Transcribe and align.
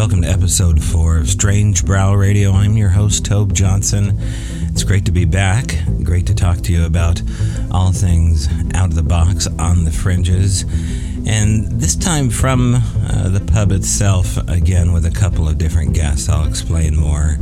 Welcome 0.00 0.22
to 0.22 0.28
episode 0.28 0.82
four 0.82 1.18
of 1.18 1.28
Strange 1.28 1.84
Brow 1.84 2.14
Radio. 2.14 2.52
I'm 2.52 2.74
your 2.74 2.88
host, 2.88 3.26
Tobe 3.26 3.52
Johnson. 3.52 4.16
It's 4.70 4.82
great 4.82 5.04
to 5.04 5.12
be 5.12 5.26
back. 5.26 5.74
Great 6.02 6.26
to 6.28 6.34
talk 6.34 6.62
to 6.62 6.72
you 6.72 6.86
about 6.86 7.20
all 7.70 7.92
things 7.92 8.48
out 8.74 8.88
of 8.88 8.94
the 8.94 9.02
box, 9.02 9.46
on 9.58 9.84
the 9.84 9.90
fringes. 9.90 10.62
And 11.26 11.78
this 11.78 11.96
time 11.96 12.30
from 12.30 12.76
uh, 12.76 13.28
the 13.28 13.46
pub 13.52 13.72
itself, 13.72 14.38
again 14.48 14.94
with 14.94 15.04
a 15.04 15.10
couple 15.10 15.46
of 15.46 15.58
different 15.58 15.92
guests. 15.92 16.30
I'll 16.30 16.48
explain 16.48 16.96
more 16.96 17.36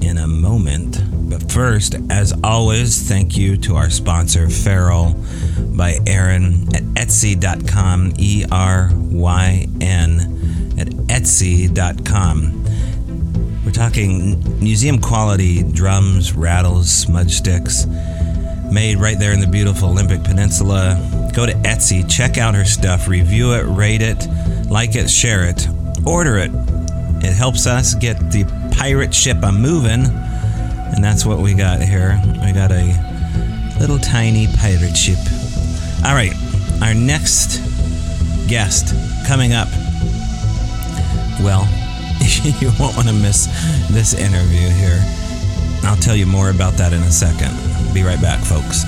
in 0.00 0.16
a 0.16 0.26
moment. 0.26 0.98
But 1.28 1.52
first, 1.52 1.94
as 2.08 2.32
always, 2.42 3.06
thank 3.06 3.36
you 3.36 3.58
to 3.58 3.76
our 3.76 3.90
sponsor, 3.90 4.48
Feral 4.48 5.12
by 5.76 5.98
Eryn 6.06 6.74
at 6.74 6.82
Etsy.com, 6.94 8.14
E 8.16 8.46
R 8.50 8.90
Y 8.94 9.66
N, 9.82 10.31
at 10.82 10.88
Etsy.com. 11.06 12.64
We're 13.64 13.70
talking 13.70 14.42
museum 14.58 15.00
quality 15.00 15.62
drums, 15.62 16.32
rattles, 16.32 16.90
smudge 16.90 17.30
sticks, 17.36 17.86
made 18.70 18.98
right 18.98 19.16
there 19.16 19.32
in 19.32 19.40
the 19.40 19.46
beautiful 19.46 19.90
Olympic 19.90 20.24
Peninsula. 20.24 21.30
Go 21.34 21.46
to 21.46 21.52
Etsy, 21.52 22.08
check 22.10 22.36
out 22.36 22.56
her 22.56 22.64
stuff, 22.64 23.06
review 23.06 23.52
it, 23.52 23.62
rate 23.62 24.02
it, 24.02 24.26
like 24.68 24.96
it, 24.96 25.08
share 25.08 25.48
it, 25.48 25.68
order 26.04 26.38
it. 26.38 26.50
It 27.24 27.32
helps 27.32 27.68
us 27.68 27.94
get 27.94 28.18
the 28.32 28.44
pirate 28.76 29.14
ship 29.14 29.38
a 29.44 29.52
moving, 29.52 30.06
and 30.06 31.04
that's 31.04 31.24
what 31.24 31.38
we 31.38 31.54
got 31.54 31.80
here. 31.80 32.20
We 32.44 32.50
got 32.52 32.72
a 32.72 33.76
little 33.78 33.98
tiny 33.98 34.48
pirate 34.58 34.96
ship. 34.96 35.18
All 36.04 36.14
right, 36.14 36.34
our 36.82 36.94
next 36.94 37.60
guest 38.48 38.92
coming 39.28 39.52
up. 39.52 39.68
Well, 41.40 41.68
you 42.60 42.72
won't 42.78 42.96
want 42.96 43.08
to 43.08 43.14
miss 43.14 43.46
this 43.90 44.14
interview 44.14 44.68
here. 44.68 45.02
I'll 45.84 45.96
tell 45.96 46.14
you 46.14 46.26
more 46.26 46.50
about 46.50 46.74
that 46.74 46.92
in 46.92 47.02
a 47.02 47.10
second. 47.10 47.52
Be 47.92 48.02
right 48.02 48.20
back, 48.20 48.40
folks. 48.40 48.84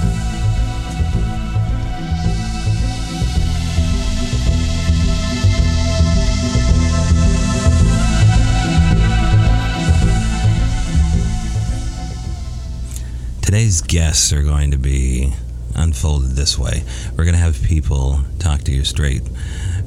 Today's 13.43 13.83
guests 13.83 14.33
are 14.33 14.43
going 14.43 14.71
to 14.73 14.79
be 14.79 15.33
unfolded 15.77 16.33
this 16.33 16.59
way. 16.59 16.83
We're 17.17 17.25
going 17.25 17.35
to 17.35 17.41
have 17.41 17.63
people 17.63 18.21
talk 18.39 18.63
to 18.63 18.73
you 18.73 18.85
straight 18.85 19.23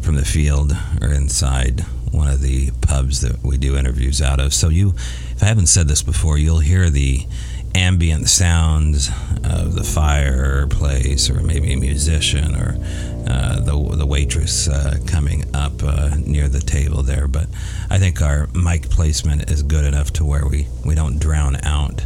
from 0.01 0.15
the 0.15 0.25
field 0.25 0.75
or 1.01 1.13
inside 1.13 1.85
one 2.17 2.27
of 2.27 2.41
the 2.41 2.71
pubs 2.81 3.21
that 3.21 3.43
we 3.43 3.57
do 3.57 3.77
interviews 3.77 4.21
out 4.21 4.39
of. 4.39 4.53
So 4.53 4.69
you, 4.69 4.89
if 5.35 5.43
I 5.43 5.45
haven't 5.45 5.67
said 5.67 5.87
this 5.87 6.01
before, 6.01 6.37
you'll 6.37 6.59
hear 6.59 6.89
the 6.89 7.25
ambient 7.75 8.27
sounds 8.27 9.09
of 9.43 9.75
the 9.75 9.83
fireplace, 9.83 11.29
or 11.29 11.41
maybe 11.41 11.73
a 11.73 11.77
musician, 11.77 12.55
or 12.55 12.75
uh, 13.29 13.59
the 13.59 13.95
the 13.95 14.05
waitress 14.05 14.67
uh, 14.67 14.97
coming 15.05 15.43
up 15.55 15.83
uh, 15.83 16.15
near 16.25 16.47
the 16.47 16.59
table 16.59 17.03
there. 17.03 17.27
But 17.27 17.47
I 17.89 17.99
think 17.99 18.21
our 18.21 18.47
mic 18.53 18.89
placement 18.89 19.51
is 19.51 19.61
good 19.63 19.85
enough 19.85 20.11
to 20.13 20.25
where 20.25 20.47
we 20.47 20.67
we 20.83 20.95
don't 20.95 21.19
drown 21.19 21.55
out 21.63 22.05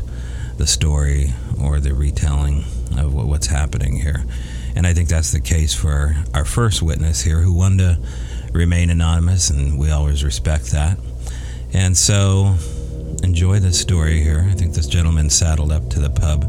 the 0.58 0.68
story 0.68 1.34
or 1.60 1.80
the 1.80 1.94
retelling 1.94 2.66
of 2.98 3.14
what's 3.14 3.48
happening 3.48 4.02
here. 4.02 4.26
And 4.76 4.86
I 4.88 4.94
think 4.94 5.10
that's 5.10 5.32
the 5.32 5.42
case 5.42 5.74
for 5.74 6.16
our 6.34 6.46
first 6.46 6.82
witness 6.82 7.22
here, 7.22 7.42
who 7.42 7.54
wanted 7.54 7.78
to 7.78 8.08
remain 8.52 8.90
anonymous, 8.90 9.50
and 9.50 9.78
we 9.80 9.92
always 9.92 10.24
respect 10.24 10.72
that. 10.72 10.98
And 11.74 11.98
so, 11.98 12.56
enjoy 13.24 13.60
the 13.60 13.72
story 13.74 14.22
here. 14.22 14.48
I 14.50 14.54
think 14.54 14.74
this 14.74 14.88
gentleman 14.88 15.30
saddled 15.30 15.72
up 15.72 15.90
to 15.92 16.00
the 16.00 16.10
pub 16.10 16.44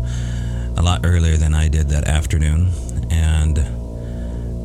a 0.76 0.82
lot 0.82 1.02
earlier 1.04 1.36
than 1.36 1.54
I 1.54 1.68
did 1.68 1.88
that 1.90 2.08
afternoon, 2.08 2.70
and 3.10 3.56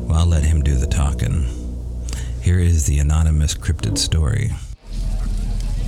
well, 0.08 0.18
I'll 0.18 0.26
let 0.26 0.42
him 0.42 0.62
do 0.62 0.74
the 0.74 0.86
talking. 0.86 1.46
Here 2.42 2.58
is 2.58 2.86
the 2.86 2.98
anonymous 2.98 3.54
cryptid 3.54 3.98
story. 3.98 4.50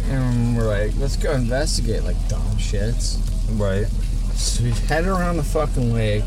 And 0.08 0.56
we're 0.56 0.66
like, 0.66 0.92
let's 0.98 1.16
go 1.16 1.32
investigate, 1.32 2.02
like 2.02 2.16
dumb 2.28 2.42
shits. 2.56 3.18
Right. 3.58 3.86
So 4.34 4.64
we 4.64 4.70
head 4.70 5.06
around 5.06 5.36
the 5.36 5.42
fucking 5.42 5.92
lake 5.92 6.24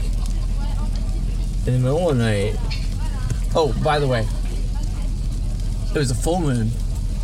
in 1.65 1.73
the 1.73 1.79
middle 1.79 2.09
of 2.09 2.17
the 2.17 2.23
night. 2.23 2.55
Oh, 3.55 3.79
by 3.83 3.99
the 3.99 4.07
way, 4.07 4.27
it 5.93 5.99
was 5.99 6.11
a 6.11 6.15
full 6.15 6.39
moon, 6.39 6.71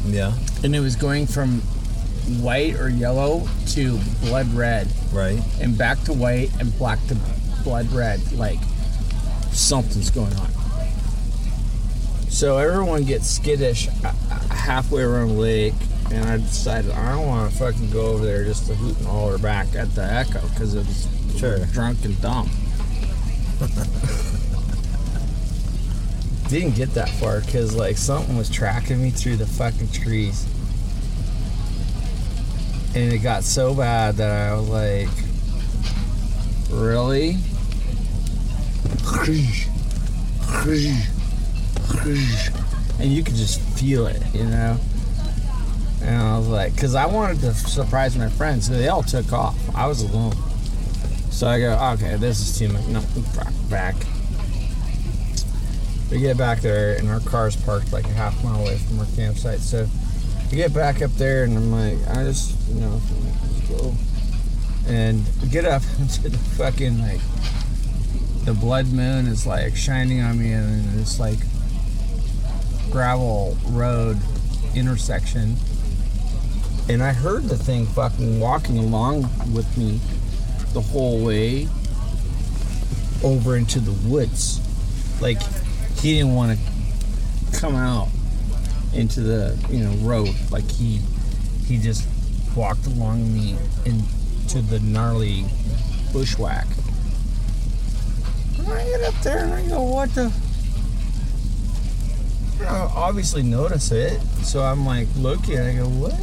Yeah. 0.06 0.34
and 0.63 0.75
it 0.75 0.80
was 0.80 0.96
going 0.96 1.28
from 1.28 1.62
white 2.41 2.75
or 2.75 2.90
yellow 2.90 3.47
to 3.69 3.97
blood 4.22 4.53
red, 4.53 4.88
Right. 5.12 5.41
and 5.59 5.78
back 5.78 6.03
to 6.06 6.13
white 6.13 6.52
and 6.59 6.78
black 6.78 7.00
to 7.08 7.18
blood 7.63 7.91
red. 7.91 8.31
Like 8.34 8.59
something's 9.52 10.09
going 10.12 10.34
on. 10.35 10.50
So 12.29 12.58
everyone 12.59 13.03
gets 13.06 13.28
skittish 13.28 13.88
halfway 14.52 15.02
around 15.02 15.29
the 15.29 15.34
lake, 15.34 15.74
and 16.12 16.24
I 16.29 16.38
decided 16.38 16.91
I 16.91 17.12
don't 17.13 17.28
want 17.28 17.52
to 17.52 17.58
fucking 17.58 17.90
go 17.90 18.08
over 18.08 18.24
there 18.25 18.44
just 18.46 18.68
to 18.68 18.75
hoot 18.75 18.97
and 19.00 19.08
holler 19.08 19.38
back 19.40 19.68
at 19.75 19.94
the 19.96 20.03
echo 20.03 20.41
because 20.50 20.75
it 20.75 20.85
was 20.85 21.08
Sure. 21.38 21.59
drunk 21.68 22.06
and 22.06 22.19
dumb. 22.22 22.50
Didn't 26.50 26.76
get 26.76 26.94
that 26.96 27.10
far 27.10 27.42
because 27.42 27.76
like 27.76 27.96
something 27.96 28.36
was 28.36 28.50
tracking 28.50 29.02
me 29.02 29.12
through 29.12 29.36
the 29.36 29.46
fucking 29.46 29.92
trees, 29.92 30.48
and 32.96 33.14
it 33.14 33.20
got 33.20 33.44
so 33.44 33.76
bad 33.76 34.16
that 34.16 34.52
I 34.52 34.56
was 34.56 34.68
like, 34.68 35.09
really. 36.72 37.38
And 43.00 43.14
you 43.14 43.24
could 43.24 43.36
just 43.36 43.62
feel 43.80 44.08
it, 44.08 44.22
you 44.34 44.46
know? 44.46 44.78
And 46.02 46.16
I 46.16 46.38
was 46.38 46.48
like, 46.48 46.74
because 46.74 46.96
I 46.96 47.06
wanted 47.06 47.42
to 47.42 47.54
surprise 47.54 48.18
my 48.18 48.30
friends. 48.30 48.68
So 48.68 48.74
they 48.74 48.88
all 48.88 49.04
took 49.04 49.32
off. 49.32 49.56
I 49.76 49.86
was 49.86 50.02
alone. 50.02 50.34
So 51.30 51.48
I 51.48 51.59
go, 51.59 51.78
okay, 51.94 52.16
this 52.16 52.40
is 52.40 52.58
too 52.58 52.70
much. 52.70 52.86
No, 52.88 53.04
back. 53.70 53.96
We 56.12 56.20
get 56.20 56.38
back 56.38 56.62
there, 56.62 56.96
and 56.97 57.09
our 57.09 57.20
car's 57.20 57.56
parked 57.56 57.94
like 57.94 58.06
a 58.06 58.14
half 58.14 58.44
mile 58.44 58.62
away 58.62 58.78
from 58.78 59.00
our 59.00 59.06
campsite. 59.16 59.59
So 59.59 59.88
we 60.52 60.58
get 60.58 60.74
back 60.74 61.02
up 61.02 61.12
there, 61.12 61.44
and 61.44 61.56
I'm 61.56 61.72
like, 61.72 62.08
I 62.18 62.24
just, 62.24 62.56
you 62.70 62.81
know, 62.81 63.00
let's 63.44 63.70
go. 63.70 63.94
And 64.88 65.24
get 65.52 65.66
up 65.66 65.84
into 66.00 66.30
the 66.30 66.38
fucking, 66.38 67.00
like, 67.00 67.22
the 68.46 68.53
blood 68.53 68.88
moon 68.88 69.28
is 69.28 69.46
like 69.46 69.75
shining 69.75 70.22
on 70.22 70.40
me, 70.40 70.53
and 70.53 71.00
it's 71.00 71.20
like 71.20 71.38
gravel 72.90 73.56
road 73.68 74.18
intersection. 74.76 75.56
And 76.88 77.03
I 77.03 77.14
heard 77.14 77.44
the 77.44 77.58
thing 77.58 77.86
fucking 77.86 78.40
walking 78.40 78.80
along 78.80 79.30
with 79.53 79.78
me 79.78 80.00
the 80.74 80.81
whole 80.81 81.24
way 81.24 81.68
over 83.24 83.56
into 83.56 83.80
the 83.80 83.91
woods. 84.09 84.59
Like 85.22 85.40
he 86.02 86.14
didn't 86.14 86.34
want 86.34 86.58
to 86.58 87.60
come 87.60 87.76
out 87.76 88.08
into 88.94 89.22
the 89.22 89.58
you 89.70 89.84
know 89.84 89.92
road. 89.98 90.30
Like 90.50 90.70
he 90.70 91.02
he 91.66 91.78
just 91.78 92.08
walked 92.56 92.88
along 92.88 93.34
me 93.34 93.56
into 93.86 94.62
the 94.62 94.80
gnarly 94.80 95.46
bushwhack. 96.12 96.68
And 98.58 98.68
I 98.68 98.84
get 98.86 99.02
up 99.04 99.22
there 99.22 99.46
and 99.46 99.53
I 99.53 99.68
go, 99.68 99.82
what 99.84 100.14
the? 100.16 100.34
I 102.62 102.91
obviously 102.96 103.41
notice 103.41 103.91
it, 103.91 104.20
so 104.44 104.62
I'm 104.62 104.85
like 104.85 105.08
looking. 105.18 105.59
I 105.59 105.76
go, 105.76 105.88
what? 105.88 106.14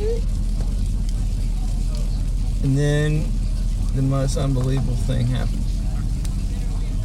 And 2.63 2.77
then 2.77 3.27
the 3.95 4.03
most 4.03 4.37
unbelievable 4.37 4.97
thing 4.97 5.27
happened. 5.27 5.63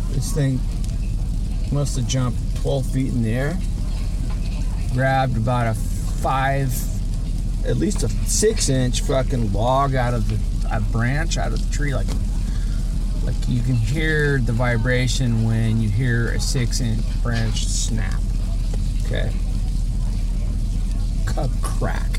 This 0.10 0.34
thing 0.34 0.60
must 1.72 1.96
have 1.96 2.08
jumped 2.08 2.40
12 2.62 2.86
feet 2.92 3.14
in 3.14 3.24
the 3.24 3.34
air, 3.34 3.58
grabbed 4.94 5.38
about 5.38 5.68
a 5.68 5.74
five, 5.74 6.74
at 7.66 7.78
least 7.78 8.04
a 8.04 8.10
six 8.10 8.70
inch 8.70 9.02
fucking 9.02 9.52
log 9.52 9.96
out 9.96 10.14
of 10.14 10.30
the 10.30 10.52
a 10.72 10.80
branch 10.80 11.38
out 11.38 11.52
of 11.52 11.68
the 11.68 11.76
tree, 11.76 11.94
like 11.94 12.08
like 13.24 13.36
you 13.48 13.62
can 13.62 13.76
hear 13.76 14.40
the 14.40 14.54
vibration 14.54 15.44
when 15.44 15.80
you 15.82 15.90
hear 15.90 16.30
a 16.30 16.40
six 16.40 16.82
inch 16.82 17.04
branch 17.22 17.66
snap. 17.66 18.20
Okay. 19.06 19.32
A 21.38 21.50
crack. 21.62 22.10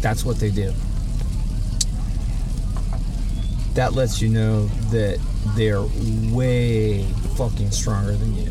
That's 0.00 0.24
what 0.24 0.38
they 0.38 0.50
do. 0.50 0.72
That 3.74 3.94
lets 3.94 4.20
you 4.20 4.28
know 4.28 4.66
that 4.90 5.18
they're 5.56 5.82
way 6.34 7.04
fucking 7.36 7.70
stronger 7.70 8.12
than 8.12 8.36
you. 8.36 8.50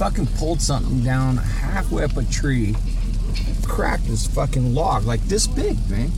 fucking 0.00 0.26
pulled 0.38 0.60
something 0.60 1.02
down 1.04 1.36
halfway 1.36 2.04
up 2.04 2.16
a 2.16 2.24
tree, 2.24 2.74
cracked 3.66 4.06
this 4.06 4.26
fucking 4.26 4.74
log 4.74 5.04
like 5.04 5.20
this 5.22 5.46
big, 5.46 5.76
man. 5.90 6.10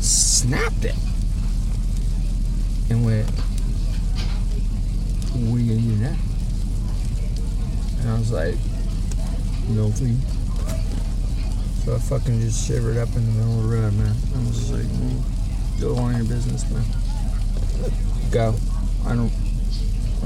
Snapped 0.00 0.84
it. 0.84 0.94
And 2.90 3.04
went, 3.04 3.28
what 5.32 5.56
are 5.56 5.60
you 5.60 5.74
gonna 5.74 5.80
do 5.80 5.96
now? 5.96 6.16
And 8.00 8.10
I 8.10 8.18
was 8.18 8.30
like, 8.30 8.54
nothing. 9.68 10.20
So 11.84 11.94
I 11.94 11.98
fucking 11.98 12.40
just 12.40 12.66
shivered 12.66 12.96
up 12.96 13.14
in 13.14 13.26
the 13.26 13.32
middle 13.32 13.58
of 13.58 13.68
the 13.68 13.76
road, 13.76 13.92
man. 13.92 14.16
I 14.34 14.38
was 14.38 14.56
just 14.56 14.72
like, 14.72 14.84
mm, 14.84 15.20
go 15.78 15.96
on 15.96 16.16
your 16.16 16.24
business, 16.24 16.64
man. 16.70 16.82
Go. 18.30 18.54
I 19.04 19.14
don't, 19.14 19.30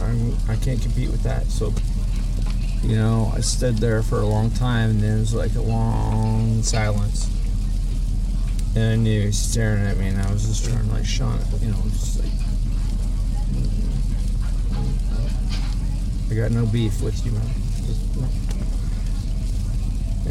I, 0.01 0.53
I 0.53 0.57
can't 0.57 0.81
compete 0.81 1.11
with 1.11 1.25
that. 1.25 1.47
So, 1.47 1.75
you 2.83 2.95
know, 2.95 3.33
I 3.35 3.41
stood 3.41 3.79
there 3.79 4.05
for 4.05 4.21
a 4.21 4.27
long 4.27 4.53
time 4.53 4.91
and 4.91 5.01
then 5.01 5.17
it 5.17 5.21
was 5.21 5.35
like 5.35 5.57
a 5.57 5.61
long 5.61 6.63
silence. 6.63 7.29
And 8.77 8.93
I 8.93 8.95
knew 8.95 9.21
he 9.23 9.27
was 9.27 9.39
staring 9.39 9.85
at 9.85 9.97
me 9.97 10.07
and 10.09 10.23
I 10.23 10.33
was 10.33 10.47
just 10.47 10.65
trying 10.65 10.87
to 10.87 10.95
like 10.95 11.07
shun 11.07 11.41
it, 11.41 11.61
you 11.61 11.73
know, 11.73 11.83
just 11.89 12.21
like, 12.21 12.31
mm, 13.51 13.67
mm, 14.71 14.93
mm, 15.11 16.31
I 16.31 16.35
got 16.37 16.53
no 16.53 16.67
beef 16.67 17.03
with 17.03 17.27
you, 17.27 17.33
man. 17.33 17.68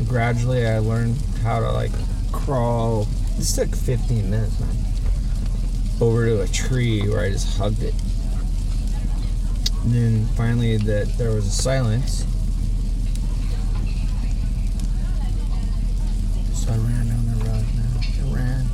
Gradually 0.08 0.66
I 0.66 0.80
learned 0.80 1.18
how 1.44 1.60
to 1.60 1.72
like 1.72 1.92
crawl. 2.32 3.08
This 3.36 3.56
took 3.56 3.76
15 3.76 4.30
minutes, 4.30 4.60
man. 4.60 4.70
Over 6.00 6.26
to 6.28 6.42
a 6.42 6.48
tree 6.48 7.02
where 7.10 7.22
I 7.22 7.30
just 7.32 7.58
hugged 7.58 7.84
it. 7.84 7.94
And 9.84 9.94
then 9.94 10.26
finally 10.36 10.78
that 10.78 11.18
there 11.18 11.32
was 11.32 11.46
a 11.46 11.52
silence. 11.52 12.26
So 16.54 16.72
I 16.72 16.78
ran 16.78 17.08
down 17.08 17.26
the 17.28 17.46
road, 17.46 17.66
man. 17.76 17.88
I 17.98 18.34
ran. 18.34 18.66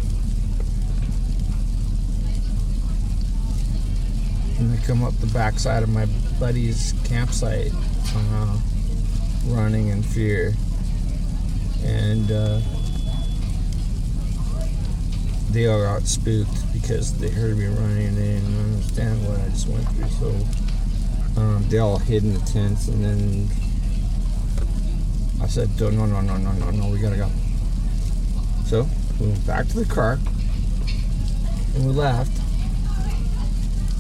And 4.60 4.72
I 4.72 4.86
come 4.86 5.04
up 5.04 5.18
the 5.20 5.28
backside 5.34 5.82
of 5.82 5.90
my 5.90 6.06
buddy's 6.40 6.94
campsite, 7.06 7.72
uh, 8.16 8.58
running 9.48 9.88
in 9.88 10.04
fear. 10.04 10.54
And 11.84 12.32
uh, 12.32 12.62
they 15.52 15.68
all 15.68 15.82
got 15.82 16.04
spooked 16.04 16.74
because 16.74 17.14
they 17.20 17.30
heard 17.30 17.58
me 17.58 17.68
running 17.68 18.08
and 18.08 18.18
they 18.18 18.34
didn't 18.34 18.60
understand 18.60 19.28
what 19.28 19.40
I 19.40 19.50
just 19.50 19.68
went 19.68 19.88
through. 19.90 20.10
So 20.10 21.42
um, 21.42 21.66
they 21.70 21.78
all 21.78 21.98
hid 21.98 22.24
in 22.24 22.34
the 22.34 22.40
tents, 22.42 22.88
and 22.88 23.04
then 23.04 23.48
I 25.42 25.48
said, 25.48 25.70
"No, 25.80 25.90
no, 25.90 26.06
no, 26.06 26.22
no, 26.22 26.38
no, 26.38 26.52
no, 26.54 26.72
no, 26.72 26.90
we 26.90 27.00
gotta 27.00 27.18
go." 27.18 27.30
So 28.66 28.88
we 29.20 29.28
went 29.28 29.46
back 29.46 29.68
to 29.68 29.80
the 29.80 29.86
car 29.86 30.20
and 31.76 31.86
we 31.86 31.92
left. 31.92 32.32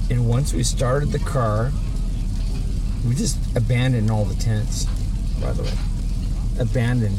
And 0.10 0.28
once 0.28 0.54
we 0.54 0.64
started 0.64 1.12
the 1.12 1.20
car, 1.20 1.72
we 3.08 3.16
just 3.16 3.38
abandoned 3.56 4.12
all 4.12 4.26
the 4.26 4.36
tents. 4.36 4.86
By 5.42 5.54
the 5.54 5.64
way, 5.64 5.74
abandoned. 6.60 7.18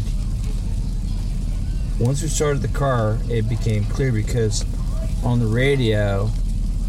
Once 2.00 2.22
we 2.22 2.28
started 2.28 2.60
the 2.60 2.68
car, 2.68 3.18
it 3.28 3.48
became 3.48 3.84
clear 3.84 4.10
because 4.10 4.64
on 5.22 5.38
the 5.38 5.46
radio 5.46 6.28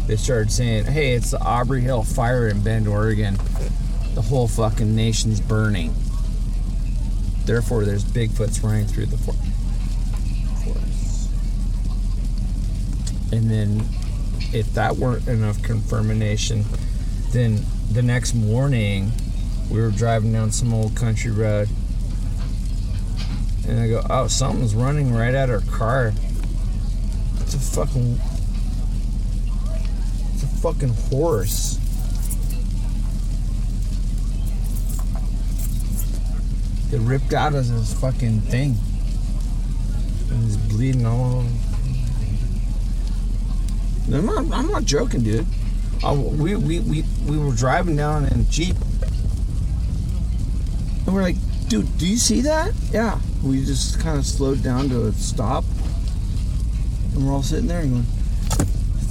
they 0.06 0.16
started 0.16 0.50
saying, 0.50 0.84
"Hey, 0.84 1.12
it's 1.14 1.30
the 1.30 1.38
Awbrey 1.38 1.86
Hall 1.86 2.02
fire 2.02 2.48
in 2.48 2.60
Bend, 2.60 2.88
Oregon. 2.88 3.38
The 4.14 4.22
whole 4.22 4.48
fucking 4.48 4.94
nation's 4.94 5.40
burning. 5.40 5.94
Therefore, 7.44 7.84
there's 7.84 8.04
Bigfoots 8.04 8.62
running 8.62 8.86
through 8.86 9.06
the 9.06 9.18
forest." 9.18 9.42
And 13.32 13.50
then, 13.50 13.84
if 14.52 14.72
that 14.74 14.96
weren't 14.96 15.26
enough 15.28 15.62
confirmation, 15.62 16.64
then 17.32 17.64
the 17.90 18.02
next 18.02 18.34
morning 18.34 19.12
we 19.70 19.80
were 19.80 19.90
driving 19.90 20.32
down 20.32 20.52
some 20.52 20.72
old 20.72 20.94
country 20.94 21.30
road, 21.30 21.68
and 23.68 23.80
I 23.80 23.88
go, 23.88 24.02
"Oh, 24.08 24.26
something's 24.26 24.74
running 24.74 25.12
right 25.12 25.34
at 25.34 25.50
our 25.50 25.60
car." 25.62 26.12
It's 27.40 27.54
a 27.54 27.58
fucking 27.58 28.20
it's 30.34 30.42
a 30.42 30.46
fucking 30.46 30.90
horse. 31.10 31.78
It 36.92 37.00
ripped 37.00 37.32
out 37.32 37.54
of 37.54 37.66
his 37.66 37.92
fucking 37.94 38.42
thing. 38.42 38.76
And 40.30 40.44
he's 40.44 40.56
bleeding 40.56 41.04
all 41.04 41.36
over. 41.36 41.48
I'm 44.16 44.26
not, 44.26 44.38
I'm 44.56 44.70
not 44.70 44.84
joking, 44.84 45.22
dude. 45.22 45.46
Uh, 46.04 46.14
we, 46.14 46.54
we, 46.54 46.78
we, 46.80 47.04
we 47.26 47.38
were 47.38 47.52
driving 47.52 47.96
down 47.96 48.26
in 48.26 48.40
a 48.40 48.44
Jeep. 48.44 48.76
And 51.06 51.14
we're 51.14 51.22
like, 51.22 51.36
dude, 51.68 51.98
do 51.98 52.06
you 52.06 52.16
see 52.16 52.40
that? 52.42 52.72
Yeah. 52.92 53.18
We 53.42 53.64
just 53.64 54.00
kind 54.00 54.18
of 54.18 54.26
slowed 54.26 54.62
down 54.62 54.88
to 54.90 55.06
a 55.06 55.12
stop. 55.12 55.64
And 57.14 57.26
we're 57.26 57.32
all 57.32 57.42
sitting 57.42 57.66
there 57.66 57.80
and 57.80 57.92
going, 57.92 58.04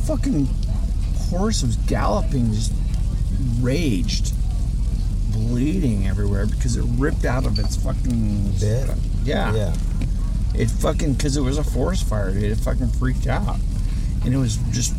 fucking 0.06 0.48
horse 1.30 1.64
was 1.64 1.76
galloping, 1.88 2.52
just 2.54 2.72
raged, 3.60 4.34
bleeding 5.32 6.08
everywhere 6.08 6.46
because 6.46 6.78
it 6.78 6.86
ripped 6.98 7.26
out 7.26 7.46
of 7.46 7.60
its 7.60 7.76
fucking 7.76 8.52
Bit? 8.60 8.90
Yeah. 9.24 9.54
Yeah. 9.54 9.74
It 10.54 10.70
fucking 10.70 11.14
because 11.14 11.36
it 11.36 11.42
was 11.42 11.58
a 11.58 11.64
forest 11.64 12.08
fire, 12.08 12.32
dude. 12.32 12.44
It 12.44 12.56
fucking 12.58 12.88
freaked 12.88 13.28
out, 13.28 13.58
and 14.24 14.34
it 14.34 14.38
was 14.38 14.56
just 14.72 14.94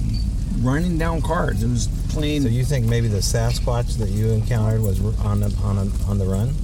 running 0.60 0.98
down 0.98 1.22
cars. 1.22 1.62
It 1.62 1.68
was 1.68 1.88
playing. 2.10 2.42
So 2.42 2.48
you 2.48 2.64
think 2.64 2.84
maybe 2.84 3.08
the 3.08 3.18
Sasquatch 3.18 3.96
that 3.96 4.10
you 4.10 4.28
encountered 4.32 4.82
was 4.82 5.00
on 5.20 5.40
the, 5.40 5.56
on 5.62 5.78
a, 5.78 6.10
on 6.10 6.18
the 6.18 6.26
run? 6.26 6.54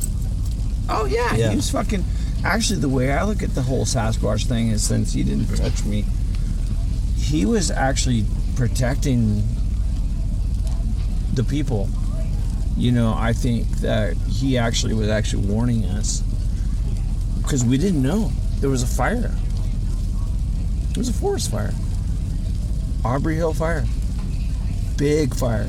Oh 0.89 1.05
yeah, 1.07 1.35
Yeah. 1.35 1.51
he 1.51 1.57
was 1.57 1.71
fucking. 1.71 2.05
Actually, 2.45 2.81
the 2.81 2.89
way 2.89 3.13
I 3.13 3.23
look 3.25 3.43
at 3.43 3.55
the 3.55 3.63
whole 3.63 3.85
Sasquatch 3.85 4.47
thing 4.47 4.69
is, 4.69 4.83
since 4.83 5.13
he 5.13 5.23
didn't 5.23 5.55
touch 5.57 5.85
me, 5.85 6.05
he 7.17 7.47
was 7.47 7.71
actually 7.71 8.25
protecting 8.57 9.43
the 11.35 11.45
people. 11.45 11.89
You 12.77 12.91
know, 12.91 13.15
I 13.17 13.33
think 13.33 13.69
that 13.79 14.17
he 14.17 14.59
actually 14.59 14.95
was 14.95 15.09
actually 15.09 15.47
warning 15.47 15.85
us 15.85 16.23
because 17.43 17.65
we 17.65 17.79
didn't 17.79 18.03
know 18.03 18.33
there 18.61 18.71
was 18.71 18.83
a 18.83 18.87
fire. 18.87 19.31
It 20.91 20.97
was 20.99 21.09
a 21.09 21.13
forest 21.13 21.51
fire. 21.51 21.73
Awbrey 23.03 23.41
Hall 23.41 23.55
fire. 23.55 23.85
Big 24.97 25.35
fire. 25.35 25.69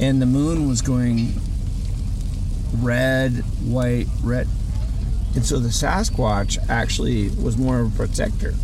And 0.00 0.20
the 0.20 0.26
moon 0.26 0.68
was 0.68 0.82
going 0.82 1.34
red, 2.80 3.32
white, 3.64 4.06
red. 4.22 4.48
And 5.34 5.44
so 5.44 5.58
the 5.58 5.68
Sasquatch 5.68 6.58
actually 6.68 7.28
was 7.30 7.56
more 7.56 7.80
of 7.80 7.92
a 7.94 7.96
protector. 7.96 8.54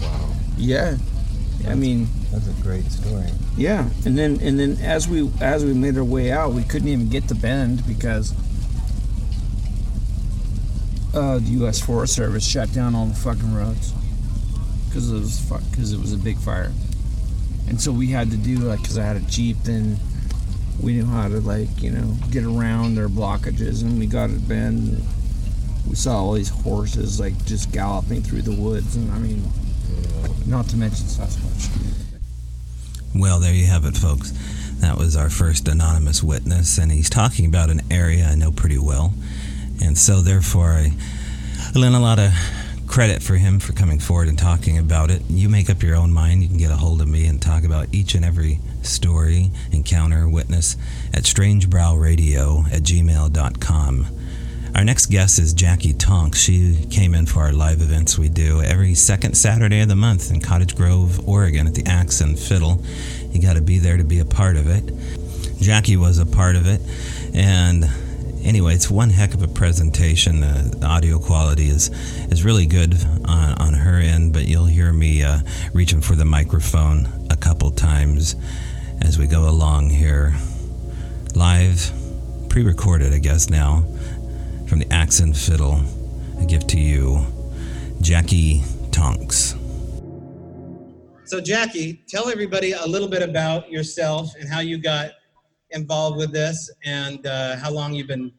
Wow. 0.00 0.30
Yeah. 0.58 0.96
I 1.68 1.74
mean, 1.74 2.08
That's 2.32 2.46
a 2.48 2.62
great 2.62 2.84
story. 2.90 3.28
yeah. 3.56 3.88
And 4.04 4.16
then 4.18 4.38
and 4.40 4.58
then 4.58 4.76
as 4.82 5.08
we 5.08 5.30
as 5.40 5.64
we 5.64 5.72
made 5.74 5.96
our 5.98 6.04
way 6.04 6.30
out, 6.32 6.52
we 6.52 6.62
couldn't 6.64 6.88
even 6.88 7.08
get 7.08 7.28
to 7.28 7.34
Bend 7.34 7.86
because 7.86 8.32
uh, 11.14 11.38
the 11.38 11.50
U.S. 11.60 11.80
Forest 11.80 12.14
Service 12.14 12.46
shut 12.46 12.72
down 12.72 12.94
all 12.94 13.06
the 13.06 13.14
fucking 13.14 13.52
roads 13.54 13.92
because 14.88 15.10
it 15.10 15.14
was 15.14 15.40
because 15.70 15.92
it 15.92 16.00
was 16.00 16.12
a 16.12 16.16
big 16.16 16.38
fire, 16.38 16.72
and 17.68 17.80
so 17.80 17.90
we 17.92 18.08
had 18.08 18.30
to 18.30 18.36
do 18.36 18.56
like 18.58 18.80
because 18.80 18.96
I 18.98 19.04
had 19.04 19.16
a 19.16 19.20
jeep, 19.20 19.56
then 19.64 19.98
we 20.82 20.94
knew 20.94 21.04
how 21.04 21.28
to 21.28 21.40
like 21.40 21.82
you 21.82 21.90
know 21.90 22.14
get 22.30 22.44
around 22.44 22.94
their 22.94 23.08
blockages, 23.08 23.82
and 23.82 23.98
we 23.98 24.06
got 24.06 24.30
it 24.30 24.48
Bend. 24.48 25.02
We 25.88 25.94
saw 25.94 26.18
all 26.18 26.32
these 26.32 26.50
horses 26.50 27.18
like 27.18 27.44
just 27.46 27.72
galloping 27.72 28.22
through 28.22 28.42
the 28.42 28.54
woods, 28.54 28.96
and 28.96 29.10
I 29.12 29.18
mean, 29.18 29.42
not 30.46 30.68
to 30.68 30.76
mention 30.76 31.06
Sasquatch. 31.06 31.68
Well, 33.14 33.40
there 33.40 33.52
you 33.52 33.66
have 33.66 33.84
it, 33.84 33.96
folks. 33.96 34.32
That 34.80 34.96
was 34.96 35.16
our 35.16 35.28
first 35.28 35.68
anonymous 35.68 36.22
witness, 36.22 36.78
and 36.78 36.92
he's 36.92 37.10
talking 37.10 37.46
about 37.46 37.70
an 37.70 37.80
area 37.90 38.26
I 38.26 38.34
know 38.34 38.52
pretty 38.52 38.78
well. 38.78 39.12
And 39.82 39.98
so, 39.98 40.20
therefore, 40.20 40.70
I 40.70 40.92
lend 41.74 41.94
a 41.94 41.98
lot 41.98 42.18
of 42.18 42.32
credit 42.86 43.22
for 43.22 43.34
him 43.34 43.60
for 43.60 43.72
coming 43.72 43.98
forward 43.98 44.28
and 44.28 44.38
talking 44.38 44.78
about 44.78 45.10
it. 45.10 45.22
You 45.28 45.48
make 45.48 45.70
up 45.70 45.82
your 45.82 45.96
own 45.96 46.12
mind. 46.12 46.42
You 46.42 46.48
can 46.48 46.58
get 46.58 46.70
a 46.70 46.76
hold 46.76 47.00
of 47.00 47.08
me 47.08 47.26
and 47.26 47.40
talk 47.40 47.64
about 47.64 47.88
each 47.92 48.14
and 48.14 48.24
every 48.24 48.58
story, 48.82 49.50
encounter, 49.72 50.28
witness 50.28 50.76
at 51.12 51.24
strangebrowradio 51.24 52.72
at 52.72 52.82
gmail.com. 52.82 54.06
Our 54.74 54.84
next 54.84 55.06
guest 55.06 55.38
is 55.38 55.52
Jackie 55.52 55.92
Tonk. 55.92 56.36
She 56.36 56.86
came 56.90 57.14
in 57.14 57.26
for 57.26 57.40
our 57.40 57.52
live 57.52 57.80
events 57.80 58.16
we 58.16 58.28
do 58.28 58.62
every 58.62 58.94
second 58.94 59.36
Saturday 59.36 59.80
of 59.80 59.88
the 59.88 59.96
month 59.96 60.30
in 60.30 60.40
Cottage 60.40 60.76
Grove, 60.76 61.28
Oregon 61.28 61.66
at 61.66 61.74
the 61.74 61.84
Axe 61.86 62.20
and 62.20 62.38
Fiddle. 62.38 62.82
You 63.30 63.42
got 63.42 63.54
to 63.54 63.62
be 63.62 63.78
there 63.78 63.96
to 63.96 64.04
be 64.04 64.20
a 64.20 64.24
part 64.24 64.56
of 64.56 64.68
it. 64.68 64.92
Jackie 65.60 65.96
was 65.96 66.18
a 66.18 66.24
part 66.24 66.56
of 66.56 66.66
it, 66.66 66.80
and 67.34 67.84
anyway, 68.42 68.74
it's 68.74 68.88
one 68.88 69.10
heck 69.10 69.34
of 69.34 69.42
a 69.42 69.48
presentation. 69.48 70.42
Uh, 70.42 70.70
the 70.78 70.86
audio 70.86 71.18
quality 71.18 71.68
is 71.68 71.88
is 72.30 72.44
really 72.44 72.66
good 72.66 72.94
on, 73.24 73.54
on 73.58 73.74
her 73.74 73.98
end, 73.98 74.32
but 74.32 74.46
you'll 74.46 74.66
hear 74.66 74.92
me 74.92 75.22
uh, 75.22 75.40
reaching 75.74 76.00
for 76.00 76.14
the 76.14 76.24
microphone 76.24 77.08
a 77.28 77.36
couple 77.36 77.70
times 77.70 78.36
as 79.02 79.18
we 79.18 79.26
go 79.26 79.48
along 79.48 79.90
here. 79.90 80.34
Live, 81.34 81.92
pre 82.48 82.62
recorded, 82.62 83.12
I 83.12 83.18
guess, 83.18 83.50
now, 83.50 83.84
from 84.68 84.80
the 84.80 84.92
Axe 84.92 85.20
and 85.20 85.36
Fiddle. 85.36 85.80
I 86.38 86.44
give 86.44 86.66
to 86.68 86.78
you 86.78 87.24
Jackie 88.00 88.62
Tonks. 88.90 89.56
So, 91.24 91.40
Jackie, 91.40 92.02
tell 92.08 92.28
everybody 92.28 92.72
a 92.72 92.86
little 92.86 93.08
bit 93.08 93.22
about 93.22 93.70
yourself 93.70 94.34
and 94.38 94.48
how 94.48 94.60
you 94.60 94.78
got 94.78 95.12
involved 95.70 96.16
with 96.16 96.32
this 96.32 96.70
and 96.84 97.24
uh, 97.26 97.56
how 97.56 97.70
long 97.70 97.92
you've 97.92 98.08
been 98.08 98.32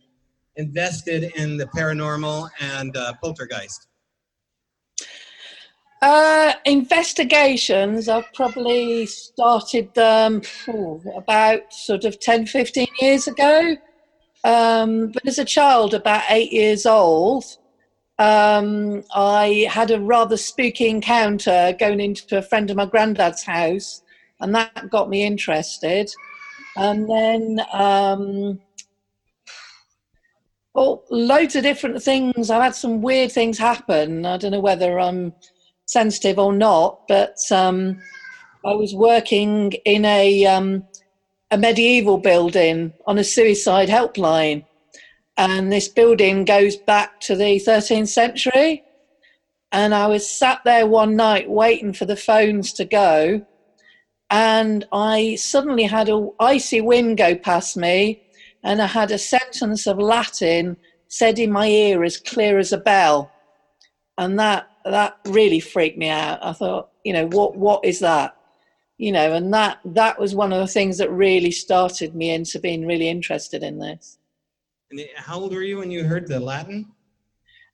invested 0.57 1.31
in 1.35 1.57
the 1.57 1.65
paranormal 1.67 2.49
and 2.59 2.95
uh, 2.97 3.13
poltergeist. 3.23 3.87
Uh, 6.01 6.53
investigations, 6.65 8.09
I've 8.09 8.33
probably 8.33 9.05
started 9.05 9.93
them 9.93 10.41
about 11.15 11.71
sort 11.71 12.05
of 12.05 12.19
10, 12.19 12.47
15 12.47 12.87
years 12.99 13.27
ago. 13.27 13.75
Um, 14.43 15.11
but 15.11 15.27
as 15.27 15.37
a 15.37 15.45
child, 15.45 15.93
about 15.93 16.23
eight 16.29 16.51
years 16.51 16.87
old, 16.87 17.45
um, 18.17 19.03
I 19.13 19.67
had 19.69 19.91
a 19.91 19.99
rather 19.99 20.37
spooky 20.37 20.87
encounter 20.89 21.75
going 21.79 21.99
into 21.99 22.35
a 22.37 22.41
friend 22.41 22.71
of 22.71 22.77
my 22.77 22.85
granddad's 22.85 23.43
house, 23.43 24.01
and 24.39 24.55
that 24.55 24.89
got 24.89 25.07
me 25.07 25.23
interested. 25.23 26.11
And 26.77 27.07
then, 27.07 27.61
um, 27.73 28.59
oh, 30.73 31.03
loads 31.11 31.55
of 31.55 31.61
different 31.61 32.01
things. 32.01 32.49
I've 32.49 32.63
had 32.63 32.75
some 32.75 33.03
weird 33.03 33.31
things 33.31 33.59
happen. 33.59 34.25
I 34.25 34.37
don't 34.37 34.51
know 34.51 34.59
whether 34.59 34.99
I'm 34.99 35.33
sensitive 35.91 36.39
or 36.39 36.53
not, 36.53 37.01
but 37.09 37.37
um, 37.51 37.99
I 38.65 38.73
was 38.73 38.95
working 38.95 39.73
in 39.83 40.05
a 40.05 40.45
um, 40.45 40.85
a 41.51 41.57
medieval 41.57 42.17
building 42.17 42.93
on 43.05 43.17
a 43.17 43.25
suicide 43.25 43.89
helpline, 43.89 44.65
and 45.35 45.71
this 45.71 45.89
building 45.89 46.45
goes 46.45 46.77
back 46.77 47.19
to 47.21 47.35
the 47.35 47.59
13th 47.59 48.07
century. 48.07 48.83
And 49.73 49.93
I 49.93 50.07
was 50.07 50.29
sat 50.29 50.59
there 50.65 50.85
one 50.85 51.15
night 51.15 51.49
waiting 51.49 51.93
for 51.93 52.05
the 52.05 52.17
phones 52.17 52.73
to 52.73 52.85
go, 52.85 53.45
and 54.29 54.85
I 54.93 55.35
suddenly 55.35 55.83
had 55.83 56.07
a 56.07 56.29
icy 56.39 56.79
wind 56.79 57.17
go 57.17 57.35
past 57.35 57.75
me, 57.75 58.21
and 58.63 58.81
I 58.81 58.87
had 58.87 59.11
a 59.11 59.17
sentence 59.17 59.87
of 59.87 59.97
Latin 59.97 60.77
said 61.09 61.37
in 61.37 61.51
my 61.51 61.67
ear 61.67 62.05
as 62.05 62.17
clear 62.17 62.59
as 62.59 62.71
a 62.71 62.77
bell, 62.77 63.29
and 64.17 64.39
that 64.39 64.70
that 64.85 65.19
really 65.25 65.59
freaked 65.59 65.97
me 65.97 66.09
out. 66.09 66.39
I 66.43 66.53
thought, 66.53 66.89
you 67.03 67.13
know, 67.13 67.27
what 67.27 67.55
what 67.55 67.83
is 67.85 67.99
that? 67.99 68.35
You 68.97 69.11
know, 69.11 69.33
and 69.33 69.53
that 69.53 69.79
that 69.85 70.19
was 70.19 70.35
one 70.35 70.53
of 70.53 70.59
the 70.59 70.67
things 70.67 70.97
that 70.99 71.11
really 71.11 71.51
started 71.51 72.15
me 72.15 72.31
into 72.31 72.59
being 72.59 72.85
really 72.85 73.09
interested 73.09 73.63
in 73.63 73.79
this. 73.79 74.19
And 74.91 75.01
how 75.15 75.39
old 75.39 75.53
were 75.53 75.61
you 75.61 75.77
when 75.77 75.91
you 75.91 76.03
heard 76.03 76.27
the 76.27 76.39
Latin? 76.39 76.91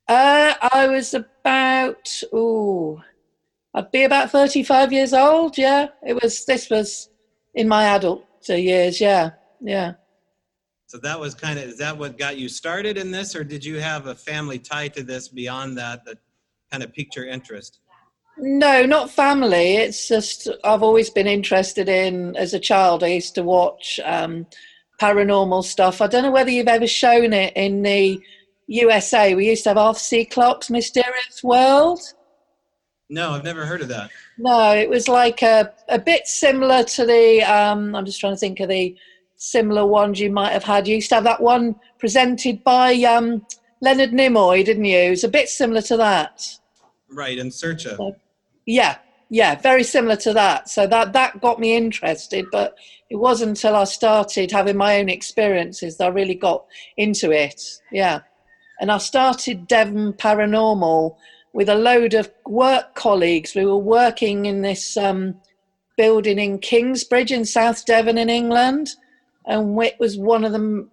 Uh, 0.08 0.54
I 0.72 0.88
was 0.88 1.14
about 1.14 2.22
oh, 2.32 3.02
I'd 3.74 3.92
be 3.92 4.04
about 4.04 4.32
thirty-five 4.32 4.94
years 4.94 5.14
old. 5.14 5.58
Yeah, 5.58 5.88
it 6.06 6.14
was. 6.22 6.46
This 6.46 6.70
was 6.70 7.10
in 7.56 7.68
my 7.68 7.86
adult 7.86 8.26
years. 8.48 9.02
Yeah, 9.02 9.32
yeah. 9.60 9.94
So 10.86 10.98
that 11.00 11.20
was 11.20 11.36
kind 11.36 11.60
of 11.60 11.66
is 11.66 11.78
that 11.80 11.98
what 11.98 12.18
got 12.18 12.38
you 12.38 12.48
started 12.48 12.98
in 12.98 13.12
this, 13.12 13.36
or 13.36 13.44
did 13.44 13.66
you 13.66 13.80
have 13.80 14.08
a 14.08 14.16
family 14.16 14.58
tie 14.58 14.88
to 14.90 15.04
this 15.04 15.28
beyond 15.28 15.78
that 15.78 16.06
that 16.06 16.20
kind 16.72 16.84
of 16.84 16.94
piqued 16.94 17.16
your 17.16 17.28
interest? 17.28 17.80
No, 18.38 18.86
not 18.86 19.10
family. 19.10 19.78
It's 19.78 20.08
just 20.08 20.48
I've 20.64 20.84
always 20.84 21.10
been 21.10 21.28
interested 21.28 21.90
in. 21.90 22.36
As 22.36 22.54
a 22.54 22.60
child, 22.60 23.04
I 23.04 23.08
used 23.08 23.34
to 23.36 23.44
watch 23.44 24.00
um, 24.04 24.46
paranormal 25.02 25.64
stuff. 25.64 26.02
I 26.02 26.08
don't 26.08 26.24
know 26.24 26.32
whether 26.32 26.52
you've 26.52 26.68
ever 26.68 26.88
shown 26.88 27.34
it 27.34 27.54
in 27.56 27.82
the 27.82 28.20
USA. 28.68 29.34
We 29.34 29.50
used 29.50 29.64
to 29.64 29.72
have 29.72 29.78
Arthur 29.78 30.00
C. 30.00 30.26
Clarke's 30.26 30.70
Mysterious 30.70 31.44
World. 31.44 32.00
No, 33.10 33.32
I've 33.32 33.44
never 33.44 33.66
heard 33.66 33.82
of 33.82 33.88
that. 33.88 34.12
No, 34.38 34.76
it 34.76 34.90
was 34.90 35.08
like 35.08 35.42
a, 35.42 35.74
a 35.88 35.98
bit 35.98 36.28
similar 36.28 36.84
to 36.84 37.06
the. 37.06 37.42
Um, 37.42 37.96
I'm 37.96 38.06
just 38.06 38.20
trying 38.20 38.34
to 38.34 38.40
think 38.40 38.60
of 38.60 38.70
the 38.70 38.96
similar 39.38 39.86
ones 39.86 40.20
you 40.20 40.32
might 40.32 40.52
have 40.52 40.64
had. 40.64 40.88
You 40.88 40.96
used 40.96 41.10
to 41.10 41.16
have 41.16 41.24
that 41.24 41.42
one 41.42 41.76
presented 42.00 42.64
by 42.64 42.94
um, 43.04 43.46
Leonard 43.82 44.12
Nimoy, 44.12 44.64
didn't 44.66 44.86
you? 44.86 44.98
It 44.98 45.10
was 45.10 45.24
a 45.24 45.30
bit 45.30 45.50
similar 45.50 45.82
to 45.84 45.98
that. 45.98 46.58
Right, 47.10 47.38
in 47.38 47.52
search 47.52 47.86
of. 47.86 48.00
Yeah, 48.66 48.98
yeah, 49.30 49.56
very 49.56 49.84
similar 49.84 50.16
to 50.18 50.34
that. 50.34 50.70
So 50.70 50.88
that 50.88 51.14
that 51.14 51.42
got 51.42 51.60
me 51.60 51.76
interested, 51.76 52.48
but 52.52 52.76
it 53.10 53.16
wasn't 53.16 53.50
until 53.50 53.76
I 53.76 53.86
started 53.86 54.52
having 54.52 54.78
my 54.78 55.00
own 55.00 55.10
experiences 55.10 55.98
that 55.98 56.06
I 56.06 56.10
really 56.10 56.36
got 56.36 56.66
into 56.98 57.32
it. 57.32 57.62
Yeah, 57.92 58.22
and 58.80 58.92
I 58.92 58.98
started 58.98 59.68
Devon 59.68 60.14
Paranormal 60.14 61.16
with 61.54 61.70
a 61.70 61.76
load 61.76 62.14
of 62.14 62.32
work 62.46 62.96
colleagues. 62.96 63.56
We 63.56 63.66
were 63.66 63.78
working 63.78 64.46
in 64.46 64.62
this 64.62 64.98
um, 64.98 65.36
building 65.98 66.40
in 66.40 66.60
Kingsbridge 66.60 67.32
in 67.32 67.46
South 67.46 67.86
Devon 67.86 68.18
in 68.18 68.30
England, 68.30 68.92
and 69.46 69.82
it 69.82 70.00
was 70.00 70.18
one 70.18 70.46
of 70.46 70.52
them 70.52 70.92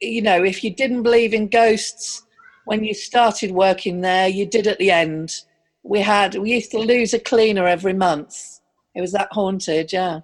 you 0.00 0.22
know, 0.22 0.42
if 0.42 0.62
you 0.64 0.70
didn't 0.70 1.02
believe 1.02 1.34
in 1.34 1.48
ghosts 1.48 2.24
when 2.64 2.84
you 2.84 2.94
started 2.94 3.50
working 3.50 4.00
there, 4.00 4.28
you 4.28 4.46
did 4.46 4.66
at 4.66 4.78
the 4.78 4.90
end. 4.90 5.34
We 5.82 6.00
had 6.00 6.34
we 6.34 6.52
used 6.52 6.70
to 6.72 6.78
lose 6.78 7.14
a 7.14 7.18
cleaner 7.18 7.66
every 7.66 7.94
month. 7.94 8.60
It 8.94 9.00
was 9.00 9.12
that 9.12 9.28
haunted, 9.32 9.92
yeah. 9.92 10.20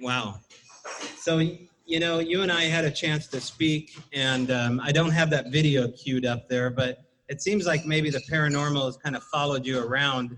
Wow. 0.00 0.40
So 1.18 1.38
you 1.38 2.00
know, 2.00 2.18
you 2.18 2.42
and 2.42 2.52
I 2.52 2.64
had 2.64 2.84
a 2.84 2.90
chance 2.90 3.26
to 3.28 3.40
speak, 3.40 3.98
and 4.12 4.50
um, 4.50 4.80
I 4.82 4.92
don't 4.92 5.10
have 5.10 5.30
that 5.30 5.50
video 5.50 5.88
queued 5.88 6.26
up 6.26 6.48
there, 6.48 6.70
but 6.70 6.98
it 7.28 7.40
seems 7.42 7.66
like 7.66 7.86
maybe 7.86 8.10
the 8.10 8.22
paranormal 8.30 8.84
has 8.84 8.96
kind 8.98 9.16
of 9.16 9.22
followed 9.24 9.66
you 9.66 9.80
around. 9.80 10.30
Do 10.30 10.36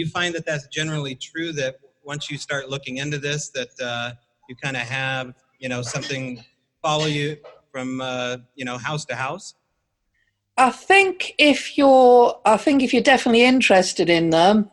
you 0.00 0.06
find 0.06 0.34
that 0.34 0.46
that's 0.46 0.66
generally 0.68 1.14
true? 1.14 1.52
That 1.52 1.76
once 2.04 2.30
you 2.30 2.38
start 2.38 2.68
looking 2.68 2.98
into 2.98 3.18
this, 3.18 3.48
that 3.50 3.68
uh, 3.82 4.12
you 4.48 4.56
kind 4.56 4.76
of 4.76 4.82
have 4.82 5.34
you 5.58 5.68
know 5.68 5.82
something 5.82 6.44
follow 6.82 7.06
you 7.06 7.36
from 7.72 8.00
uh, 8.00 8.38
you 8.54 8.64
know 8.64 8.78
house 8.78 9.04
to 9.06 9.14
house? 9.14 9.54
I 10.56 10.70
think 10.70 11.34
if 11.38 11.78
you're, 11.78 12.38
I 12.44 12.58
think 12.58 12.82
if 12.82 12.92
you're 12.92 13.02
definitely 13.02 13.44
interested 13.44 14.10
in 14.10 14.30
them, 14.30 14.70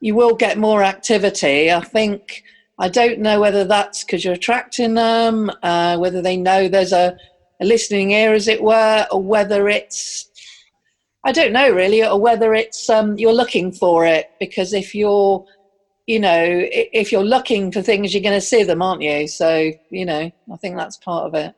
you 0.00 0.14
will 0.14 0.34
get 0.34 0.58
more 0.58 0.82
activity. 0.82 1.72
I 1.72 1.80
think 1.80 2.44
I 2.78 2.88
don't 2.88 3.20
know 3.20 3.40
whether 3.40 3.64
that's 3.64 4.04
because 4.04 4.24
you're 4.24 4.34
attracting 4.34 4.94
them, 4.94 5.50
uh, 5.62 5.96
whether 5.96 6.20
they 6.20 6.36
know 6.36 6.68
there's 6.68 6.92
a, 6.92 7.16
a 7.60 7.64
listening 7.64 8.10
ear, 8.10 8.34
as 8.34 8.48
it 8.48 8.62
were, 8.62 9.06
or 9.10 9.22
whether 9.22 9.68
it's 9.68 10.28
I 11.24 11.32
don't 11.32 11.52
know 11.52 11.70
really, 11.70 12.04
or 12.04 12.20
whether 12.20 12.52
it's 12.52 12.90
um, 12.90 13.16
you're 13.16 13.32
looking 13.32 13.72
for 13.72 14.04
it. 14.04 14.30
Because 14.40 14.72
if 14.72 14.94
you're, 14.94 15.44
you 16.06 16.18
know, 16.18 16.44
if 16.44 17.12
you're 17.12 17.24
looking 17.24 17.70
for 17.70 17.80
things, 17.80 18.12
you're 18.12 18.22
going 18.22 18.34
to 18.34 18.46
see 18.46 18.64
them, 18.64 18.82
aren't 18.82 19.02
you? 19.02 19.28
So, 19.28 19.70
you 19.90 20.04
know, 20.04 20.30
I 20.52 20.56
think 20.56 20.76
that's 20.76 20.96
part 20.96 21.26
of 21.26 21.34
it. 21.34 21.54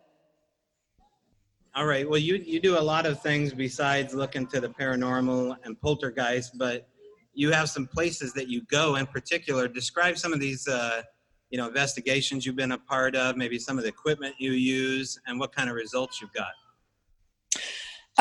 All 1.77 1.87
right. 1.87 2.09
Well, 2.09 2.21
you 2.21 2.37
you 2.37 2.61
do 2.61 2.79
a 2.79 2.81
lot 2.81 3.05
of 3.05 3.21
things 3.21 3.53
besides 3.53 4.15
looking 4.15 4.47
to 4.49 4.61
the 4.61 4.69
paranormal 4.69 5.57
and 5.65 5.81
poltergeist, 5.81 6.57
but 6.57 6.87
you 7.33 7.51
have 7.51 7.69
some 7.69 7.89
places 7.89 8.33
that 8.35 8.49
you 8.49 8.63
go 8.71 8.95
in 8.95 9.07
particular. 9.07 9.67
Describe 9.67 10.17
some 10.17 10.33
of 10.33 10.39
these, 10.39 10.69
uh, 10.69 11.03
you 11.51 11.59
know, 11.59 11.67
investigations 11.67 12.47
you've 12.47 12.55
been 12.55 12.73
a 12.73 12.79
part 12.79 13.17
of. 13.17 13.37
Maybe 13.37 13.59
some 13.59 13.77
of 13.77 13.83
the 13.83 13.89
equipment 13.89 14.37
you 14.39 14.53
use, 14.53 15.19
and 15.27 15.41
what 15.41 15.53
kind 15.53 15.69
of 15.69 15.75
results 15.75 16.21
you've 16.21 16.33
got. 16.33 16.53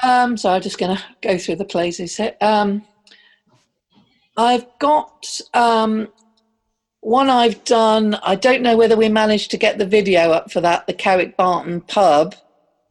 Um, 0.02 0.36
so 0.36 0.50
I'm 0.50 0.62
just 0.62 0.80
going 0.80 0.98
to 0.98 1.04
go 1.22 1.38
through 1.38 1.58
the 1.58 1.66
places. 1.66 2.20
Um, 2.42 2.84
I've 4.36 4.66
got 4.80 5.40
um, 5.54 6.08
one 7.02 7.30
I've 7.30 7.64
done. 7.66 8.16
I 8.16 8.36
don't 8.36 8.64
know 8.64 8.78
whether 8.78 8.98
we 8.98 9.10
managed 9.10 9.52
to 9.52 9.58
get 9.58 9.78
the 9.78 9.86
video 9.86 10.32
up 10.32 10.52
for 10.52 10.62
that. 10.62 10.88
The 10.88 10.94
Carrick 10.94 11.38
Barton 11.38 11.82
pub. 11.82 12.36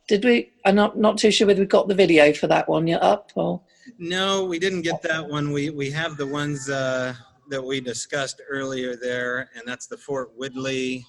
Did 0.08 0.24
we? 0.24 0.52
I'm 0.64 0.74
not 0.74 0.98
not 0.98 1.18
too 1.18 1.30
sure 1.30 1.46
whether 1.46 1.60
we 1.60 1.66
got 1.66 1.88
the 1.88 1.94
video 1.94 2.32
for 2.32 2.46
that 2.48 2.68
one 2.68 2.86
yet 2.86 3.02
up 3.02 3.32
or. 3.34 3.60
No, 3.98 4.44
we 4.44 4.58
didn't 4.58 4.82
get 4.82 5.02
that 5.02 5.28
one. 5.28 5.52
We 5.52 5.70
we 5.70 5.90
have 5.90 6.16
the 6.16 6.26
ones 6.26 6.68
uh, 6.68 7.14
that 7.50 7.62
we 7.62 7.80
discussed 7.80 8.40
earlier 8.48 8.96
there, 8.96 9.50
and 9.54 9.62
that's 9.66 9.86
the 9.86 9.96
Fort 9.96 10.36
Widley 10.38 11.04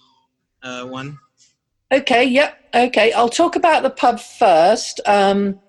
uh, 0.64 0.86
one. 0.86 1.20
Okay. 1.92 2.24
Yep. 2.24 2.58
Okay. 2.74 3.12
I'll 3.14 3.30
talk 3.30 3.56
about 3.56 3.84
the 3.84 3.90
pub 3.90 4.20
first. 4.20 5.02
Um, 5.06 5.60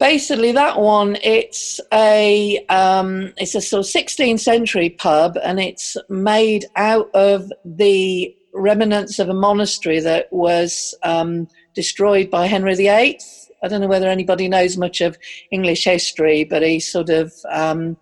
basically 0.00 0.50
that 0.50 0.80
one 0.80 1.16
it's 1.22 1.78
a 1.92 2.58
um, 2.70 3.32
it's 3.36 3.54
a 3.54 3.60
sort 3.60 3.86
of 3.86 3.92
16th 3.92 4.40
century 4.40 4.90
pub 4.90 5.38
and 5.44 5.60
it's 5.60 5.96
made 6.08 6.64
out 6.74 7.08
of 7.14 7.52
the 7.64 8.34
remnants 8.54 9.18
of 9.18 9.28
a 9.28 9.34
monastery 9.34 10.00
that 10.00 10.32
was 10.32 10.94
um, 11.04 11.46
destroyed 11.74 12.30
by 12.30 12.46
Henry 12.46 12.74
VIII. 12.74 13.20
I 13.62 13.68
don't 13.68 13.80
know 13.80 13.86
whether 13.86 14.08
anybody 14.08 14.48
knows 14.48 14.76
much 14.76 15.00
of 15.00 15.18
English 15.50 15.84
history, 15.84 16.44
but 16.44 16.62
he 16.62 16.80
sort 16.80 17.10
of, 17.10 17.32
um, 17.50 17.96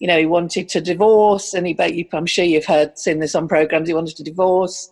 you 0.00 0.08
know, 0.08 0.18
he 0.18 0.26
wanted 0.26 0.68
to 0.70 0.80
divorce, 0.80 1.54
and 1.54 1.66
he, 1.66 2.08
I'm 2.12 2.26
sure 2.26 2.44
you've 2.44 2.66
heard 2.66 2.98
seen 2.98 3.20
this 3.20 3.34
on 3.34 3.46
programs. 3.46 3.88
He 3.88 3.94
wanted 3.94 4.16
to 4.16 4.24
divorce, 4.24 4.90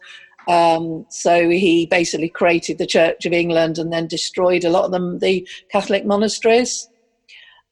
um, 0.49 1.07
so 1.09 1.49
he 1.49 1.87
basically 1.87 2.29
created 2.29 2.79
the 2.79 2.87
Church 2.87 3.27
of 3.27 3.33
England 3.33 3.79
and 3.79 3.93
then 3.93 4.07
destroyed 4.07 4.65
a 4.65 4.71
lot 4.71 4.85
of 4.85 4.91
them, 4.91 5.19
the 5.19 5.47
Catholic 5.71 6.05
monasteries. 6.05 6.89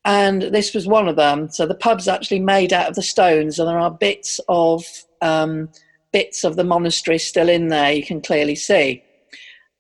And 0.05 0.43
this 0.43 0.73
was 0.73 0.87
one 0.87 1.09
of 1.09 1.17
them. 1.17 1.51
So 1.51 1.67
the 1.67 1.75
pub's 1.75 2.09
actually 2.09 2.41
made 2.41 2.73
out 2.73 2.89
of 2.89 2.95
the 2.95 3.03
stones, 3.03 3.59
and 3.59 3.69
there 3.69 3.79
are 3.79 3.91
bits 3.91 4.41
of 4.49 4.85
um, 5.21 5.69
bits 6.13 6.45
of 6.45 6.57
the 6.57 6.65
monastery 6.65 7.19
still 7.19 7.49
in 7.49 7.69
there. 7.69 7.93
You 7.93 8.05
can 8.05 8.21
clearly 8.21 8.57
see 8.57 9.03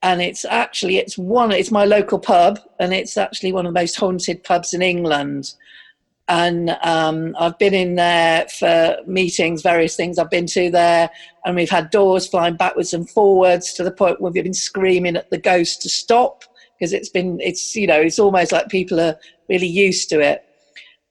and 0.02 0.22
it's 0.22 0.44
actually 0.44 0.96
it's 0.96 1.18
one 1.18 1.52
it's 1.52 1.70
my 1.70 1.84
local 1.84 2.18
pub 2.18 2.58
and 2.78 2.92
it's 2.92 3.16
actually 3.16 3.52
one 3.52 3.66
of 3.66 3.74
the 3.74 3.80
most 3.80 3.96
haunted 3.96 4.42
pubs 4.42 4.72
in 4.72 4.82
england 4.82 5.54
and 6.30 6.70
um, 6.82 7.34
i've 7.40 7.58
been 7.58 7.74
in 7.74 7.96
there 7.96 8.46
for 8.48 8.96
meetings 9.06 9.62
various 9.62 9.96
things. 9.96 10.18
I've 10.18 10.30
been 10.30 10.46
to 10.46 10.70
there 10.70 11.10
and 11.44 11.56
we've 11.56 11.70
had 11.70 11.90
doors 11.90 12.26
flying 12.26 12.56
backwards 12.56 12.94
and 12.94 13.08
forwards 13.08 13.74
to 13.74 13.84
the 13.84 13.90
point 13.90 14.20
where 14.20 14.32
we've 14.32 14.44
been 14.44 14.54
screaming 14.54 15.16
at 15.16 15.30
the 15.30 15.38
ghost 15.38 15.82
to 15.82 15.88
stop 15.88 16.44
because 16.78 16.92
it's 16.92 17.08
been 17.08 17.38
it's 17.40 17.74
you 17.74 17.86
know 17.86 18.00
it's 18.00 18.18
almost 18.18 18.52
like 18.52 18.68
people 18.68 18.98
are 19.00 19.18
really 19.48 19.66
used 19.66 20.08
to 20.10 20.20
it. 20.20 20.44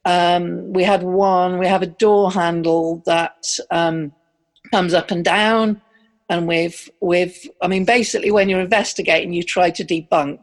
Um, 0.05 0.71
we 0.73 0.83
had 0.83 1.03
one 1.03 1.59
we 1.59 1.67
have 1.67 1.81
a 1.81 1.87
door 1.87 2.31
handle 2.31 3.03
that 3.05 3.45
um, 3.69 4.13
comes 4.71 4.93
up 4.93 5.11
and 5.11 5.23
down 5.23 5.81
and 6.29 6.47
with 6.47 6.89
with 7.01 7.47
i 7.61 7.67
mean 7.67 7.85
basically 7.85 8.31
when 8.31 8.49
you're 8.49 8.61
investigating 8.61 9.33
you 9.33 9.43
try 9.43 9.69
to 9.69 9.83
debunk. 9.83 10.39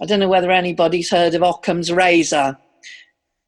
I 0.00 0.06
don't 0.06 0.20
know 0.20 0.28
whether 0.28 0.50
anybody's 0.50 1.10
heard 1.10 1.34
of 1.34 1.42
occam's 1.42 1.92
razor 1.92 2.58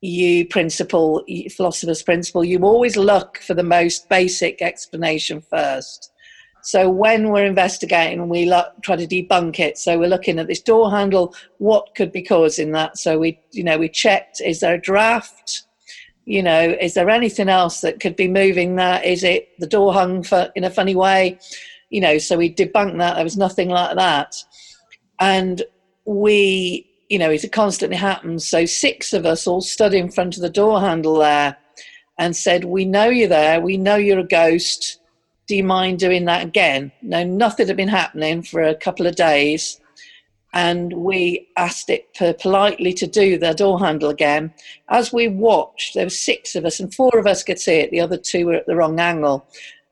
you 0.01 0.47
principle 0.47 1.25
philosopher's 1.51 2.03
principle 2.03 2.45
you 2.45 2.61
always 2.61 2.97
look 2.97 3.39
for 3.39 3.55
the 3.55 3.63
most 3.63 4.09
basic 4.09 4.61
explanation 4.61 5.41
first 5.41 6.13
so 6.63 6.91
when 6.91 7.31
we're 7.31 7.47
investigating 7.47 8.29
we 8.29 8.45
look, 8.45 8.73
try 8.83 8.97
to 8.97 9.07
debunk 9.07 9.59
it 9.59 9.79
so 9.79 9.99
we're 9.99 10.09
looking 10.09 10.39
at 10.39 10.49
this 10.49 10.61
door 10.61 10.91
handle 10.91 11.35
what 11.59 11.95
could 11.95 12.13
be 12.13 12.23
causing 12.23 12.73
that 12.73 12.99
so 12.99 13.19
we 13.19 13.41
you 13.53 13.65
know 13.65 13.79
we 13.79 13.89
checked 13.89 14.41
is 14.43 14.61
there 14.61 14.75
a 14.75 14.81
draft 14.81 15.67
you 16.27 16.43
know, 16.43 16.77
is 16.81 16.95
there 16.95 17.09
anything 17.09 17.49
else 17.49 17.81
that 17.81 18.01
could 18.01 18.17
be 18.17 18.27
moving 18.27 18.77
that? 18.77 19.05
Is 19.05 19.23
it 19.23 19.49
the 19.61 19.67
door 19.67 19.93
hung 19.93 20.25
for, 20.25 20.51
in 20.57 20.65
a 20.65 20.71
funny 20.71 20.97
way? 20.97 21.39
You 21.89 22.01
know, 22.01 22.19
so 22.19 22.37
we 22.37 22.53
debunked 22.53 22.99
that. 22.99 23.15
There 23.15 23.25
was 23.25 23.37
nothing 23.37 23.69
like 23.69 23.97
that. 23.97 24.35
And 25.21 25.63
we, 26.05 26.91
you 27.09 27.19
know, 27.19 27.31
it 27.31 27.51
constantly 27.53 27.97
happens. 27.97 28.49
So 28.49 28.67
six 28.67 29.13
of 29.13 29.27
us 29.27 29.47
all 29.47 29.61
stood 29.61 29.95
in 29.95 30.11
front 30.11 30.37
of 30.37 30.43
the 30.43 30.51
door 30.51 30.81
handle 30.81 31.19
there 31.19 31.57
and 32.19 32.37
said, 32.37 32.65
We 32.65 32.85
know 32.85 33.09
you're 33.09 33.29
there. 33.29 33.61
We 33.61 33.77
know 33.77 33.97
you're 33.97 34.21
a 34.21 34.25
ghost. 34.25 35.01
Do 35.47 35.55
you 35.55 35.65
mind 35.65 35.99
doing 35.99 36.25
that 36.25 36.45
again? 36.45 36.91
No, 37.03 37.23
nothing 37.25 37.69
had 37.69 37.77
been 37.77 37.89
happening 37.89 38.43
for 38.43 38.63
a 38.63 38.75
couple 38.75 39.07
of 39.07 39.15
days 39.15 39.81
and 40.57 40.95
we 40.95 41.47
asked 41.59 41.91
it 41.91 42.15
politely 42.41 42.91
to 42.95 43.07
do 43.07 43.37
the 43.37 43.53
door 43.53 43.79
handle 43.79 44.09
again. 44.09 44.55
As 44.89 45.13
we 45.13 45.29
watched, 45.29 45.93
there 45.93 46.07
were 46.07 46.11
six 46.11 46.57
of 46.57 46.65
us, 46.65 46.81
and 46.81 46.95
four 46.95 47.19
of 47.19 47.27
us 47.27 47.43
could 47.43 47.59
see 47.59 47.75
it. 47.75 47.91
The 47.91 48.01
other 48.01 48.17
two 48.17 48.47
were 48.47 48.55
at 48.55 48.67
the 48.67 48.75
wrong 48.75 48.99
angle. 48.99 49.47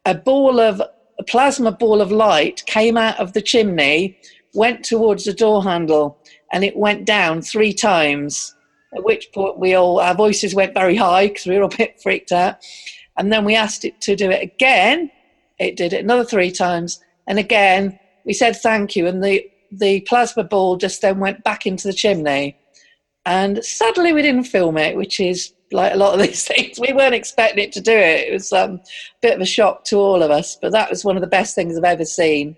A 0.06 0.14
ball 0.14 0.58
of 0.60 0.80
a 0.80 1.22
plasma 1.24 1.70
ball 1.70 2.00
of 2.00 2.10
light 2.10 2.64
came 2.64 2.96
out 2.96 3.20
of 3.20 3.34
the 3.34 3.42
chimney, 3.42 4.18
went 4.54 4.84
towards 4.84 5.24
the 5.24 5.34
door 5.34 5.62
handle, 5.62 6.18
and 6.54 6.62
it 6.62 6.76
went 6.76 7.04
down 7.04 7.42
three 7.42 7.74
times. 7.74 8.54
At 8.96 9.02
which 9.02 9.32
point 9.34 9.58
we 9.58 9.74
all 9.74 9.98
our 9.98 10.14
voices 10.14 10.54
went 10.54 10.72
very 10.72 10.94
high 10.94 11.26
because 11.26 11.46
we 11.46 11.58
were 11.58 11.64
a 11.64 11.76
bit 11.76 12.00
freaked 12.00 12.30
out. 12.30 12.58
And 13.18 13.32
then 13.32 13.44
we 13.44 13.56
asked 13.56 13.84
it 13.84 14.00
to 14.02 14.14
do 14.14 14.30
it 14.30 14.40
again. 14.40 15.10
It 15.58 15.76
did 15.76 15.92
it 15.92 16.04
another 16.04 16.24
three 16.24 16.52
times, 16.52 17.00
and 17.26 17.38
again 17.38 17.98
we 18.24 18.32
said 18.32 18.56
thank 18.56 18.96
you, 18.96 19.06
and 19.06 19.22
the 19.22 19.44
the 19.72 20.00
plasma 20.02 20.44
ball 20.44 20.76
just 20.76 21.02
then 21.02 21.18
went 21.18 21.42
back 21.42 21.66
into 21.66 21.88
the 21.88 21.92
chimney. 21.92 22.56
And 23.26 23.64
sadly, 23.64 24.12
we 24.12 24.22
didn't 24.22 24.44
film 24.44 24.76
it, 24.78 24.96
which 24.96 25.18
is 25.18 25.52
like 25.72 25.92
a 25.92 25.96
lot 25.96 26.14
of 26.14 26.20
these 26.26 26.46
things. 26.46 26.78
We 26.78 26.92
weren't 26.92 27.14
expecting 27.14 27.64
it 27.64 27.72
to 27.72 27.80
do 27.80 27.92
it. 27.92 28.28
It 28.28 28.32
was 28.32 28.52
um, 28.52 28.74
a 28.74 28.80
bit 29.22 29.34
of 29.34 29.40
a 29.40 29.46
shock 29.46 29.84
to 29.86 29.96
all 29.96 30.22
of 30.22 30.30
us, 30.30 30.56
but 30.60 30.70
that 30.70 30.90
was 30.90 31.04
one 31.04 31.16
of 31.16 31.20
the 31.20 31.26
best 31.26 31.56
things 31.56 31.76
I've 31.76 31.84
ever 31.84 32.04
seen. 32.04 32.56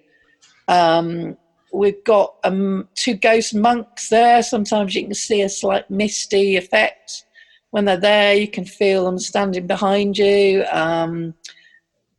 Um, 0.69 1.39
we've 1.77 2.03
got 2.05 2.35
um, 2.45 2.89
two 2.95 3.15
ghost 3.15 3.55
monks 3.55 4.09
there. 4.09 4.43
Sometimes 4.43 4.95
you 4.95 5.05
can 5.05 5.15
see 5.15 5.43
a 5.43 5.49
slight 5.49 5.91
misty 5.91 6.57
effect. 6.57 7.25
When 7.71 7.85
they're 7.85 7.97
there, 7.97 8.35
you 8.35 8.49
can 8.49 8.65
feel 8.65 9.05
them 9.05 9.19
standing 9.19 9.67
behind 9.67 10.17
you. 10.17 10.65
Um, 10.71 11.35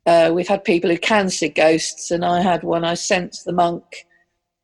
uh, 0.06 0.30
we've 0.32 0.48
had 0.48 0.64
people 0.64 0.90
who 0.90 0.98
can 0.98 1.28
see 1.28 1.48
ghosts, 1.48 2.10
and 2.10 2.24
I 2.24 2.40
had 2.40 2.62
one. 2.62 2.84
I 2.84 2.94
sensed 2.94 3.44
the 3.44 3.52
monk 3.52 4.06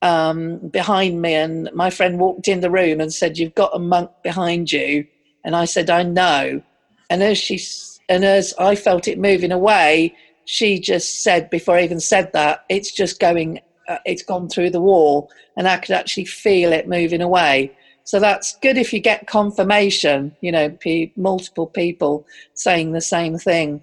um, 0.00 0.59
behind 0.68 1.20
me, 1.20 1.35
and 1.35 1.68
my 1.74 1.90
friend 1.90 2.18
walked 2.18 2.48
in 2.48 2.61
the 2.61 2.70
room 2.70 3.00
and 3.00 3.12
said, 3.12 3.38
"You've 3.38 3.54
got 3.54 3.74
a 3.74 3.78
monk 3.78 4.11
behind 4.22 4.72
you," 4.72 5.07
and 5.44 5.57
I 5.57 5.64
said, 5.64 5.90
"I 5.90 6.02
know." 6.02 6.62
And 7.11 7.22
as 7.22 7.38
she 7.38 7.61
and 8.09 8.24
as 8.24 8.54
I 8.59 8.74
felt 8.74 9.09
it 9.09 9.18
moving 9.18 9.52
away, 9.52 10.14
she 10.44 10.78
just 10.78 11.22
said, 11.22 11.50
before 11.50 11.76
I 11.76 11.83
even 11.83 12.00
said 12.00 12.33
that, 12.33 12.64
"It's 12.68 12.92
just 12.92 13.20
going. 13.20 13.61
Uh, 13.88 13.99
it's 14.05 14.23
gone 14.23 14.49
through 14.49 14.70
the 14.70 14.81
wall," 14.81 15.31
and 15.57 15.68
I 15.68 15.77
could 15.79 15.94
actually 15.94 16.27
feel 16.27 16.73
it 16.73 16.88
moving 16.88 17.23
away. 17.23 17.73
So 18.05 18.20
that's 18.20 18.57
good 18.59 18.77
if 18.77 18.92
you 18.92 19.01
get 19.01 19.27
confirmation. 19.27 20.37
You 20.40 20.53
know, 20.53 20.79
multiple 21.16 21.66
people 21.66 22.27
saying 22.55 22.92
the 22.92 23.01
same 23.01 23.38
thing. 23.38 23.83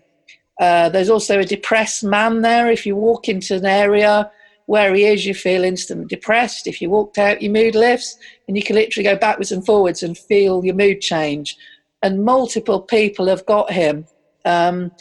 Uh, 0.60 0.90
there's 0.90 1.10
also 1.10 1.40
a 1.40 1.46
depressed 1.46 2.04
man 2.04 2.42
there. 2.42 2.70
If 2.70 2.86
you 2.86 2.96
walk 2.96 3.28
into 3.28 3.56
an 3.56 3.66
area 3.66 4.30
where 4.68 4.94
he 4.94 5.06
is, 5.06 5.26
you 5.26 5.34
feel 5.34 5.64
instantly 5.64 6.06
depressed. 6.06 6.68
If 6.68 6.82
you 6.82 6.90
walked 6.90 7.18
out, 7.18 7.42
your 7.42 7.52
mood 7.52 7.74
lifts, 7.74 8.18
and 8.48 8.56
you 8.56 8.64
can 8.64 8.76
literally 8.76 9.04
go 9.04 9.16
backwards 9.16 9.52
and 9.52 9.66
forwards 9.66 10.04
and 10.04 10.18
feel 10.18 10.64
your 10.64 10.76
mood 10.76 11.02
change. 11.02 11.58
And 12.04 12.24
multiple 12.24 12.80
people 12.80 13.28
have 13.28 13.46
got 13.48 13.72
him. 13.72 14.06
Um, 14.46 14.92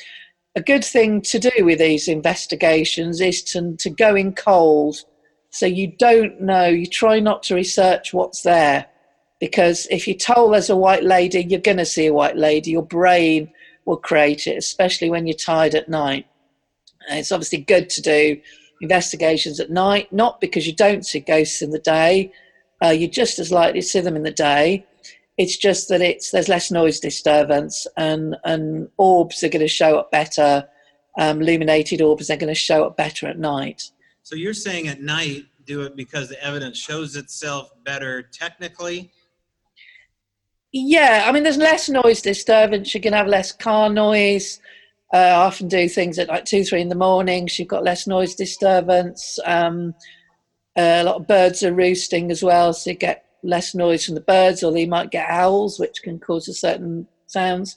a 0.56 0.60
good 0.60 0.84
thing 0.84 1.22
to 1.22 1.38
do 1.38 1.64
with 1.64 1.78
these 1.78 2.08
investigations 2.08 3.20
is 3.20 3.42
to, 3.44 3.76
to 3.76 3.90
go 3.90 4.14
in 4.16 4.34
cold. 4.34 5.04
So 5.50 5.66
you 5.66 5.92
don't 5.98 6.40
know, 6.40 6.66
you 6.66 6.86
try 6.86 7.20
not 7.20 7.42
to 7.44 7.54
research 7.54 8.12
what's 8.12 8.42
there. 8.42 8.86
Because 9.38 9.86
if 9.90 10.06
you're 10.06 10.16
told 10.16 10.52
there's 10.52 10.70
a 10.70 10.76
white 10.76 11.04
lady, 11.04 11.42
you're 11.42 11.60
going 11.60 11.78
to 11.78 11.86
see 11.86 12.06
a 12.06 12.12
white 12.12 12.36
lady. 12.36 12.72
Your 12.72 12.84
brain 12.84 13.50
will 13.86 13.96
create 13.96 14.46
it, 14.46 14.58
especially 14.58 15.08
when 15.08 15.26
you're 15.26 15.34
tired 15.34 15.74
at 15.74 15.88
night. 15.88 16.26
And 17.08 17.18
it's 17.18 17.32
obviously 17.32 17.58
good 17.58 17.88
to 17.90 18.02
do 18.02 18.40
investigations 18.80 19.60
at 19.60 19.70
night, 19.70 20.12
not 20.12 20.40
because 20.40 20.66
you 20.66 20.74
don't 20.74 21.06
see 21.06 21.20
ghosts 21.20 21.62
in 21.62 21.70
the 21.70 21.78
day, 21.78 22.32
uh, 22.82 22.88
you're 22.88 23.10
just 23.10 23.38
as 23.38 23.52
likely 23.52 23.80
to 23.80 23.86
see 23.86 24.00
them 24.00 24.16
in 24.16 24.22
the 24.22 24.30
day. 24.30 24.86
It's 25.40 25.56
just 25.56 25.88
that 25.88 26.02
it's 26.02 26.32
there's 26.32 26.50
less 26.50 26.70
noise 26.70 27.00
disturbance, 27.00 27.86
and 27.96 28.36
and 28.44 28.90
orbs 28.98 29.42
are 29.42 29.48
going 29.48 29.60
to 29.60 29.68
show 29.68 29.96
up 29.96 30.10
better. 30.10 30.68
Um, 31.18 31.40
illuminated 31.40 32.02
orbs 32.02 32.28
are 32.28 32.36
going 32.36 32.52
to 32.52 32.54
show 32.54 32.84
up 32.84 32.98
better 32.98 33.26
at 33.26 33.38
night. 33.38 33.90
So 34.22 34.34
you're 34.36 34.52
saying 34.52 34.88
at 34.88 35.00
night 35.00 35.46
do 35.64 35.80
it 35.80 35.96
because 35.96 36.28
the 36.28 36.44
evidence 36.44 36.76
shows 36.76 37.16
itself 37.16 37.72
better 37.86 38.20
technically. 38.20 39.12
Yeah, 40.72 41.24
I 41.26 41.32
mean, 41.32 41.42
there's 41.42 41.56
less 41.56 41.88
noise 41.88 42.20
disturbance. 42.20 42.94
You 42.94 43.00
can 43.00 43.14
have 43.14 43.26
less 43.26 43.50
car 43.50 43.88
noise. 43.88 44.60
Uh, 45.10 45.16
I 45.16 45.46
often 45.46 45.68
do 45.68 45.88
things 45.88 46.18
at 46.18 46.28
like 46.28 46.44
two, 46.44 46.64
three 46.64 46.82
in 46.82 46.90
the 46.90 46.94
morning. 46.94 47.48
So 47.48 47.62
You've 47.62 47.68
got 47.68 47.82
less 47.82 48.06
noise 48.06 48.34
disturbance. 48.34 49.38
Um, 49.46 49.94
uh, 50.76 51.00
a 51.00 51.04
lot 51.04 51.16
of 51.16 51.26
birds 51.26 51.62
are 51.62 51.72
roosting 51.72 52.30
as 52.30 52.42
well, 52.42 52.74
so 52.74 52.90
you 52.90 52.96
get 52.96 53.24
less 53.42 53.74
noise 53.74 54.04
from 54.04 54.14
the 54.14 54.20
birds, 54.20 54.62
or 54.62 54.72
they 54.72 54.86
might 54.86 55.10
get 55.10 55.28
owls, 55.28 55.78
which 55.78 56.02
can 56.02 56.18
cause 56.18 56.48
a 56.48 56.54
certain 56.54 57.06
sounds. 57.26 57.76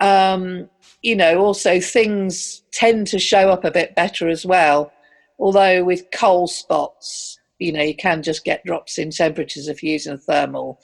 Um, 0.00 0.68
you 1.02 1.16
know, 1.16 1.44
also 1.44 1.80
things 1.80 2.62
tend 2.72 3.06
to 3.08 3.18
show 3.18 3.50
up 3.50 3.64
a 3.64 3.70
bit 3.70 3.94
better 3.94 4.28
as 4.28 4.44
well. 4.44 4.92
Although 5.38 5.84
with 5.84 6.10
cold 6.14 6.50
spots, 6.50 7.38
you 7.58 7.72
know, 7.72 7.82
you 7.82 7.94
can 7.94 8.22
just 8.22 8.44
get 8.44 8.64
drops 8.64 8.98
in 8.98 9.10
temperatures 9.10 9.68
if 9.68 9.82
you're 9.82 9.92
using 9.92 10.14
a 10.14 10.18
thermal. 10.18 10.80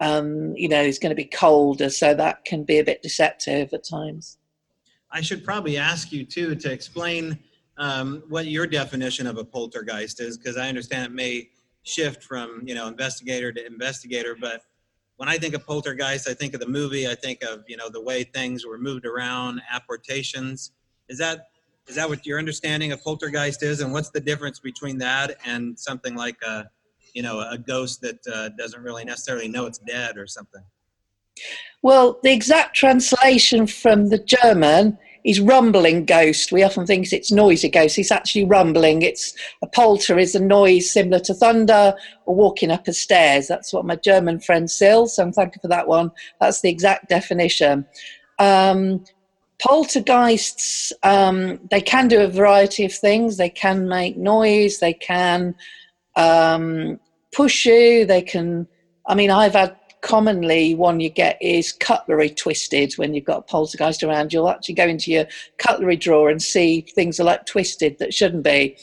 Um, 0.00 0.54
you 0.56 0.68
know, 0.68 0.82
it's 0.82 0.98
going 0.98 1.10
to 1.10 1.16
be 1.16 1.24
colder, 1.24 1.88
so 1.88 2.14
that 2.14 2.44
can 2.44 2.64
be 2.64 2.78
a 2.78 2.84
bit 2.84 3.02
deceptive 3.02 3.72
at 3.72 3.84
times. 3.84 4.38
I 5.10 5.20
should 5.20 5.44
probably 5.44 5.76
ask 5.76 6.10
you 6.10 6.24
too 6.24 6.56
to 6.56 6.72
explain 6.72 7.38
um, 7.76 8.24
what 8.28 8.46
your 8.46 8.66
definition 8.66 9.26
of 9.26 9.38
a 9.38 9.44
poltergeist 9.44 10.20
is, 10.20 10.36
because 10.36 10.56
I 10.56 10.68
understand 10.68 11.06
it 11.06 11.12
may 11.12 11.50
shift 11.84 12.24
from 12.24 12.62
you 12.64 12.74
know 12.74 12.88
investigator 12.88 13.52
to 13.52 13.66
investigator. 13.66 14.36
But 14.38 14.62
when 15.16 15.28
I 15.28 15.38
think 15.38 15.54
of 15.54 15.64
poltergeist, 15.64 16.28
I 16.28 16.34
think 16.34 16.54
of 16.54 16.60
the 16.60 16.68
movie. 16.68 17.06
I 17.08 17.14
think 17.14 17.42
of 17.44 17.64
you 17.68 17.76
know 17.76 17.88
the 17.88 18.02
way 18.02 18.24
things 18.24 18.66
were 18.66 18.78
moved 18.78 19.06
around, 19.06 19.62
apportations. 19.70 20.72
Is 21.08 21.18
that 21.18 21.48
Is 21.86 21.96
that 21.96 22.08
what 22.08 22.24
your 22.24 22.38
understanding 22.38 22.92
of 22.92 23.02
poltergeist 23.02 23.62
is, 23.62 23.80
and 23.80 23.92
what's 23.92 24.10
the 24.10 24.20
difference 24.20 24.58
between 24.58 24.98
that 24.98 25.36
and 25.44 25.78
something 25.78 26.14
like 26.14 26.36
a, 26.42 26.64
you 27.12 27.22
know, 27.22 27.40
a 27.40 27.58
ghost 27.58 28.00
that 28.00 28.26
uh, 28.26 28.48
doesn't 28.56 28.82
really 28.82 29.04
necessarily 29.04 29.48
know 29.48 29.66
it's 29.66 29.78
dead 29.78 30.16
or 30.16 30.26
something? 30.26 30.62
Well, 31.82 32.18
the 32.22 32.32
exact 32.32 32.74
translation 32.74 33.66
from 33.66 34.08
the 34.08 34.18
German 34.18 34.98
is 35.24 35.40
rumbling 35.40 36.04
ghost. 36.04 36.52
We 36.52 36.62
often 36.62 36.86
think 36.86 37.10
it's 37.12 37.32
noisy 37.32 37.70
ghost. 37.70 37.96
He's 37.96 38.10
actually 38.10 38.44
rumbling. 38.44 39.02
It's 39.02 39.34
a 39.62 39.66
polter 39.66 40.18
is 40.18 40.34
a 40.34 40.40
noise 40.40 40.92
similar 40.92 41.18
to 41.20 41.34
thunder 41.34 41.94
or 42.26 42.34
walking 42.34 42.70
up 42.70 42.86
a 42.86 42.92
stairs. 42.92 43.48
That's 43.48 43.72
what 43.72 43.86
my 43.86 43.96
German 43.96 44.40
friend 44.40 44.70
says. 44.70 45.16
So 45.16 45.22
I'm 45.22 45.32
thankful 45.32 45.62
for 45.62 45.68
that 45.68 45.88
one. 45.88 46.12
That's 46.40 46.60
the 46.60 46.68
exact 46.68 47.08
definition. 47.08 47.86
Um, 48.38 49.04
poltergeists, 49.58 50.92
um, 51.02 51.58
they 51.70 51.80
can 51.80 52.06
do 52.08 52.20
a 52.20 52.28
variety 52.28 52.84
of 52.84 52.92
things. 52.92 53.38
They 53.38 53.48
can 53.48 53.88
make 53.88 54.18
noise. 54.18 54.78
They 54.78 54.92
can 54.92 55.54
um, 56.16 57.00
push 57.32 57.64
you. 57.64 58.04
They 58.04 58.20
can. 58.20 58.68
I 59.06 59.14
mean, 59.14 59.30
I've 59.30 59.54
had 59.54 59.76
commonly 60.04 60.74
one 60.74 61.00
you 61.00 61.08
get 61.08 61.40
is 61.40 61.72
cutlery 61.72 62.28
twisted 62.28 62.92
when 62.94 63.14
you've 63.14 63.24
got 63.24 63.38
a 63.38 63.42
poltergeist 63.42 64.02
around. 64.02 64.32
You'll 64.32 64.50
actually 64.50 64.74
go 64.74 64.86
into 64.86 65.10
your 65.10 65.24
cutlery 65.56 65.96
drawer 65.96 66.28
and 66.28 66.42
see 66.42 66.82
things 66.94 67.18
are 67.18 67.24
like 67.24 67.46
twisted 67.46 67.98
that 67.98 68.12
shouldn't 68.12 68.44
be. 68.44 68.76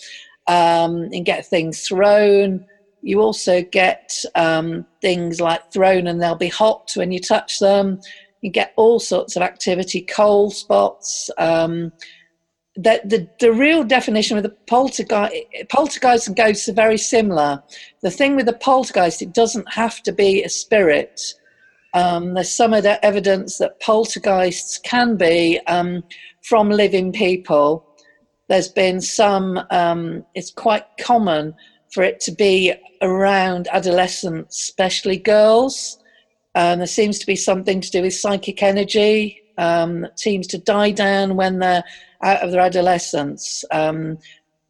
Um, 0.47 1.09
and 1.13 1.23
get 1.23 1.45
things 1.45 1.87
thrown. 1.87 2.65
You 3.03 3.21
also 3.21 3.61
get 3.61 4.11
um, 4.33 4.85
things 5.01 5.39
like 5.39 5.71
thrown 5.71 6.07
and 6.07 6.19
they'll 6.19 6.35
be 6.35 6.47
hot 6.47 6.91
when 6.95 7.11
you 7.11 7.19
touch 7.19 7.59
them. 7.59 8.01
You 8.41 8.49
get 8.49 8.73
all 8.75 8.99
sorts 8.99 9.35
of 9.35 9.43
activity 9.43 10.01
cold 10.01 10.55
spots 10.55 11.29
um, 11.37 11.93
that 12.77 13.09
the, 13.09 13.27
the 13.39 13.51
real 13.51 13.83
definition 13.83 14.37
of 14.37 14.43
the 14.43 14.55
poltergeist, 14.67 15.33
poltergeist 15.69 16.27
and 16.27 16.37
ghosts 16.37 16.69
are 16.69 16.73
very 16.73 16.97
similar. 16.97 17.61
The 18.01 18.11
thing 18.11 18.35
with 18.35 18.45
the 18.45 18.53
poltergeist, 18.53 19.21
it 19.21 19.33
doesn't 19.33 19.71
have 19.73 20.01
to 20.03 20.11
be 20.11 20.43
a 20.43 20.49
spirit. 20.49 21.21
Um, 21.93 22.33
there's 22.33 22.51
some 22.51 22.73
of 22.73 22.83
the 22.83 23.03
evidence 23.05 23.57
that 23.57 23.81
poltergeists 23.81 24.77
can 24.77 25.17
be 25.17 25.59
um, 25.67 26.03
from 26.43 26.69
living 26.69 27.11
people. 27.11 27.85
There's 28.47 28.69
been 28.69 29.01
some, 29.01 29.59
um, 29.69 30.25
it's 30.33 30.51
quite 30.51 30.85
common 30.99 31.53
for 31.93 32.03
it 32.03 32.21
to 32.21 32.31
be 32.31 32.73
around 33.01 33.67
adolescents, 33.73 34.61
especially 34.61 35.17
girls. 35.17 35.97
And 36.55 36.79
there 36.79 36.87
seems 36.87 37.19
to 37.19 37.25
be 37.25 37.35
something 37.35 37.81
to 37.81 37.91
do 37.91 38.01
with 38.01 38.13
psychic 38.13 38.63
energy 38.63 39.41
um, 39.57 40.01
that 40.01 40.19
seems 40.19 40.47
to 40.47 40.57
die 40.57 40.91
down 40.91 41.35
when 41.35 41.59
they're 41.59 41.83
out 42.23 42.41
of 42.41 42.51
their 42.51 42.61
adolescence. 42.61 43.65
Um, 43.71 44.17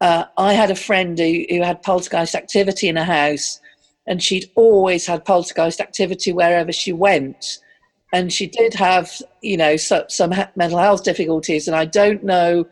uh, 0.00 0.24
I 0.36 0.54
had 0.54 0.70
a 0.70 0.74
friend 0.74 1.18
who, 1.18 1.44
who 1.48 1.62
had 1.62 1.82
poltergeist 1.82 2.34
activity 2.34 2.88
in 2.88 2.96
a 2.96 3.04
house, 3.04 3.60
and 4.06 4.22
she'd 4.22 4.50
always 4.56 5.06
had 5.06 5.24
poltergeist 5.24 5.80
activity 5.80 6.32
wherever 6.32 6.72
she 6.72 6.92
went. 6.92 7.58
And 8.12 8.32
she 8.32 8.46
did 8.46 8.74
have, 8.74 9.10
you 9.40 9.56
know, 9.56 9.76
so, 9.76 10.04
some 10.08 10.34
mental 10.56 10.78
health 10.78 11.04
difficulties, 11.04 11.68
and 11.68 11.76
I 11.76 11.84
don't 11.84 12.24
know 12.24 12.66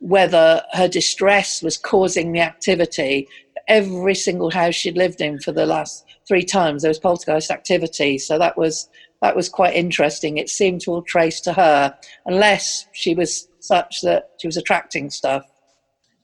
whether 0.00 0.62
her 0.72 0.86
distress 0.86 1.62
was 1.62 1.78
causing 1.78 2.32
the 2.32 2.40
activity. 2.40 3.26
Every 3.66 4.14
single 4.14 4.50
house 4.50 4.74
she'd 4.74 4.98
lived 4.98 5.22
in 5.22 5.40
for 5.40 5.52
the 5.52 5.64
last 5.64 6.04
three 6.28 6.44
times, 6.44 6.82
there 6.82 6.90
was 6.90 6.98
poltergeist 6.98 7.50
activity. 7.50 8.18
So 8.18 8.38
that 8.38 8.58
was 8.58 8.88
that 9.24 9.34
was 9.34 9.48
quite 9.48 9.74
interesting. 9.74 10.36
It 10.36 10.50
seemed 10.50 10.82
to 10.82 10.90
all 10.90 11.00
trace 11.00 11.40
to 11.40 11.54
her, 11.54 11.96
unless 12.26 12.86
she 12.92 13.14
was 13.14 13.48
such 13.58 14.02
that 14.02 14.32
she 14.38 14.46
was 14.46 14.58
attracting 14.58 15.08
stuff. 15.08 15.46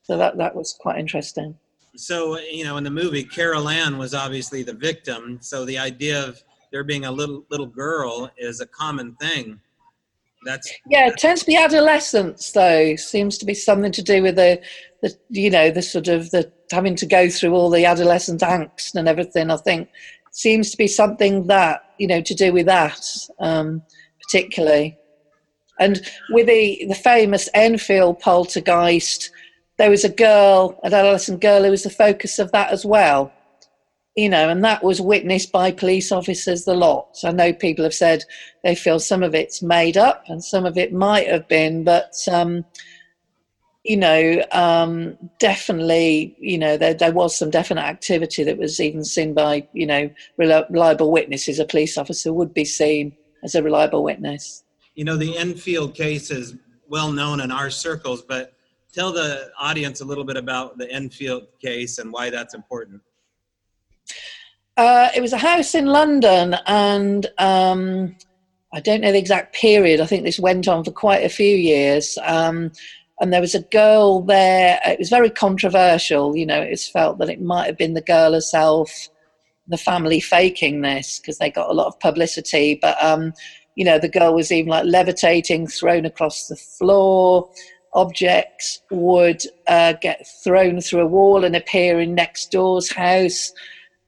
So 0.03 0.19
that 0.19 0.37
that 0.37 0.55
was 0.55 0.77
quite 0.79 0.99
interesting. 0.99 1.57
So 1.97 2.39
you 2.39 2.63
know, 2.63 2.77
in 2.77 2.85
the 2.85 2.91
movie, 2.91 3.25
Carol 3.25 3.71
Anne 3.71 3.97
was 3.97 4.13
obviously 4.13 4.63
the 4.63 4.75
victim. 4.75 5.39
So 5.41 5.65
the 5.65 5.79
idea 5.79 6.23
of 6.23 6.43
there 6.73 6.85
being 6.85 7.07
a 7.07 7.11
little 7.11 7.47
little 7.51 7.67
girl 7.67 8.31
is 8.37 8.61
a 8.61 8.67
common 8.67 9.15
thing. 9.15 9.59
That's 10.45 10.71
yeah. 10.87 11.07
It 11.07 11.17
tends 11.17 11.41
to 11.41 11.47
be 11.47 11.57
adolescence, 11.57 12.53
though. 12.53 12.97
Seems 12.97 13.39
to 13.39 13.47
be 13.47 13.55
something 13.55 13.93
to 13.93 14.03
do 14.03 14.23
with 14.23 14.37
the, 14.37 14.61
the 15.01 15.17
you 15.31 15.49
know, 15.49 15.71
the 15.71 15.81
sort 15.81 16.09
of 16.09 16.31
the 16.33 16.53
having 16.71 16.97
to 16.97 17.07
go 17.07 17.31
through 17.31 17.55
all 17.55 17.71
the 17.71 17.87
adolescent 17.87 18.43
angst 18.43 18.95
and 18.95 19.09
everything. 19.09 19.51
I 19.51 19.57
think 19.57 19.89
seems 20.31 20.71
to 20.71 20.77
be 20.77 20.87
something 20.87 21.47
that 21.47 21.83
you 21.99 22.07
know 22.07 22.21
to 22.21 22.35
do 22.35 22.53
with 22.53 22.66
that 22.66 23.01
um, 23.40 23.83
particularly. 24.31 24.97
And 25.79 26.01
with 26.29 26.47
the, 26.47 26.85
the 26.88 26.95
famous 26.95 27.49
Enfield 27.55 28.21
poltergeist, 28.21 29.31
there 29.79 29.90
was 29.90 30.05
a 30.05 30.11
girl, 30.11 30.79
an 30.85 30.93
adolescent 30.93 31.40
girl, 31.40 31.64
who 31.64 31.71
was 31.71 31.85
the 31.85 31.90
focus 31.90 32.38
of 32.38 32.53
that 32.53 32.71
as 32.71 32.85
well. 32.85 33.33
You 34.14 34.29
know, 34.29 34.51
and 34.51 34.62
that 34.64 34.85
was 34.85 35.01
witnessed 35.01 35.53
by 35.53 35.71
police 35.71 36.12
officers 36.12 36.64
the 36.64 36.75
lot. 36.75 37.16
I 37.25 37.33
know 37.33 37.53
people 37.53 37.85
have 37.85 37.95
said 37.95 38.25
they 38.62 38.75
feel 38.75 39.01
some 39.01 39.23
of 39.23 39.35
it's 39.35 39.62
made 39.62 39.97
up 39.97 40.25
and 40.29 40.45
some 40.45 40.66
of 40.66 40.77
it 40.77 40.93
might 40.93 41.29
have 41.29 41.49
been, 41.49 41.85
but 41.85 42.12
um, 42.31 42.64
you 43.85 43.97
know, 43.97 44.45
um, 44.53 45.16
definitely, 45.38 46.37
you 46.38 46.59
know, 46.59 46.77
there, 46.77 46.93
there 46.93 47.12
was 47.12 47.37
some 47.37 47.51
definite 47.51 47.83
activity 47.83 48.45
that 48.45 48.59
was 48.59 48.79
even 48.79 49.05
seen 49.05 49.33
by, 49.33 49.66
you 49.73 49.87
know, 49.87 50.11
reliable 50.37 51.11
witnesses. 51.11 51.59
A 51.59 51.64
police 51.64 51.97
officer 51.97 52.33
would 52.33 52.53
be 52.53 52.64
seen 52.64 53.16
as 53.43 53.55
a 53.55 53.62
reliable 53.62 54.03
witness. 54.05 54.64
You 54.95 55.05
know, 55.05 55.16
the 55.16 55.37
Enfield 55.37 55.95
case 55.95 56.31
is 56.31 56.57
well 56.88 57.11
known 57.11 57.40
in 57.40 57.51
our 57.51 57.71
circles, 57.71 58.21
but 58.21 58.53
tell 58.93 59.12
the 59.12 59.51
audience 59.59 60.03
a 60.03 60.05
little 60.05 60.25
bit 60.25 60.37
about 60.37 60.77
the 60.77 60.90
Enfield 60.90 61.47
case 61.61 61.99
and 61.99 62.12
why 62.12 62.29
that's 62.29 62.55
important. 62.55 63.01
Uh, 64.77 65.09
it 65.14 65.21
was 65.21 65.33
a 65.33 65.38
house 65.38 65.75
in 65.75 65.87
London, 65.87 66.57
and 66.66 67.27
um, 67.38 68.16
I 68.73 68.81
don't 68.81 69.01
know 69.01 69.12
the 69.12 69.19
exact 69.19 69.55
period. 69.55 70.01
I 70.01 70.07
think 70.07 70.25
this 70.25 70.38
went 70.38 70.69
on 70.69 70.85
for 70.85 70.90
quite 70.90 71.25
a 71.25 71.29
few 71.29 71.57
years. 71.57 72.19
Um, 72.23 72.73
and 73.20 73.33
there 73.33 73.40
was 73.40 73.54
a 73.54 73.62
girl 73.62 74.22
there. 74.22 74.80
It 74.87 74.98
was 74.98 75.11
very 75.11 75.30
controversial. 75.30 76.35
You 76.37 76.46
know, 76.46 76.61
it 76.61 76.70
was 76.70 76.88
felt 76.88 77.18
that 77.18 77.28
it 77.28 77.40
might 77.40 77.66
have 77.66 77.76
been 77.76 77.94
the 77.94 78.00
girl 78.00 78.33
herself, 78.33 78.90
the 79.68 79.76
family 79.76 80.20
faking 80.20 80.80
this 80.80 81.18
because 81.18 81.38
they 81.38 81.50
got 81.50 81.70
a 81.70 81.74
lot 81.74 81.87
of 81.87 82.00
publicity. 82.00 82.78
But 82.80 83.02
um, 83.02 83.35
you 83.76 83.85
know, 83.85 83.98
the 83.98 84.09
girl 84.09 84.35
was 84.35 84.50
even 84.50 84.70
like 84.70 84.87
levitating, 84.87 85.66
thrown 85.66 86.06
across 86.06 86.48
the 86.48 86.56
floor. 86.56 87.50
Objects 87.92 88.80
would 88.90 89.42
uh, 89.66 89.94
get 90.00 90.26
thrown 90.42 90.80
through 90.80 91.00
a 91.00 91.06
wall 91.06 91.44
and 91.44 91.54
appear 91.54 92.00
in 92.00 92.14
next 92.14 92.50
door's 92.50 92.90
house. 92.90 93.52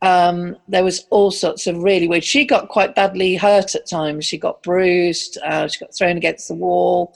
Um, 0.01 0.57
there 0.69 0.85
was 0.85 1.07
all 1.11 1.31
sorts 1.31 1.67
of 1.67 1.83
really 1.83 2.09
weird. 2.09 2.25
She 2.25 2.45
got 2.45 2.69
quite 2.69 2.95
badly 2.95 3.37
hurt 3.37 3.75
at 3.75 3.89
times. 3.89 4.25
She 4.25 4.39
got 4.39 4.63
bruised. 4.63 5.39
Uh, 5.45 5.69
she 5.69 5.79
got 5.79 5.95
thrown 5.95 6.17
against 6.17 6.49
the 6.49 6.55
wall. 6.55 7.15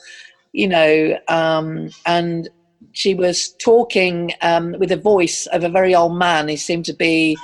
You 0.57 0.67
know, 0.67 1.19
um, 1.27 1.91
and 2.07 2.49
she 2.93 3.13
was 3.13 3.53
talking 3.59 4.31
um, 4.41 4.75
with 4.79 4.89
the 4.89 4.97
voice 4.97 5.45
of 5.53 5.63
a 5.63 5.69
very 5.69 5.93
old 5.93 6.17
man. 6.17 6.47
He 6.47 6.57
seemed 6.57 6.85
to 6.85 6.93
be, 6.93 7.37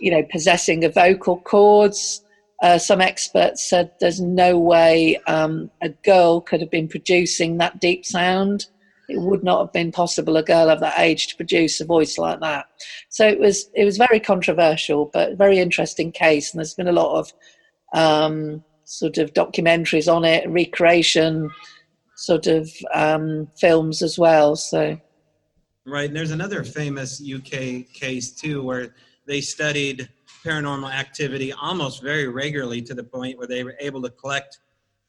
you 0.00 0.10
know, 0.10 0.24
possessing 0.24 0.82
of 0.82 0.92
vocal 0.92 1.38
cords. 1.38 2.20
Uh, 2.60 2.76
some 2.76 3.00
experts 3.00 3.70
said 3.70 3.92
there's 4.00 4.20
no 4.20 4.58
way 4.58 5.20
um, 5.28 5.70
a 5.82 5.90
girl 6.10 6.40
could 6.40 6.60
have 6.60 6.72
been 6.72 6.88
producing 6.88 7.58
that 7.58 7.80
deep 7.80 8.04
sound. 8.04 8.66
It 9.08 9.20
would 9.20 9.44
not 9.44 9.60
have 9.60 9.72
been 9.72 9.92
possible 9.92 10.36
a 10.36 10.42
girl 10.42 10.68
of 10.68 10.80
that 10.80 10.98
age 10.98 11.28
to 11.28 11.36
produce 11.36 11.80
a 11.80 11.84
voice 11.84 12.18
like 12.18 12.40
that. 12.40 12.66
So 13.08 13.24
it 13.24 13.38
was 13.38 13.70
it 13.76 13.84
was 13.84 13.98
very 13.98 14.18
controversial, 14.18 15.10
but 15.12 15.38
very 15.38 15.60
interesting 15.60 16.10
case. 16.10 16.52
And 16.52 16.58
there's 16.58 16.74
been 16.74 16.88
a 16.88 17.02
lot 17.04 17.20
of 17.20 17.32
um, 17.94 18.64
sort 18.82 19.16
of 19.16 19.32
documentaries 19.32 20.12
on 20.12 20.24
it, 20.24 20.50
recreation 20.50 21.50
sort 22.18 22.48
of 22.48 22.68
um, 22.92 23.48
films 23.58 24.02
as 24.02 24.18
well. 24.18 24.56
So 24.56 24.98
right, 25.86 26.08
and 26.08 26.16
there's 26.16 26.32
another 26.32 26.64
famous 26.64 27.22
UK 27.22 27.92
case 27.92 28.32
too 28.32 28.62
where 28.62 28.94
they 29.26 29.40
studied 29.40 30.08
paranormal 30.44 30.92
activity 30.92 31.52
almost 31.52 32.02
very 32.02 32.28
regularly 32.28 32.82
to 32.82 32.94
the 32.94 33.04
point 33.04 33.38
where 33.38 33.46
they 33.46 33.64
were 33.64 33.76
able 33.80 34.00
to 34.02 34.10
collect 34.10 34.58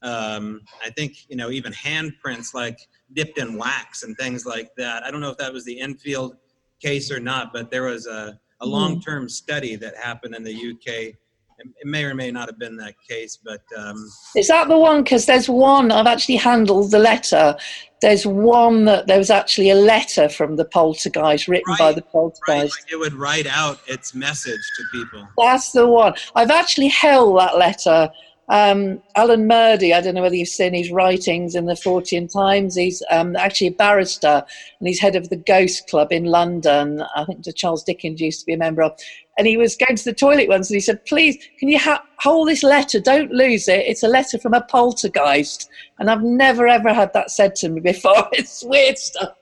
um, 0.02 0.60
i 0.84 0.90
think 0.90 1.28
you 1.28 1.36
know 1.36 1.50
even 1.50 1.72
handprints 1.72 2.52
like 2.52 2.78
dipped 3.12 3.38
in 3.38 3.56
wax 3.56 4.02
and 4.02 4.16
things 4.16 4.44
like 4.44 4.70
that 4.76 5.04
i 5.04 5.10
don't 5.10 5.20
know 5.20 5.30
if 5.30 5.36
that 5.36 5.52
was 5.52 5.64
the 5.64 5.80
enfield 5.80 6.36
case 6.80 7.10
or 7.10 7.20
not 7.20 7.52
but 7.52 7.70
there 7.70 7.84
was 7.84 8.06
a, 8.06 8.38
a 8.60 8.64
hmm. 8.64 8.70
long-term 8.70 9.28
study 9.28 9.76
that 9.76 9.96
happened 9.96 10.34
in 10.34 10.42
the 10.42 10.70
uk 10.70 11.14
it 11.60 11.86
may 11.86 12.04
or 12.04 12.14
may 12.14 12.30
not 12.30 12.48
have 12.48 12.58
been 12.58 12.76
that 12.76 12.94
case, 13.08 13.38
but 13.42 13.62
um, 13.76 13.96
is 14.36 14.48
that 14.48 14.68
the 14.68 14.78
one? 14.78 15.02
Because 15.02 15.26
there's 15.26 15.48
one 15.48 15.90
I've 15.90 16.06
actually 16.06 16.36
handled 16.36 16.90
the 16.90 16.98
letter. 16.98 17.56
There's 18.00 18.26
one 18.26 18.86
that 18.86 19.06
there 19.06 19.18
was 19.18 19.30
actually 19.30 19.70
a 19.70 19.74
letter 19.74 20.28
from 20.28 20.56
the 20.56 20.64
poltergeist 20.64 21.48
written 21.48 21.70
right, 21.72 21.78
by 21.78 21.92
the 21.92 22.02
poltergeist. 22.02 22.48
Right, 22.48 22.62
like 22.64 22.92
it 22.92 22.98
would 22.98 23.12
write 23.12 23.46
out 23.46 23.80
its 23.86 24.14
message 24.14 24.60
to 24.76 24.84
people. 24.90 25.28
That's 25.38 25.72
the 25.72 25.86
one. 25.86 26.14
I've 26.34 26.50
actually 26.50 26.88
held 26.88 27.38
that 27.38 27.58
letter 27.58 28.10
Um, 28.50 29.00
Alan 29.14 29.46
Murdie, 29.46 29.94
I 29.94 30.00
don't 30.00 30.16
know 30.16 30.22
whether 30.22 30.34
you've 30.34 30.48
seen 30.48 30.74
his 30.74 30.90
writings 30.90 31.54
in 31.54 31.66
the 31.66 31.74
Fortean 31.74 32.30
Times. 32.30 32.74
He's 32.74 33.00
um, 33.08 33.36
actually 33.36 33.68
a 33.68 33.72
barrister 33.72 34.44
and 34.80 34.88
he's 34.88 34.98
head 34.98 35.14
of 35.14 35.30
the 35.30 35.36
Ghost 35.36 35.88
Club 35.88 36.10
in 36.10 36.24
London. 36.24 37.04
I 37.14 37.24
think 37.24 37.44
Charles 37.54 37.84
Dickens 37.84 38.20
used 38.20 38.40
to 38.40 38.46
be 38.46 38.54
a 38.54 38.58
member 38.58 38.82
of. 38.82 38.98
And 39.38 39.46
he 39.46 39.56
was 39.56 39.76
going 39.76 39.94
to 39.94 40.04
the 40.04 40.12
toilet 40.12 40.48
once 40.48 40.68
and 40.68 40.74
he 40.74 40.80
said, 40.80 41.06
Please, 41.06 41.38
can 41.60 41.68
you 41.68 41.78
ha- 41.78 42.02
hold 42.18 42.48
this 42.48 42.64
letter? 42.64 42.98
Don't 42.98 43.30
lose 43.30 43.68
it. 43.68 43.86
It's 43.86 44.02
a 44.02 44.08
letter 44.08 44.36
from 44.36 44.54
a 44.54 44.62
poltergeist. 44.62 45.70
And 46.00 46.10
I've 46.10 46.24
never, 46.24 46.66
ever 46.66 46.92
had 46.92 47.12
that 47.12 47.30
said 47.30 47.54
to 47.56 47.68
me 47.68 47.80
before. 47.80 48.28
It's 48.32 48.64
weird 48.64 48.98
stuff. 48.98 49.34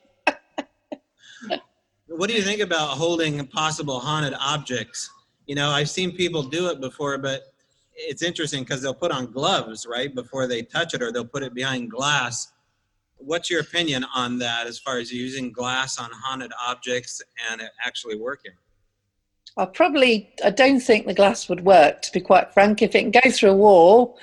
what 2.09 2.29
do 2.29 2.35
you 2.35 2.42
think 2.42 2.61
about 2.61 2.90
holding 2.90 3.47
possible 3.47 4.01
haunted 4.01 4.35
objects? 4.38 5.09
You 5.47 5.55
know, 5.55 5.71
I've 5.71 5.88
seen 5.88 6.12
people 6.14 6.42
do 6.42 6.68
it 6.68 6.79
before, 6.79 7.16
but 7.16 7.44
it's 7.98 8.22
interesting 8.22 8.62
because 8.62 8.80
they'll 8.80 8.94
put 8.94 9.11
on 9.11 9.26
gloves 9.26 9.87
right 9.88 10.14
before 10.14 10.46
they 10.46 10.62
touch 10.62 10.94
it, 10.94 11.02
or 11.02 11.12
they'll 11.12 11.24
put 11.24 11.42
it 11.42 11.54
behind 11.54 11.90
glass. 11.90 12.52
What's 13.16 13.50
your 13.50 13.61
opinion 13.61 14.04
on 14.14 14.38
that, 14.38 14.66
as 14.66 14.78
far 14.78 14.98
as 14.98 15.12
using 15.12 15.50
glass 15.50 15.98
on 15.98 16.11
haunted 16.12 16.52
objects 16.64 17.20
and 17.50 17.61
it 17.61 17.70
actually 17.84 18.16
working? 18.16 18.52
I 19.56 19.64
probably 19.66 20.30
I 20.44 20.50
don't 20.50 20.78
think 20.78 21.06
the 21.06 21.14
glass 21.14 21.48
would 21.48 21.64
work. 21.64 22.02
To 22.02 22.12
be 22.12 22.20
quite 22.20 22.54
frank, 22.54 22.80
if 22.80 22.94
it 22.94 23.00
can 23.00 23.11
go 23.11 23.30
through 23.30 23.50
a 23.50 23.56
wall, 23.56 24.18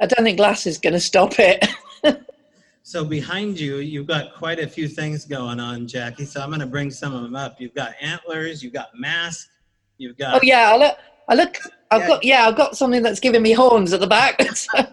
I 0.00 0.06
don't 0.06 0.24
think 0.24 0.36
glass 0.36 0.66
is 0.66 0.78
going 0.78 0.94
to 0.94 1.00
stop 1.00 1.34
it. 1.38 1.64
so 2.82 3.04
behind 3.04 3.60
you, 3.60 3.76
you've 3.76 4.08
got 4.08 4.34
quite 4.34 4.58
a 4.58 4.66
few 4.66 4.88
things 4.88 5.24
going 5.24 5.60
on, 5.60 5.86
Jackie. 5.86 6.24
So 6.24 6.40
I'm 6.40 6.48
going 6.48 6.60
to 6.60 6.66
bring 6.66 6.90
some 6.90 7.14
of 7.14 7.22
them 7.22 7.36
up. 7.36 7.60
You've 7.60 7.74
got 7.74 7.92
antlers, 8.00 8.64
you've 8.64 8.72
got 8.72 8.88
mask, 8.94 9.48
you've 9.98 10.18
got. 10.18 10.34
Oh 10.34 10.40
yeah, 10.42 10.72
I 10.72 10.76
look. 10.76 10.96
I 11.28 11.34
look. 11.34 11.56
I've 11.90 12.02
yeah. 12.02 12.08
got 12.08 12.24
yeah, 12.24 12.46
I've 12.46 12.56
got 12.56 12.76
something 12.76 13.02
that's 13.02 13.20
giving 13.20 13.42
me 13.42 13.52
horns 13.52 13.92
at 13.92 14.00
the 14.00 14.06
back. 14.06 14.40
so 14.52 14.86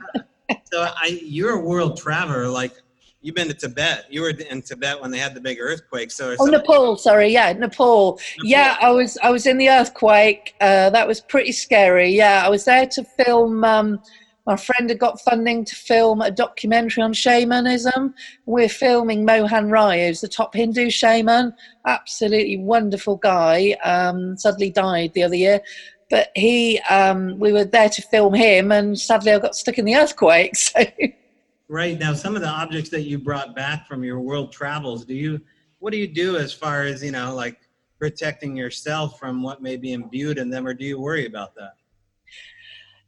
I, 0.75 1.19
you're 1.23 1.51
a 1.51 1.61
world 1.61 1.97
traveler. 1.97 2.47
Like 2.47 2.73
you've 3.21 3.35
been 3.35 3.47
to 3.47 3.53
Tibet. 3.53 4.05
You 4.09 4.21
were 4.21 4.29
in 4.29 4.61
Tibet 4.61 4.99
when 4.99 5.11
they 5.11 5.19
had 5.19 5.35
the 5.35 5.41
big 5.41 5.59
earthquake. 5.59 6.11
So 6.11 6.35
oh, 6.39 6.45
Nepal. 6.45 6.97
Sorry, 6.97 7.29
yeah, 7.29 7.53
Nepal. 7.53 8.13
Nepal. 8.13 8.19
Yeah, 8.43 8.77
I 8.81 8.91
was 8.91 9.17
I 9.21 9.29
was 9.29 9.45
in 9.45 9.57
the 9.57 9.69
earthquake. 9.69 10.55
Uh, 10.59 10.89
that 10.89 11.07
was 11.07 11.21
pretty 11.21 11.51
scary. 11.51 12.09
Yeah, 12.09 12.41
I 12.43 12.49
was 12.49 12.65
there 12.65 12.87
to 12.87 13.03
film. 13.03 13.63
Um, 13.63 13.99
my 14.47 14.55
friend 14.55 14.89
had 14.89 14.97
got 14.97 15.19
funding 15.19 15.65
to 15.65 15.75
film 15.75 16.21
a 16.21 16.31
documentary 16.31 17.03
on 17.03 17.11
shamanism. 17.11 18.15
We're 18.45 18.69
filming 18.69 19.25
Mohan 19.25 19.69
Rai, 19.69 20.07
who's 20.07 20.21
the 20.21 20.29
top 20.29 20.55
Hindu 20.55 20.89
shaman. 20.89 21.53
Absolutely 21.85 22.57
wonderful 22.57 23.17
guy. 23.17 23.75
Um, 23.83 24.37
suddenly 24.37 24.69
died 24.69 25.11
the 25.13 25.23
other 25.23 25.35
year 25.35 25.61
but 26.09 26.29
he 26.35 26.79
um, 26.89 27.37
we 27.39 27.51
were 27.51 27.65
there 27.65 27.89
to 27.89 28.01
film 28.01 28.33
him 28.33 28.71
and 28.71 28.99
sadly 28.99 29.31
i 29.31 29.39
got 29.39 29.55
stuck 29.55 29.77
in 29.77 29.85
the 29.85 29.95
earthquake 29.95 30.55
so. 30.55 30.83
Right 31.69 31.99
now 31.99 32.13
some 32.13 32.35
of 32.35 32.41
the 32.41 32.47
objects 32.47 32.89
that 32.91 33.01
you 33.01 33.19
brought 33.19 33.55
back 33.55 33.87
from 33.87 34.03
your 34.03 34.19
world 34.19 34.51
travels 34.51 35.05
do 35.05 35.13
you 35.13 35.41
what 35.79 35.91
do 35.91 35.97
you 35.97 36.07
do 36.07 36.37
as 36.37 36.53
far 36.53 36.83
as 36.83 37.03
you 37.03 37.11
know 37.11 37.35
like 37.35 37.57
protecting 37.99 38.55
yourself 38.55 39.19
from 39.19 39.41
what 39.41 39.61
may 39.61 39.77
be 39.77 39.93
imbued 39.93 40.37
in 40.37 40.49
them 40.49 40.67
or 40.67 40.73
do 40.73 40.85
you 40.85 40.99
worry 40.99 41.25
about 41.25 41.55
that? 41.55 41.73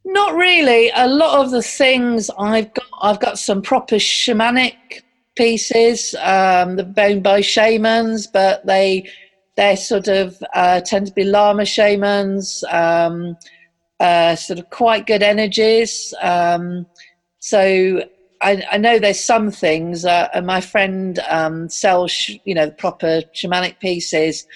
Not 0.04 0.34
really. 0.34 0.90
A 0.94 1.06
lot 1.06 1.44
of 1.44 1.50
the 1.50 1.62
things 1.62 2.30
i've 2.38 2.72
got 2.74 2.86
i've 3.02 3.20
got 3.20 3.38
some 3.38 3.62
proper 3.62 3.96
shamanic 3.96 5.02
pieces 5.36 6.14
um, 6.20 6.76
they're 6.76 7.10
owned 7.10 7.22
by 7.22 7.40
shamans 7.40 8.26
but 8.26 8.64
they 8.66 9.08
they 9.56 9.76
sort 9.76 10.08
of 10.08 10.42
uh, 10.54 10.80
tend 10.80 11.06
to 11.06 11.12
be 11.12 11.24
Lama 11.24 11.64
shamans, 11.64 12.64
um, 12.70 13.36
uh, 13.98 14.34
sort 14.36 14.58
of 14.58 14.70
quite 14.70 15.06
good 15.06 15.22
energies. 15.22 16.14
Um, 16.22 16.86
so 17.38 18.02
I, 18.40 18.62
I, 18.70 18.78
know 18.78 18.98
there's 18.98 19.20
some 19.20 19.50
things, 19.50 20.04
uh, 20.04 20.28
and 20.32 20.46
my 20.46 20.60
friend 20.60 21.18
um, 21.28 21.68
sells, 21.68 22.10
sh- 22.10 22.36
you 22.44 22.54
know, 22.54 22.66
the 22.66 22.72
proper 22.72 23.22
shamanic 23.34 23.78
pieces, 23.80 24.46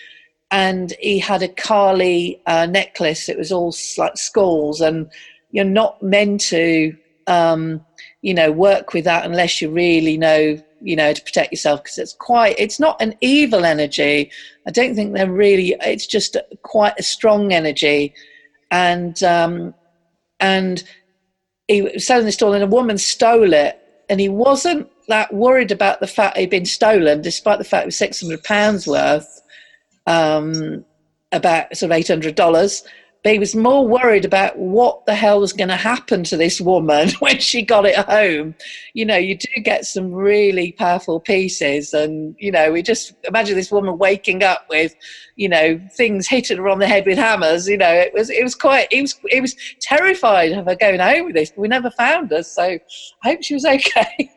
and 0.51 0.95
he 1.01 1.19
had 1.19 1.43
a 1.43 1.49
Kali 1.49 2.41
uh, 2.47 2.67
necklace. 2.67 3.29
It 3.29 3.37
was 3.37 3.53
all 3.53 3.75
like 3.99 4.17
skulls, 4.17 4.81
and 4.81 5.11
you're 5.51 5.65
not 5.65 6.03
meant 6.03 6.41
to, 6.43 6.97
um, 7.27 7.85
you 8.23 8.33
know, 8.33 8.51
work 8.51 8.95
with 8.95 9.05
that 9.05 9.27
unless 9.27 9.61
you 9.61 9.71
really 9.71 10.17
know 10.17 10.59
you 10.85 10.95
know 10.97 11.13
to 11.13 11.23
protect 11.23 11.53
yourself 11.53 11.83
because 11.83 11.99
it's 11.99 12.13
quite 12.13 12.55
it's 12.59 12.79
not 12.79 13.01
an 13.01 13.15
evil 13.21 13.65
energy. 13.65 14.31
I 14.67 14.71
don't 14.71 14.95
think 14.95 15.15
they're 15.15 15.31
really 15.31 15.75
it's 15.81 16.07
just 16.07 16.37
quite 16.63 16.95
a 16.99 17.03
strong 17.03 17.53
energy. 17.53 18.15
And 18.71 19.21
um 19.23 19.75
and 20.41 20.85
he 21.69 21.83
was 21.83 22.07
selling 22.07 22.27
the 22.27 22.33
stall 22.33 22.53
and 22.53 22.63
a 22.63 22.69
woman 22.69 22.99
stole 22.99 23.53
it. 23.55 23.81
And 24.09 24.21
he 24.21 24.29
wasn't 24.29 24.89
that 25.09 25.33
worried 25.33 25.73
about 25.73 26.01
the 26.01 26.07
fact 26.07 26.37
he'd 26.37 26.51
been 26.51 26.67
stolen 26.67 27.23
despite 27.23 27.59
the 27.59 27.65
fact 27.65 27.85
it 27.85 27.87
was 27.87 27.97
600 27.97 28.43
pounds 28.43 28.87
worth 28.87 29.43
um 30.07 30.85
about 31.33 31.75
sort 31.77 31.91
of 31.91 31.97
800 31.97 32.35
dollars 32.35 32.85
but 33.25 33.33
he 33.33 33.39
was 33.39 33.57
more 33.57 33.89
worried 33.89 34.27
about 34.27 34.59
what 34.59 35.07
the 35.07 35.15
hell 35.15 35.41
was 35.41 35.55
going 35.55 35.71
to 35.71 35.77
happen 35.77 36.23
to 36.25 36.37
this 36.37 36.61
woman 36.61 37.09
when 37.21 37.39
she 37.41 37.63
got 37.63 37.87
it 37.87 37.97
home. 37.97 38.55
You 38.93 39.07
know, 39.07 39.17
you 39.17 39.39
do 39.39 39.49
get 39.63 39.87
some 39.87 40.13
really 40.13 40.73
powerful 40.73 41.19
pieces, 41.21 41.95
and 41.95 42.37
you 42.39 42.53
know, 42.53 42.71
we 42.71 42.83
just 42.83 43.15
imagine 43.25 43.57
this 43.57 43.73
woman 43.73 43.97
waking 43.97 44.43
up 44.45 44.67
with, 44.69 44.95
you 45.37 45.49
know, 45.49 45.81
things 45.97 46.29
hitting 46.29 46.59
her 46.59 46.69
on 46.69 46.79
the 46.79 46.87
head 46.87 47.07
with 47.07 47.17
hammers. 47.17 47.67
You 47.67 47.79
know, 47.79 47.91
it 47.91 48.13
was 48.13 48.29
it 48.29 48.45
was 48.45 48.55
quite 48.55 48.89
it 48.91 49.01
was 49.01 49.19
it 49.25 49.41
was 49.41 49.57
terrified 49.81 50.53
of 50.53 50.67
her 50.67 50.77
going 50.77 51.01
home 51.01 51.25
with 51.25 51.35
this. 51.35 51.49
But 51.49 51.61
We 51.61 51.69
never 51.69 51.91
found 51.93 52.31
her, 52.31 52.43
so 52.43 52.63
I 52.63 52.81
hope 53.25 53.43
she 53.43 53.55
was 53.55 53.65
okay. 53.65 54.31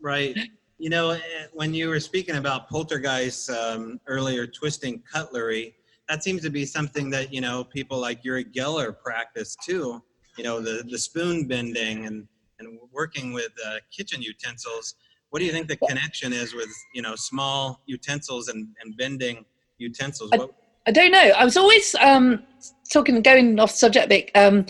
right. 0.00 0.36
You 0.78 0.90
know, 0.90 1.10
eh, 1.10 1.20
when 1.52 1.72
you 1.72 1.88
were 1.88 2.00
speaking 2.00 2.36
about 2.36 2.68
poltergeists 2.68 3.48
um, 3.48 4.00
earlier, 4.08 4.48
twisting 4.48 5.00
cutlery 5.10 5.76
that 6.08 6.22
seems 6.22 6.42
to 6.42 6.50
be 6.50 6.64
something 6.64 7.10
that 7.10 7.32
you 7.32 7.40
know 7.40 7.64
people 7.64 7.98
like 7.98 8.24
Uri 8.24 8.44
Geller 8.44 8.96
practice 8.98 9.56
too. 9.64 10.02
You 10.36 10.44
know, 10.44 10.60
the 10.60 10.84
the 10.88 10.98
spoon 10.98 11.46
bending 11.46 12.06
and 12.06 12.26
and 12.58 12.78
working 12.92 13.32
with 13.32 13.52
uh, 13.66 13.76
kitchen 13.90 14.22
utensils. 14.22 14.94
What 15.30 15.40
do 15.40 15.44
you 15.44 15.52
think 15.52 15.68
the 15.68 15.76
connection 15.76 16.32
is 16.32 16.54
with 16.54 16.68
you 16.94 17.02
know 17.02 17.14
small 17.16 17.82
utensils 17.86 18.48
and, 18.48 18.68
and 18.82 18.96
bending 18.96 19.44
utensils? 19.78 20.30
I, 20.32 20.46
I 20.86 20.92
don't 20.92 21.10
know. 21.10 21.32
I 21.36 21.44
was 21.44 21.56
always 21.56 21.94
um, 21.96 22.44
talking, 22.92 23.20
going 23.20 23.58
off 23.58 23.72
subject 23.72 24.06
a 24.06 24.08
bit. 24.08 24.30
Um, 24.34 24.66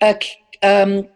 uh, 0.00 0.14
um, 0.62 1.08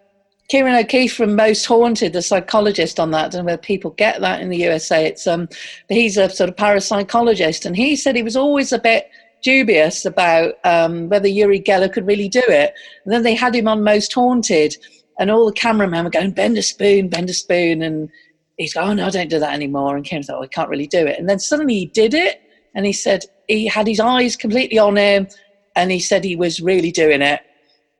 Ciarán 0.50 0.82
O'Keeffe 0.82 1.14
from 1.14 1.36
Most 1.36 1.64
Haunted, 1.66 2.12
the 2.12 2.22
psychologist 2.22 2.98
on 2.98 3.12
that, 3.12 3.26
I 3.26 3.28
don't 3.28 3.42
know 3.42 3.52
whether 3.52 3.62
people 3.62 3.92
get 3.92 4.20
that 4.20 4.40
in 4.40 4.48
the 4.48 4.56
USA. 4.56 5.06
It's 5.06 5.28
um, 5.28 5.48
but 5.86 5.96
he's 5.96 6.16
a 6.16 6.28
sort 6.28 6.50
of 6.50 6.56
parapsychologist, 6.56 7.64
and 7.66 7.76
he 7.76 7.94
said 7.94 8.16
he 8.16 8.24
was 8.24 8.36
always 8.36 8.72
a 8.72 8.78
bit 8.80 9.08
dubious 9.42 10.04
about 10.04 10.54
um, 10.64 11.08
whether 11.08 11.28
Uri 11.28 11.60
Geller 11.60 11.92
could 11.92 12.06
really 12.06 12.28
do 12.28 12.42
it. 12.46 12.74
And 13.04 13.12
then 13.12 13.22
they 13.22 13.34
had 13.34 13.54
him 13.54 13.68
on 13.68 13.84
Most 13.84 14.12
Haunted, 14.12 14.76
and 15.18 15.30
all 15.30 15.46
the 15.46 15.52
cameramen 15.52 16.04
were 16.04 16.10
going, 16.10 16.32
bend 16.32 16.58
a 16.58 16.62
spoon, 16.62 17.08
bend 17.08 17.30
a 17.30 17.34
spoon. 17.34 17.82
And 17.82 18.08
he's 18.56 18.74
going, 18.74 18.90
oh, 18.90 18.94
no, 18.94 19.06
I 19.06 19.10
don't 19.10 19.30
do 19.30 19.38
that 19.38 19.52
anymore. 19.52 19.96
And 19.96 20.04
Kim 20.04 20.22
thought, 20.22 20.38
oh, 20.38 20.42
I 20.42 20.48
can't 20.48 20.68
really 20.68 20.86
do 20.86 21.06
it. 21.06 21.18
And 21.18 21.28
then 21.28 21.38
suddenly 21.38 21.74
he 21.74 21.86
did 21.86 22.14
it, 22.14 22.40
and 22.74 22.86
he 22.86 22.92
said 22.92 23.24
he 23.48 23.66
had 23.66 23.86
his 23.86 24.00
eyes 24.00 24.36
completely 24.36 24.78
on 24.78 24.96
him, 24.96 25.28
and 25.76 25.90
he 25.90 26.00
said 26.00 26.24
he 26.24 26.36
was 26.36 26.60
really 26.60 26.92
doing 26.92 27.22
it. 27.22 27.40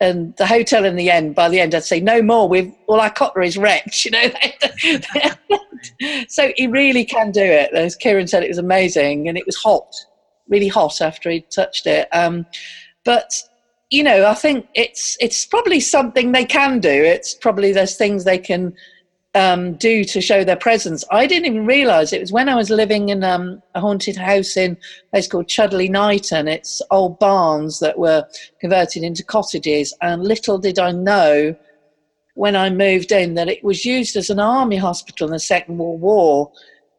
And 0.03 0.35
the 0.39 0.47
hotel 0.47 0.87
in 0.87 0.97
the 0.97 1.11
end, 1.11 1.35
by 1.35 1.51
the 1.51 1.61
end, 1.61 1.75
I'd 1.75 1.85
say, 1.85 2.01
no 2.01 2.23
more. 2.23 2.49
We've 2.49 2.73
all 2.87 3.01
our 3.01 3.11
cutlery 3.11 3.49
is 3.49 3.59
wrecked, 3.59 4.05
you 4.05 4.13
know. 4.13 4.31
so 6.29 6.53
he 6.57 6.67
really 6.67 7.05
can 7.05 7.33
do 7.33 7.43
it. 7.43 7.73
As 7.75 7.99
Ciarán 7.99 8.29
said, 8.29 8.43
it 8.43 8.49
was 8.49 8.59
amazing, 8.59 9.29
and 9.29 9.37
it 9.37 9.45
was 9.45 9.57
hot 9.57 9.95
really 10.51 10.69
hot 10.69 11.01
after 11.01 11.31
he 11.31 11.41
touched 11.41 11.87
it. 11.87 12.09
Um, 12.13 12.45
but 13.05 13.33
you 13.91 14.05
know, 14.05 14.27
I 14.27 14.35
think 14.35 14.69
it's 14.75 15.17
it's 15.21 15.45
probably 15.45 15.81
something 15.81 16.33
they 16.33 16.45
can 16.45 16.79
do. 16.79 16.89
It's 16.91 17.35
probably 17.35 17.73
there's 17.73 17.97
things 17.97 18.25
they 18.25 18.39
can 18.39 18.75
um, 19.35 19.75
do 19.75 20.05
to 20.05 20.21
show 20.21 20.45
their 20.45 20.57
presence. 20.57 21.05
I 21.11 21.27
didn't 21.27 21.47
even 21.47 21.67
realise 21.67 22.13
it 22.13 22.21
was 22.21 22.33
when 22.33 22.49
I 22.49 22.55
was 22.55 22.71
living 22.71 23.09
in 23.09 23.25
um, 23.25 23.63
a 23.75 23.81
haunted 23.81 24.17
house 24.17 24.57
in 24.57 24.73
a 24.73 25.11
place 25.11 25.29
called 25.29 25.49
Chudleigh 25.49 25.89
Knighton. 25.89 26.47
It's 26.47 26.83
old 26.91 27.19
barns 27.19 27.81
that 27.81 27.99
were 27.99 28.27
converted 28.61 29.03
into 29.03 29.25
cottages, 29.25 29.95
and 30.03 30.23
little 30.23 30.59
did 30.59 30.79
I 30.79 30.93
know 30.93 31.57
when 32.35 32.55
I 32.55 32.71
moved 32.71 33.11
in 33.11 33.35
that 33.35 33.49
it 33.49 33.63
was 33.65 33.85
used 33.85 34.17
as 34.17 34.31
an 34.31 34.39
army 34.39 34.77
hospital 34.77 35.27
in 35.27 35.33
the 35.33 35.41
Second 35.41 35.79
World 35.79 36.01
War. 36.01 36.53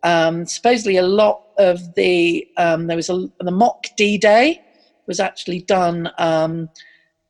Um, 0.03 0.45
supposedly, 0.45 0.97
a 0.97 1.03
lot 1.03 1.50
of 1.69 1.93
the 1.95 2.47
um, 2.57 2.87
there 2.87 2.97
was 2.97 3.09
a 3.09 3.29
the 3.39 3.51
mock 3.51 3.85
D 3.97 4.17
Day 4.17 4.61
was 5.07 5.19
actually 5.19 5.61
done 5.61 6.09
um, 6.17 6.69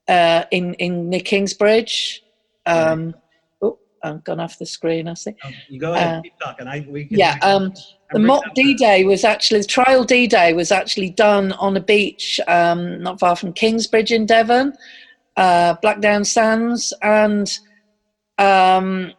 uh, 0.08 0.44
in 0.52 0.74
in 0.76 1.10
near 1.10 1.20
Kingsbridge. 1.20 2.24
Um, 2.66 3.14
oh, 3.62 3.78
I've 4.04 4.24
gone 4.24 4.40
off 4.40 4.58
the 4.58 4.66
screen. 4.66 5.08
I 5.08 5.16
see. 5.16 5.36
Oh, 5.44 5.50
you 5.70 5.80
go 5.80 5.94
ahead. 5.94 6.18
Uh, 6.18 6.22
keep 6.22 6.40
talking. 6.40 6.68
I, 6.68 6.86
we 6.90 7.06
can, 7.06 7.18
yeah. 7.18 7.38
Um, 7.42 7.74
the 8.12 8.20
mock 8.20 8.44
D 8.56 8.74
Day 8.76 9.04
was 9.04 9.24
actually 9.24 9.62
the 9.62 9.68
trial 9.68 10.04
D 10.04 10.28
Day 10.28 10.54
was 10.54 10.72
actually 10.72 11.12
done 11.12 11.52
on 11.54 11.78
a 11.78 11.82
beach 11.82 12.40
um, 12.48 13.02
not 13.02 13.20
far 13.20 13.36
from 13.36 13.54
Kingsbridge 13.54 14.12
in 14.12 14.26
Devon. 14.26 14.74
uh, 15.38 15.76
Blackdown 15.84 16.26
Sands, 16.26 16.94
and 17.02 17.60
um, 18.38 19.14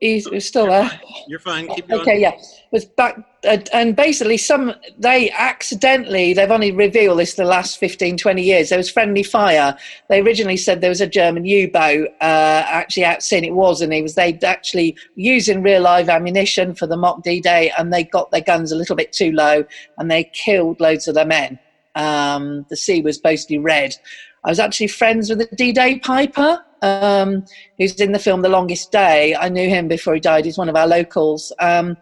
he's, 0.00 0.28
he's 0.28 0.46
still 0.46 0.64
You're 0.64 0.82
there. 0.82 0.88
fine. 0.88 1.00
You're 1.28 1.38
fine. 1.38 1.68
Keep 1.68 1.88
going. 1.88 2.00
Okay, 2.00 2.20
yeah, 2.20 2.32
was 2.72 2.84
back, 2.84 3.18
uh, 3.44 3.58
and 3.72 3.94
basically, 3.94 4.36
some 4.36 4.74
they 4.98 5.30
accidentally 5.30 6.32
they've 6.32 6.50
only 6.50 6.72
revealed 6.72 7.18
this 7.18 7.34
the 7.34 7.44
last 7.44 7.78
15, 7.78 8.16
20 8.16 8.42
years. 8.42 8.68
There 8.70 8.78
was 8.78 8.90
friendly 8.90 9.22
fire. 9.22 9.76
They 10.08 10.20
originally 10.20 10.56
said 10.56 10.80
there 10.80 10.90
was 10.90 11.00
a 11.00 11.06
German 11.06 11.44
U-boat 11.44 12.08
uh, 12.20 12.64
actually 12.66 13.04
out 13.04 13.22
seeing 13.22 13.44
it 13.44 13.54
was, 13.54 13.80
and 13.80 13.92
it 13.92 14.02
was 14.02 14.14
they 14.14 14.38
actually 14.42 14.96
using 15.14 15.62
real 15.62 15.82
live 15.82 16.08
ammunition 16.08 16.74
for 16.74 16.86
the 16.86 16.96
mock 16.96 17.22
D-Day, 17.22 17.72
and 17.78 17.92
they 17.92 18.04
got 18.04 18.30
their 18.30 18.40
guns 18.40 18.72
a 18.72 18.76
little 18.76 18.96
bit 18.96 19.12
too 19.12 19.32
low, 19.32 19.64
and 19.98 20.10
they 20.10 20.24
killed 20.24 20.80
loads 20.80 21.06
of 21.08 21.14
their 21.14 21.26
men. 21.26 21.58
Um, 21.94 22.66
the 22.68 22.76
sea 22.76 23.02
was 23.02 23.22
mostly 23.22 23.58
red. 23.58 23.96
I 24.44 24.48
was 24.48 24.58
actually 24.58 24.86
friends 24.86 25.28
with 25.28 25.38
the 25.38 25.56
D-Day 25.56 25.98
piper, 25.98 26.64
um, 26.82 27.44
who's 27.78 27.94
in 28.00 28.12
the 28.12 28.18
film 28.18 28.42
The 28.42 28.48
Longest 28.48 28.92
Day. 28.92 29.34
I 29.34 29.48
knew 29.48 29.68
him 29.68 29.88
before 29.88 30.14
he 30.14 30.20
died. 30.20 30.44
He's 30.44 30.58
one 30.58 30.68
of 30.68 30.76
our 30.76 30.86
locals. 30.86 31.52
Um, 31.58 31.96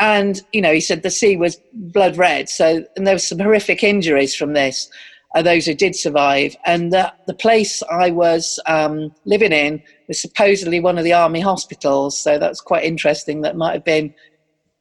and, 0.00 0.40
you 0.52 0.60
know, 0.60 0.72
he 0.72 0.80
said 0.80 1.02
the 1.02 1.10
sea 1.10 1.36
was 1.36 1.60
blood 1.72 2.16
red. 2.16 2.48
So, 2.48 2.84
and 2.96 3.06
there 3.06 3.14
were 3.14 3.18
some 3.20 3.38
horrific 3.38 3.84
injuries 3.84 4.34
from 4.34 4.52
this, 4.52 4.88
uh, 5.34 5.42
those 5.42 5.66
who 5.66 5.74
did 5.74 5.94
survive. 5.94 6.56
And 6.66 6.92
the, 6.92 7.12
the 7.26 7.34
place 7.34 7.82
I 7.90 8.10
was 8.10 8.58
um, 8.66 9.14
living 9.24 9.52
in 9.52 9.82
was 10.08 10.20
supposedly 10.20 10.80
one 10.80 10.98
of 10.98 11.04
the 11.04 11.12
army 11.12 11.40
hospitals. 11.40 12.18
So 12.18 12.38
that's 12.38 12.60
quite 12.60 12.84
interesting. 12.84 13.42
That 13.42 13.56
might 13.56 13.74
have 13.74 13.84
been, 13.84 14.14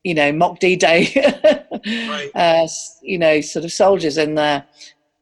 you 0.04 0.14
know, 0.16 0.32
mock 0.32 0.60
D-Day, 0.60 1.10
Right. 1.86 2.32
uh, 2.36 2.68
you 3.02 3.18
know, 3.18 3.40
sort 3.42 3.66
of 3.66 3.72
soldiers 3.72 4.18
in 4.18 4.36
there. 4.36 4.66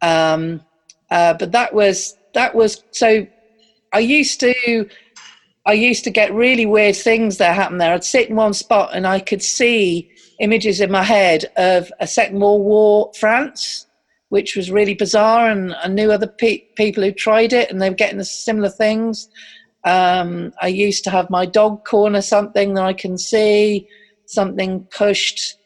Um, 0.02 0.62
uh, 1.12 1.34
but 1.34 1.52
that 1.52 1.74
was 1.74 2.18
that 2.34 2.56
was 2.56 2.84
so. 2.92 3.28
I 3.94 4.00
used 4.00 4.40
to 4.40 4.88
I 5.66 5.74
used 5.74 6.04
to 6.06 6.10
get 6.10 6.34
really 6.34 6.66
weird 6.66 6.96
things 6.96 7.38
that 7.38 7.56
happened 7.56 7.82
there. 7.82 7.94
I'd 7.94 8.04
sit 8.04 8.30
in 8.30 8.36
one 8.36 8.54
spot 8.54 8.92
and 8.94 9.06
I 9.06 9.20
could 9.20 9.44
see 9.44 10.10
images 10.40 10.82
in 10.82 10.92
my 10.92 11.04
head 11.04 11.46
of 11.56 11.92
a 12.00 12.08
Second 12.08 12.40
World 12.40 12.64
War 12.64 13.12
France, 13.20 13.86
which 14.30 14.56
was 14.56 14.72
really 14.72 14.96
bizarre. 14.96 15.52
And 15.52 15.76
I 15.76 15.88
knew 15.88 16.12
other 16.12 16.26
pe- 16.26 16.66
people 16.76 17.04
who 17.04 17.12
tried 17.12 17.54
it 17.54 17.70
and 17.70 17.80
they 17.80 17.90
were 17.90 17.96
getting 17.96 18.24
similar 18.24 18.70
things. 18.70 19.30
Um, 19.84 20.52
I 20.62 20.68
used 20.68 21.04
to 21.04 21.12
have 21.12 21.30
my 21.30 21.46
dog 21.46 21.86
corner 21.86 22.22
something 22.22 22.74
that 22.74 22.84
I 22.84 22.94
can 22.94 23.18
see, 23.20 23.88
something 24.26 24.86
pushed 24.86 25.58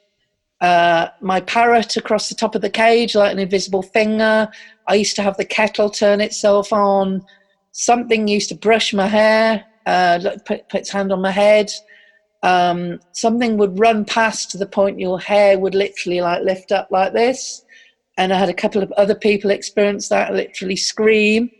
uh, 0.59 1.07
my 1.21 1.39
parrot 1.41 1.95
across 1.95 2.27
the 2.27 2.35
top 2.35 2.55
of 2.55 2.61
the 2.61 2.69
cage 2.69 3.15
like 3.15 3.31
an 3.31 3.39
invisible 3.39 3.81
finger. 3.81 4.49
I 4.87 4.95
used 4.95 5.15
to 5.17 5.21
have 5.21 5.37
the 5.37 5.45
kettle 5.45 5.89
turn 5.89 6.19
itself 6.19 6.73
on. 6.73 7.25
Something 7.77 8.29
used 8.29 8.47
to 8.49 8.55
brush 8.55 8.93
my 8.93 9.05
hair, 9.05 9.65
uh, 9.85 10.19
put, 10.45 10.69
put 10.69 10.79
its 10.79 10.89
hand 10.89 11.11
on 11.11 11.21
my 11.21 11.29
head. 11.29 11.69
Um, 12.41 13.01
something 13.11 13.57
would 13.57 13.77
run 13.77 14.05
past 14.05 14.49
to 14.51 14.57
the 14.57 14.65
point 14.65 14.97
your 14.97 15.19
hair 15.19 15.59
would 15.59 15.75
literally 15.75 16.21
like 16.21 16.41
lift 16.43 16.71
up 16.71 16.87
like 16.89 17.11
this. 17.11 17.65
And 18.17 18.31
I 18.31 18.37
had 18.37 18.47
a 18.47 18.53
couple 18.53 18.81
of 18.81 18.93
other 18.93 19.13
people 19.13 19.51
experience 19.51 20.07
that, 20.07 20.33
literally 20.33 20.77
scream. 20.77 21.51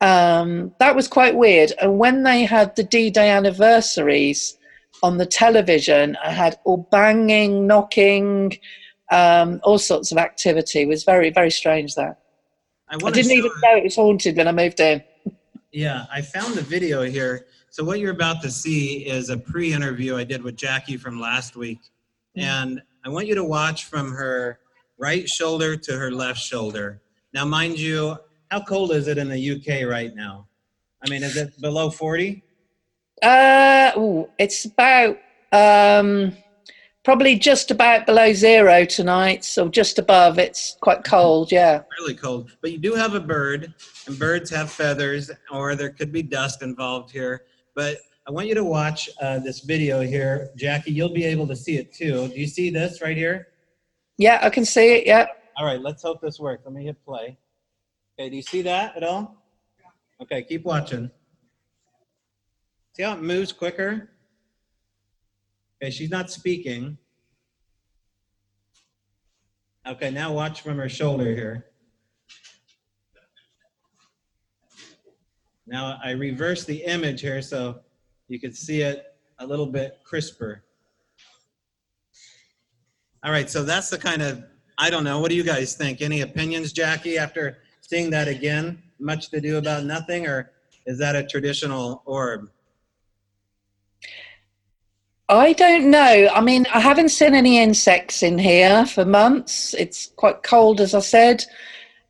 Um, 0.00 0.74
that 0.80 0.96
was 0.96 1.06
quite 1.06 1.36
weird. 1.36 1.72
And 1.80 1.96
when 1.96 2.24
they 2.24 2.42
had 2.42 2.74
the 2.74 2.82
D 2.82 3.08
Day 3.08 3.30
anniversaries 3.30 4.58
on 5.00 5.18
the 5.18 5.26
television, 5.26 6.16
I 6.24 6.32
had 6.32 6.58
all 6.64 6.88
banging, 6.90 7.68
knocking, 7.68 8.58
um, 9.12 9.60
all 9.62 9.78
sorts 9.78 10.10
of 10.10 10.18
activity. 10.18 10.80
It 10.80 10.88
was 10.88 11.04
very, 11.04 11.30
very 11.30 11.52
strange 11.52 11.94
that. 11.94 12.18
I, 12.88 12.96
I 12.96 13.10
didn't 13.12 13.30
even 13.30 13.52
know 13.62 13.76
it 13.76 13.84
was 13.84 13.94
haunted 13.94 14.36
when 14.36 14.48
I 14.48 14.52
moved 14.52 14.80
in. 14.80 15.04
Yeah, 15.72 16.04
I 16.12 16.20
found 16.20 16.54
the 16.54 16.62
video 16.62 17.02
here. 17.02 17.46
So 17.70 17.82
what 17.82 17.98
you're 17.98 18.12
about 18.12 18.42
to 18.42 18.50
see 18.50 19.06
is 19.06 19.30
a 19.30 19.38
pre-interview 19.38 20.16
I 20.16 20.24
did 20.24 20.42
with 20.42 20.56
Jackie 20.56 20.98
from 20.98 21.18
last 21.18 21.56
week. 21.56 21.80
And 22.36 22.82
I 23.04 23.08
want 23.08 23.26
you 23.26 23.34
to 23.34 23.44
watch 23.44 23.86
from 23.86 24.12
her 24.12 24.60
right 24.98 25.26
shoulder 25.28 25.76
to 25.76 25.96
her 25.96 26.10
left 26.10 26.38
shoulder. 26.38 27.00
Now, 27.32 27.46
mind 27.46 27.78
you, 27.78 28.18
how 28.50 28.62
cold 28.62 28.92
is 28.92 29.08
it 29.08 29.16
in 29.16 29.28
the 29.28 29.50
UK 29.52 29.88
right 29.88 30.14
now? 30.14 30.46
I 31.04 31.08
mean, 31.08 31.22
is 31.22 31.38
it 31.38 31.58
below 31.60 31.88
40? 31.88 32.42
Uh, 33.22 33.92
ooh, 33.96 34.28
it's 34.38 34.66
about 34.66 35.16
um, 35.52 36.36
probably 37.04 37.36
just 37.36 37.70
about 37.70 38.06
below 38.06 38.32
zero 38.32 38.84
tonight, 38.84 39.44
so 39.44 39.68
just 39.68 39.98
above. 39.98 40.38
It's 40.38 40.76
quite 40.80 41.04
cold, 41.04 41.50
yeah. 41.50 41.82
Really 41.98 42.14
cold. 42.14 42.50
But 42.60 42.72
you 42.72 42.78
do 42.78 42.94
have 42.94 43.14
a 43.14 43.20
bird, 43.20 43.74
and 44.06 44.18
birds 44.18 44.50
have 44.50 44.70
feathers, 44.70 45.30
or 45.50 45.74
there 45.74 45.90
could 45.90 46.12
be 46.12 46.22
dust 46.22 46.62
involved 46.62 47.10
here. 47.10 47.42
But 47.74 47.98
I 48.26 48.30
want 48.30 48.46
you 48.46 48.54
to 48.54 48.64
watch 48.64 49.10
uh, 49.20 49.40
this 49.40 49.60
video 49.60 50.00
here. 50.00 50.50
Jackie, 50.56 50.92
you'll 50.92 51.12
be 51.12 51.24
able 51.24 51.46
to 51.48 51.56
see 51.56 51.76
it 51.76 51.92
too. 51.92 52.28
Do 52.28 52.38
you 52.38 52.46
see 52.46 52.70
this 52.70 53.02
right 53.02 53.16
here? 53.16 53.48
Yeah, 54.18 54.38
I 54.42 54.50
can 54.50 54.64
see 54.64 54.94
it, 54.94 55.06
yeah. 55.06 55.26
All 55.56 55.66
right, 55.66 55.80
let's 55.80 56.02
hope 56.02 56.20
this 56.20 56.38
works. 56.38 56.62
Let 56.64 56.72
me 56.72 56.84
hit 56.84 57.04
play. 57.04 57.36
Okay, 58.18 58.30
do 58.30 58.36
you 58.36 58.42
see 58.42 58.62
that 58.62 58.96
at 58.96 59.02
all? 59.02 59.42
Okay, 60.20 60.42
keep 60.44 60.64
watching. 60.64 61.10
See 62.94 63.02
how 63.02 63.14
it 63.14 63.22
moves 63.22 63.52
quicker? 63.52 64.11
Okay, 65.82 65.90
she's 65.90 66.10
not 66.10 66.30
speaking. 66.30 66.96
Okay, 69.84 70.12
now 70.12 70.32
watch 70.32 70.60
from 70.60 70.78
her 70.78 70.88
shoulder 70.88 71.34
here. 71.34 71.66
Now 75.66 75.98
I 76.04 76.12
reverse 76.12 76.64
the 76.64 76.84
image 76.84 77.20
here 77.20 77.42
so 77.42 77.80
you 78.28 78.38
can 78.38 78.52
see 78.52 78.82
it 78.82 79.06
a 79.40 79.46
little 79.46 79.66
bit 79.66 79.98
crisper. 80.04 80.62
All 83.24 83.32
right, 83.32 83.50
so 83.50 83.64
that's 83.64 83.90
the 83.90 83.98
kind 83.98 84.22
of, 84.22 84.44
I 84.78 84.88
don't 84.88 85.02
know, 85.02 85.18
what 85.18 85.30
do 85.30 85.34
you 85.34 85.42
guys 85.42 85.74
think? 85.74 86.00
Any 86.00 86.20
opinions, 86.20 86.72
Jackie, 86.72 87.18
after 87.18 87.58
seeing 87.80 88.08
that 88.10 88.28
again? 88.28 88.80
Much 89.00 89.30
to 89.30 89.40
do 89.40 89.58
about 89.58 89.82
nothing, 89.82 90.28
or 90.28 90.52
is 90.86 90.96
that 90.98 91.16
a 91.16 91.26
traditional 91.26 92.04
orb? 92.06 92.50
I 95.28 95.52
don't 95.52 95.90
know. 95.90 96.28
I 96.32 96.40
mean, 96.40 96.66
I 96.74 96.80
haven't 96.80 97.10
seen 97.10 97.34
any 97.34 97.58
insects 97.58 98.22
in 98.22 98.38
here 98.38 98.84
for 98.86 99.04
months. 99.04 99.74
It's 99.74 100.08
quite 100.16 100.42
cold, 100.42 100.80
as 100.80 100.94
I 100.94 101.00
said. 101.00 101.44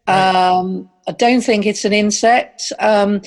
Um, 0.09 0.91
I 1.07 1.13
don't 1.13 1.43
think 1.43 1.67
it's 1.67 1.85
an 1.85 1.93
insect. 1.93 2.73
Um, 2.79 3.23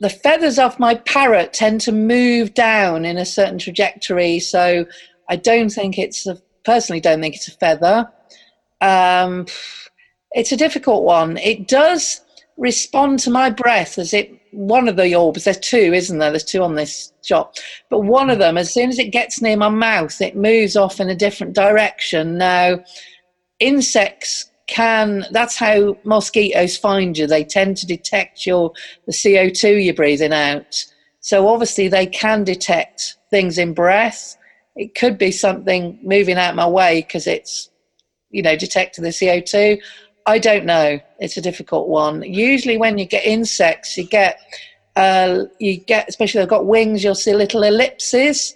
the 0.00 0.10
feathers 0.10 0.58
off 0.58 0.78
my 0.78 0.96
parrot 0.96 1.52
tend 1.52 1.80
to 1.82 1.92
move 1.92 2.54
down 2.54 3.04
in 3.04 3.16
a 3.16 3.24
certain 3.24 3.58
trajectory, 3.58 4.38
so 4.38 4.84
I 5.28 5.36
don't 5.36 5.70
think 5.70 5.98
it's 5.98 6.26
a. 6.26 6.38
Personally, 6.64 7.00
don't 7.00 7.20
think 7.20 7.36
it's 7.36 7.48
a 7.48 7.52
feather. 7.52 8.10
Um, 8.80 9.46
it's 10.32 10.52
a 10.52 10.56
difficult 10.56 11.04
one. 11.04 11.36
It 11.38 11.68
does 11.68 12.20
respond 12.56 13.20
to 13.20 13.30
my 13.30 13.50
breath 13.50 13.98
as 13.98 14.12
it. 14.12 14.32
One 14.56 14.88
of 14.88 14.96
the 14.96 15.14
orbs. 15.14 15.44
There's 15.44 15.58
two, 15.58 15.92
isn't 15.92 16.18
there? 16.18 16.30
There's 16.30 16.44
two 16.44 16.62
on 16.62 16.74
this 16.74 17.12
shot. 17.22 17.60
But 17.90 18.00
one 18.00 18.30
of 18.30 18.36
hmm. 18.36 18.40
them, 18.40 18.58
as 18.58 18.72
soon 18.72 18.88
as 18.88 18.98
it 18.98 19.12
gets 19.12 19.42
near 19.42 19.56
my 19.56 19.68
mouth, 19.68 20.20
it 20.20 20.36
moves 20.36 20.76
off 20.76 20.98
in 20.98 21.10
a 21.10 21.14
different 21.14 21.54
direction. 21.54 22.38
Now, 22.38 22.78
insects 23.60 24.50
can 24.66 25.24
that's 25.30 25.56
how 25.56 25.96
mosquitoes 26.04 26.76
find 26.76 27.16
you 27.16 27.26
they 27.26 27.44
tend 27.44 27.76
to 27.76 27.86
detect 27.86 28.44
your 28.44 28.72
the 29.06 29.12
co2 29.12 29.84
you're 29.84 29.94
breathing 29.94 30.32
out 30.32 30.84
so 31.20 31.46
obviously 31.48 31.86
they 31.86 32.06
can 32.06 32.42
detect 32.42 33.16
things 33.30 33.58
in 33.58 33.72
breath 33.72 34.36
it 34.74 34.94
could 34.96 35.16
be 35.16 35.30
something 35.30 35.98
moving 36.02 36.36
out 36.36 36.56
my 36.56 36.66
way 36.66 37.00
because 37.00 37.28
it's 37.28 37.70
you 38.30 38.42
know 38.42 38.56
detecting 38.56 39.04
the 39.04 39.10
co2 39.10 39.80
i 40.26 40.38
don't 40.38 40.64
know 40.64 40.98
it's 41.18 41.36
a 41.36 41.42
difficult 41.42 41.88
one 41.88 42.22
usually 42.22 42.76
when 42.76 42.98
you 42.98 43.06
get 43.06 43.24
insects 43.24 43.96
you 43.96 44.06
get 44.08 44.38
uh, 44.96 45.44
you 45.58 45.76
get 45.76 46.08
especially 46.08 46.40
they've 46.40 46.48
got 46.48 46.64
wings 46.66 47.04
you'll 47.04 47.14
see 47.14 47.34
little 47.34 47.62
ellipses 47.62 48.54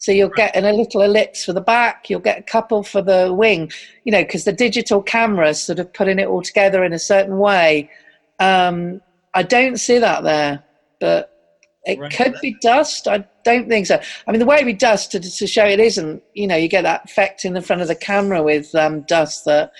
so 0.00 0.12
you'll 0.12 0.30
get 0.30 0.56
an, 0.56 0.64
a 0.64 0.72
little 0.72 1.02
ellipse 1.02 1.44
for 1.44 1.52
the 1.52 1.60
back, 1.60 2.08
you'll 2.08 2.20
get 2.20 2.38
a 2.38 2.42
couple 2.42 2.82
for 2.82 3.02
the 3.02 3.34
wing, 3.34 3.70
you 4.04 4.10
know, 4.10 4.22
because 4.22 4.44
the 4.44 4.52
digital 4.52 5.02
cameras 5.02 5.62
sort 5.62 5.78
of 5.78 5.92
putting 5.92 6.18
it 6.18 6.26
all 6.26 6.40
together 6.40 6.82
in 6.84 6.94
a 6.94 6.98
certain 6.98 7.36
way. 7.36 7.90
Um, 8.38 9.02
I 9.34 9.42
don't 9.42 9.76
see 9.76 9.98
that 9.98 10.24
there, 10.24 10.64
but 11.00 11.30
it 11.84 11.98
Right. 11.98 12.10
could 12.10 12.34
be 12.40 12.56
dust. 12.62 13.08
I 13.08 13.26
don't 13.44 13.68
think 13.68 13.86
so. 13.86 14.00
I 14.26 14.30
mean, 14.30 14.40
the 14.40 14.46
way 14.46 14.64
be 14.64 14.72
dust 14.72 15.12
to, 15.12 15.20
to 15.20 15.46
show 15.46 15.66
it 15.66 15.78
isn't, 15.78 16.22
you 16.32 16.46
know, 16.46 16.56
you 16.56 16.68
get 16.68 16.82
that 16.82 17.04
effect 17.04 17.44
in 17.44 17.52
the 17.52 17.60
front 17.60 17.82
of 17.82 17.88
the 17.88 17.94
camera 17.94 18.42
with 18.42 18.74
um, 18.74 19.02
dust 19.02 19.44
that 19.44 19.70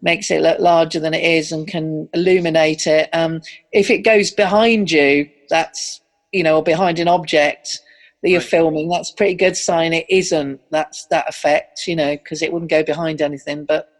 makes 0.00 0.30
it 0.30 0.42
look 0.42 0.58
larger 0.60 1.00
than 1.00 1.14
it 1.14 1.24
is 1.24 1.52
and 1.52 1.66
can 1.66 2.08
illuminate 2.14 2.86
it. 2.86 3.08
Um, 3.12 3.40
if 3.72 3.90
it 3.90 3.98
goes 3.98 4.30
behind 4.30 4.90
you, 4.90 5.28
that's, 5.48 6.00
you 6.32 6.42
know, 6.42 6.56
or 6.56 6.62
behind 6.62 6.98
an 6.98 7.08
object, 7.08 7.80
that 8.22 8.30
you're 8.30 8.40
Right. 8.40 8.48
filming, 8.48 8.88
that's 8.88 9.10
a 9.10 9.14
pretty 9.14 9.34
good 9.34 9.56
sign 9.56 9.92
it 9.92 10.06
isn't 10.08 10.60
that's 10.70 11.06
that 11.06 11.28
effect, 11.28 11.86
you 11.86 11.94
know, 11.94 12.16
because 12.16 12.42
it 12.42 12.52
wouldn't 12.52 12.70
go 12.70 12.82
behind 12.82 13.22
anything. 13.22 13.64
But 13.64 13.92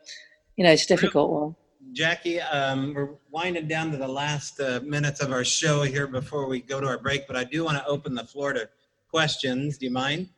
you 0.56 0.64
know, 0.64 0.72
it's 0.72 0.84
a 0.84 0.88
difficult 0.88 1.30
one. 1.30 1.56
Jackie, 1.92 2.40
um, 2.40 2.94
we're 2.94 3.10
winding 3.30 3.68
down 3.68 3.92
to 3.92 3.96
the 3.96 4.08
last 4.08 4.60
uh, 4.60 4.80
minutes 4.84 5.20
of 5.20 5.30
our 5.32 5.44
show 5.44 5.82
here 5.82 6.06
before 6.08 6.48
we 6.48 6.60
go 6.60 6.80
to 6.80 6.86
our 6.86 6.98
break, 6.98 7.26
but 7.28 7.36
I 7.36 7.44
do 7.44 7.64
want 7.64 7.78
to 7.78 7.86
open 7.86 8.14
the 8.14 8.24
floor 8.24 8.52
to 8.52 8.68
questions. 9.08 9.78
Do 9.78 9.86
you 9.86 9.92
mind? 9.92 10.28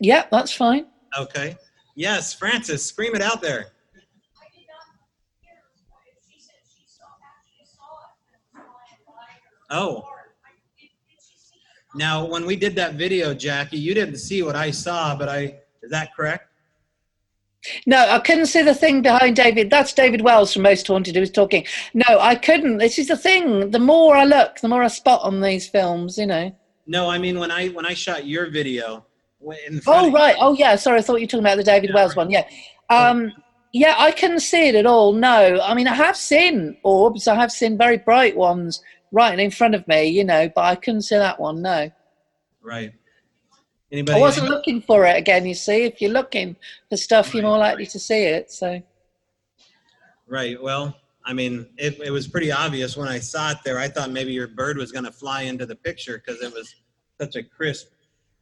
Yeah, 0.00 0.24
that's 0.30 0.52
fine. 0.52 0.86
Okay. 1.18 1.56
Yes, 1.94 2.32
Francis, 2.34 2.84
scream 2.84 3.14
it 3.14 3.22
out 3.22 3.40
there. 3.42 3.66
Oh. 9.70 10.04
Now, 11.94 12.24
when 12.24 12.44
we 12.44 12.56
did 12.56 12.74
that 12.76 12.94
video, 12.94 13.34
Jackie, 13.34 13.78
you 13.78 13.94
didn't 13.94 14.16
see 14.16 14.42
what 14.42 14.56
I 14.56 14.70
saw, 14.70 15.16
but 15.16 15.28
I 15.28 15.58
is 15.82 15.90
that 15.90 16.14
correct? 16.16 16.48
No, 17.86 17.98
I 17.98 18.18
couldn't 18.18 18.46
see 18.46 18.62
the 18.62 18.74
thing 18.74 19.00
behind 19.00 19.36
David. 19.36 19.70
That's 19.70 19.92
David 19.92 20.20
Wells 20.20 20.52
from 20.52 20.62
Most 20.62 20.86
Haunted 20.86 21.14
who 21.14 21.20
was 21.20 21.30
talking. 21.30 21.64
No, 21.94 22.18
I 22.20 22.34
couldn't. 22.34 22.78
This 22.78 22.98
is 22.98 23.08
the 23.08 23.16
thing. 23.16 23.70
The 23.70 23.78
more 23.78 24.16
I 24.16 24.24
look, 24.24 24.60
the 24.60 24.68
more 24.68 24.82
I 24.82 24.88
spot 24.88 25.22
on 25.22 25.40
these 25.40 25.68
films. 25.68 26.18
You 26.18 26.26
know. 26.26 26.56
No, 26.86 27.08
I 27.08 27.18
mean 27.18 27.38
when 27.38 27.50
I 27.50 27.68
when 27.68 27.86
I 27.86 27.94
shot 27.94 28.26
your 28.26 28.50
video. 28.50 29.06
In 29.68 29.80
oh 29.86 30.10
right. 30.10 30.36
Oh 30.38 30.54
yeah. 30.54 30.76
Sorry, 30.76 30.98
I 30.98 31.02
thought 31.02 31.16
you 31.16 31.24
were 31.24 31.28
talking 31.28 31.44
about 31.44 31.56
the 31.56 31.64
David 31.64 31.92
Wells 31.94 32.16
right. 32.16 32.24
one. 32.24 32.30
Yeah. 32.30 32.46
Um, 32.90 33.32
yeah, 33.72 33.94
I 33.98 34.12
couldn't 34.12 34.40
see 34.40 34.68
it 34.68 34.74
at 34.74 34.86
all. 34.86 35.12
No, 35.12 35.60
I 35.62 35.74
mean 35.74 35.88
I 35.88 35.94
have 35.94 36.16
seen 36.16 36.76
orbs. 36.82 37.28
I 37.28 37.34
have 37.34 37.52
seen 37.52 37.76
very 37.76 37.98
bright 37.98 38.36
ones 38.36 38.82
right 39.14 39.38
in 39.38 39.50
front 39.50 39.74
of 39.74 39.86
me. 39.88 40.08
You 40.08 40.24
know, 40.24 40.50
but 40.54 40.64
I 40.64 40.74
couldn't 40.74 41.02
see 41.02 41.16
that 41.16 41.40
one. 41.40 41.62
No. 41.62 41.90
Right. 42.62 42.92
Anybody? 43.92 44.18
I 44.18 44.20
wasn't 44.20 44.48
looking 44.48 44.82
for 44.82 45.06
it 45.06 45.16
again. 45.16 45.46
You 45.46 45.54
see, 45.54 45.84
if 45.84 46.00
you're 46.00 46.10
looking 46.10 46.56
for 46.90 46.96
stuff, 46.96 47.26
right, 47.26 47.34
you're 47.34 47.44
more 47.44 47.58
likely 47.58 47.86
to 47.86 47.98
see 47.98 48.24
it. 48.24 48.50
So. 48.50 48.82
Right. 50.26 50.60
Well, 50.60 50.96
I 51.24 51.32
mean, 51.32 51.68
it, 51.78 52.00
it 52.00 52.10
was 52.10 52.26
pretty 52.26 52.50
obvious 52.50 52.96
when 52.96 53.08
I 53.08 53.18
saw 53.18 53.52
it 53.52 53.58
there. 53.64 53.78
I 53.78 53.88
thought 53.88 54.10
maybe 54.10 54.32
your 54.32 54.48
bird 54.48 54.76
was 54.76 54.92
going 54.92 55.04
to 55.04 55.12
fly 55.12 55.42
into 55.42 55.64
the 55.64 55.76
picture 55.76 56.18
because 56.18 56.42
it 56.42 56.52
was 56.52 56.74
such 57.20 57.36
a 57.36 57.42
crisp 57.42 57.88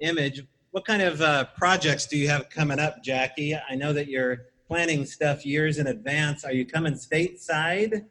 image. 0.00 0.44
What 0.70 0.84
kind 0.86 1.02
of 1.02 1.20
uh, 1.20 1.44
projects 1.56 2.06
do 2.06 2.16
you 2.16 2.28
have 2.28 2.48
coming 2.48 2.78
up, 2.78 3.02
Jackie? 3.04 3.54
I 3.54 3.74
know 3.74 3.92
that 3.92 4.08
you're 4.08 4.46
planning 4.66 5.04
stuff 5.04 5.44
years 5.44 5.78
in 5.78 5.88
advance. 5.88 6.44
Are 6.44 6.52
you 6.52 6.64
coming 6.64 6.94
stateside? 6.94 8.06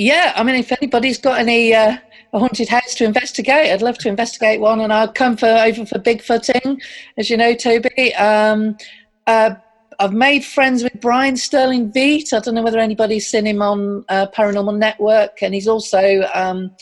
Yeah, 0.00 0.32
I 0.34 0.44
mean, 0.44 0.54
if 0.54 0.72
anybody's 0.72 1.18
got 1.18 1.40
any 1.40 1.74
uh, 1.74 1.98
a 2.32 2.38
haunted 2.38 2.70
house 2.70 2.94
to 2.94 3.04
investigate, 3.04 3.70
I'd 3.70 3.82
love 3.82 3.98
to 3.98 4.08
investigate 4.08 4.58
one, 4.58 4.80
and 4.80 4.90
I'll 4.90 5.12
come 5.12 5.36
for 5.36 5.44
over 5.44 5.84
for 5.84 5.98
Bigfooting, 5.98 6.80
as 7.18 7.28
you 7.28 7.36
know, 7.36 7.54
Toby. 7.54 8.14
Um, 8.14 8.78
uh, 9.26 9.56
I've 9.98 10.14
made 10.14 10.42
friends 10.42 10.82
with 10.82 10.98
Brian 11.02 11.36
Sterling 11.36 11.92
Vete. 11.92 12.32
I 12.32 12.38
don't 12.38 12.54
know 12.54 12.62
whether 12.62 12.78
anybody's 12.78 13.28
seen 13.28 13.46
him 13.46 13.60
on 13.60 14.06
uh, 14.08 14.26
Paranormal 14.28 14.78
Network, 14.78 15.42
and 15.42 15.52
he's 15.52 15.68
also 15.68 16.26
um, 16.32 16.74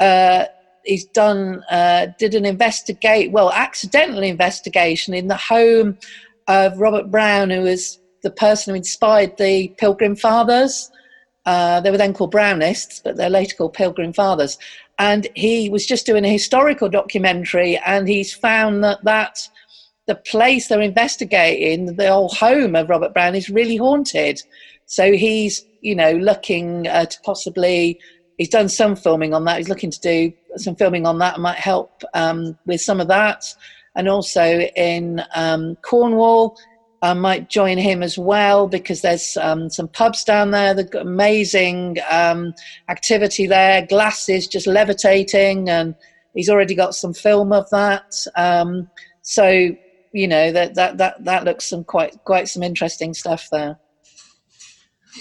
uh, 0.00 0.46
he's 0.86 1.04
done 1.04 1.62
uh, 1.70 2.06
did 2.18 2.34
an 2.34 2.46
investigate 2.46 3.30
well 3.30 3.52
accidental 3.52 4.22
investigation 4.22 5.12
in 5.12 5.28
the 5.28 5.36
home 5.36 5.98
of 6.48 6.78
Robert 6.78 7.10
Brown, 7.10 7.50
who 7.50 7.60
was 7.60 8.00
the 8.22 8.30
person 8.30 8.72
who 8.72 8.78
inspired 8.78 9.36
the 9.36 9.68
Pilgrim 9.76 10.16
Fathers. 10.16 10.90
Uh, 11.46 11.80
they 11.80 11.90
were 11.90 11.98
then 11.98 12.14
called 12.14 12.32
Brownists, 12.32 13.02
but 13.02 13.16
they're 13.16 13.30
later 13.30 13.56
called 13.56 13.74
Pilgrim 13.74 14.12
Fathers. 14.12 14.58
And 14.98 15.28
he 15.34 15.68
was 15.68 15.86
just 15.86 16.06
doing 16.06 16.24
a 16.24 16.28
historical 16.28 16.88
documentary, 16.88 17.76
and 17.78 18.08
he's 18.08 18.32
found 18.32 18.82
that 18.84 19.04
that 19.04 19.48
the 20.06 20.14
place 20.14 20.68
they're 20.68 20.80
investigating, 20.80 21.96
the 21.96 22.08
old 22.08 22.36
home 22.36 22.76
of 22.76 22.90
Robert 22.90 23.12
Brown, 23.12 23.34
is 23.34 23.48
really 23.50 23.76
haunted. 23.76 24.40
So 24.86 25.12
he's, 25.12 25.64
you 25.80 25.94
know, 25.94 26.12
looking 26.12 26.88
uh, 26.88 27.06
to 27.06 27.20
possibly. 27.22 27.98
He's 28.38 28.48
done 28.48 28.68
some 28.68 28.96
filming 28.96 29.32
on 29.32 29.44
that. 29.44 29.58
He's 29.58 29.68
looking 29.68 29.92
to 29.92 30.00
do 30.00 30.32
some 30.56 30.74
filming 30.74 31.06
on 31.06 31.18
that. 31.18 31.38
Might 31.38 31.58
help 31.58 32.02
um, 32.14 32.58
with 32.66 32.80
some 32.80 33.00
of 33.00 33.08
that, 33.08 33.44
and 33.94 34.08
also 34.08 34.60
in 34.76 35.22
um, 35.34 35.76
Cornwall 35.82 36.56
I 37.04 37.12
might 37.12 37.50
join 37.50 37.76
him 37.76 38.02
as 38.02 38.16
well 38.16 38.66
because 38.66 39.02
there's 39.02 39.36
um, 39.36 39.68
some 39.68 39.88
pubs 39.88 40.24
down 40.24 40.52
there. 40.52 40.72
They've 40.72 40.90
got 40.90 41.02
amazing 41.02 41.98
um, 42.10 42.54
activity 42.88 43.46
there, 43.46 43.84
glasses 43.86 44.48
just 44.48 44.66
levitating, 44.66 45.68
and 45.68 45.94
he's 46.34 46.48
already 46.48 46.74
got 46.74 46.94
some 46.94 47.12
film 47.12 47.52
of 47.52 47.68
that. 47.68 48.14
Um, 48.36 48.88
so 49.20 49.76
you 50.12 50.26
know 50.26 50.50
that 50.50 50.76
that 50.76 50.96
that 50.96 51.22
that 51.24 51.44
looks 51.44 51.68
some 51.68 51.84
quite 51.84 52.16
quite 52.24 52.48
some 52.48 52.62
interesting 52.62 53.12
stuff 53.12 53.50
there. 53.52 53.78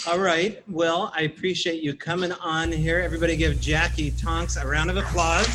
All 0.07 0.19
right. 0.19 0.63
Well, 0.69 1.11
I 1.13 1.23
appreciate 1.23 1.84
you 1.84 1.93
coming 1.95 2.31
on 2.31 2.71
here. 2.71 3.01
Everybody, 3.01 3.36
give 3.36 3.59
Jackie 3.59 4.11
Tonks 4.11 4.55
a 4.55 4.65
round 4.65 4.89
of 4.89 4.95
applause. 4.95 5.47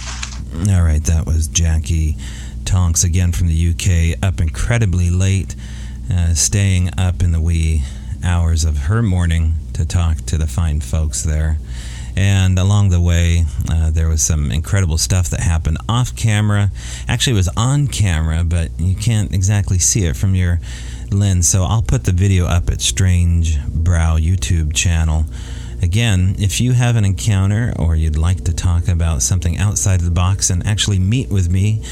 All 0.69 0.83
right, 0.83 1.03
that 1.05 1.25
was 1.27 1.49
Jackie 1.49 2.17
Tonks 2.67 3.03
again 3.03 3.33
from 3.33 3.49
the 3.49 3.71
UK, 3.71 4.23
up 4.23 4.43
incredibly 4.43 5.09
late 5.09 5.57
uh, 6.11 6.35
staying 6.35 6.91
up 6.99 7.23
in 7.23 7.33
the 7.33 7.41
wee 7.41 7.83
hours 8.25 8.65
of 8.65 8.77
her 8.79 9.03
morning 9.03 9.55
to 9.75 9.87
talk 9.87 10.19
to 10.27 10.39
the 10.39 10.47
fine 10.47 10.81
folks 10.81 11.23
there. 11.23 11.59
And 12.17 12.59
along 12.59 12.89
the 12.89 13.01
way, 13.01 13.45
uh, 13.71 13.91
there 13.91 14.09
was 14.09 14.23
some 14.23 14.51
incredible 14.51 14.99
stuff 14.99 15.31
that 15.31 15.41
happened 15.41 15.79
off 15.89 16.17
camera. 16.17 16.73
Actually, 17.07 17.35
it 17.35 17.37
was 17.37 17.49
on 17.57 17.87
camera, 17.87 18.43
but 18.43 18.71
you 18.77 18.97
can't 18.97 19.33
exactly 19.33 19.79
see 19.79 20.05
it 20.05 20.17
from 20.17 20.35
your 20.35 20.59
lens. 21.13 21.49
So 21.49 21.63
I'll 21.63 21.83
put 21.83 22.05
the 22.05 22.13
video 22.13 22.47
up 22.47 22.71
at 22.71 22.81
Strange 22.81 23.59
Brau 23.59 24.19
YouTube 24.19 24.75
channel. 24.75 25.27
Again, 25.81 26.35
if 26.39 26.61
you 26.61 26.73
have 26.73 26.97
an 26.97 27.05
encounter 27.05 27.73
or 27.79 27.95
you'd 27.95 28.19
like 28.19 28.43
to 28.45 28.53
talk 28.53 28.89
about 28.89 29.23
something 29.23 29.57
outside 29.59 30.01
of 30.01 30.05
the 30.05 30.11
box 30.11 30.51
and 30.51 30.67
actually 30.67 30.99
meet 30.99 31.31
with 31.31 31.49
me 31.49 31.83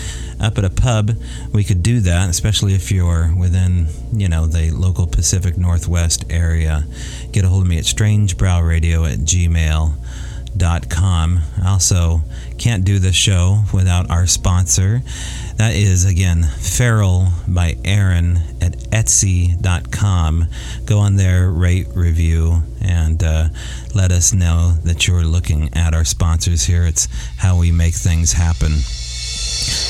up 0.40 0.58
at 0.58 0.64
a 0.64 0.70
pub, 0.70 1.12
we 1.52 1.62
could 1.62 1.82
do 1.84 2.00
that, 2.00 2.28
especially 2.28 2.74
if 2.74 2.90
you're 2.90 3.32
within, 3.36 3.86
you 4.12 4.28
know, 4.28 4.46
the 4.46 4.72
local 4.72 5.06
Pacific 5.06 5.56
Northwest 5.56 6.24
area. 6.28 6.84
Get 7.30 7.44
a 7.44 7.48
hold 7.48 7.62
of 7.62 7.68
me 7.68 7.78
at 7.78 7.84
strangebrauradio 7.84 9.12
at 9.12 9.20
gmail.com. 9.20 9.92
Also 11.64 12.22
can't 12.58 12.84
do 12.84 12.98
this 12.98 13.14
show 13.14 13.62
without 13.72 14.10
our 14.10 14.26
sponsor. 14.26 15.02
That 15.56 15.74
is, 15.74 16.04
again, 16.04 16.42
Feral 16.42 17.28
by 17.48 17.76
Aaron 17.84 18.38
at 18.60 18.72
Etsy.com. 18.90 20.46
Go 20.84 20.98
on 20.98 21.16
there, 21.16 21.50
rate, 21.50 21.88
review, 21.94 22.62
and 22.80 23.22
uh, 23.22 23.48
let 23.94 24.12
us 24.12 24.32
know 24.32 24.72
that 24.84 25.06
you're 25.06 25.24
looking 25.24 25.72
at 25.74 25.94
our 25.94 26.04
sponsors 26.04 26.64
here. 26.64 26.84
It's 26.86 27.08
how 27.38 27.58
we 27.58 27.72
make 27.72 27.94
things 27.94 28.32
happen. 28.32 28.72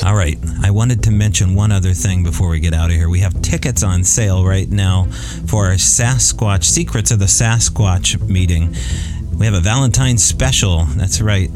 All 0.05 0.15
right, 0.15 0.39
I 0.63 0.71
wanted 0.71 1.03
to 1.05 1.11
mention 1.11 1.55
one 1.55 1.73
other 1.73 1.93
thing 1.93 2.23
before 2.23 2.49
we 2.49 2.61
get 2.61 2.73
out 2.73 2.91
of 2.91 2.97
here. 2.97 3.09
We 3.09 3.21
have 3.21 3.43
tickets 3.43 3.83
on 3.83 4.05
sale 4.05 4.45
right 4.45 4.69
now 4.69 5.05
for 5.47 5.67
our 5.67 5.75
Sasquatch 5.75 6.65
Secrets 6.65 7.11
of 7.11 7.19
the 7.19 7.27
Sasquatch 7.27 8.21
meeting. 8.29 8.75
We 9.37 9.45
have 9.47 9.55
a 9.55 9.61
Valentine's 9.61 10.25
special. 10.25 10.85
That's 10.97 11.21
right. 11.21 11.51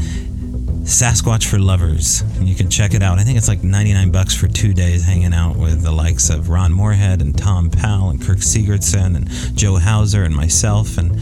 Sasquatch 0.83 1.47
for 1.47 1.59
Lovers. 1.59 2.23
You 2.41 2.55
can 2.55 2.69
check 2.71 2.95
it 2.95 3.03
out. 3.03 3.19
I 3.19 3.25
think 3.25 3.39
it's 3.39 3.49
like 3.49 3.63
99 3.63 4.11
bucks 4.11 4.35
for 4.35 4.49
two 4.49 4.73
days 4.73 5.05
hanging 5.05 5.35
out 5.35 5.57
with 5.57 5.83
the 5.83 5.93
likes 5.93 6.31
of 6.31 6.49
Ron 6.49 6.73
Morehead 6.73 7.21
and 7.21 7.37
Tom 7.37 7.71
Powell 7.71 8.11
and 8.11 8.21
Kirk 8.21 8.39
Sigurdsson 8.39 9.17
and 9.17 9.29
Joe 9.57 9.77
Hauser 9.77 10.25
and 10.25 10.35
myself 10.35 10.99
and 10.99 11.13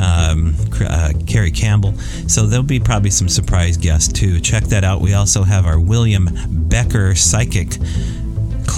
um, 0.00 0.54
uh, 0.80 1.12
Carrie 1.26 1.50
Campbell. 1.50 1.94
So 2.26 2.46
there'll 2.46 2.64
be 2.64 2.80
probably 2.80 3.10
some 3.10 3.28
surprise 3.28 3.76
guests 3.76 4.12
too. 4.12 4.40
Check 4.40 4.64
that 4.64 4.84
out. 4.84 5.00
We 5.00 5.14
also 5.14 5.42
have 5.42 5.66
our 5.66 5.80
William 5.80 6.28
Becker 6.48 7.14
Psychic 7.14 7.76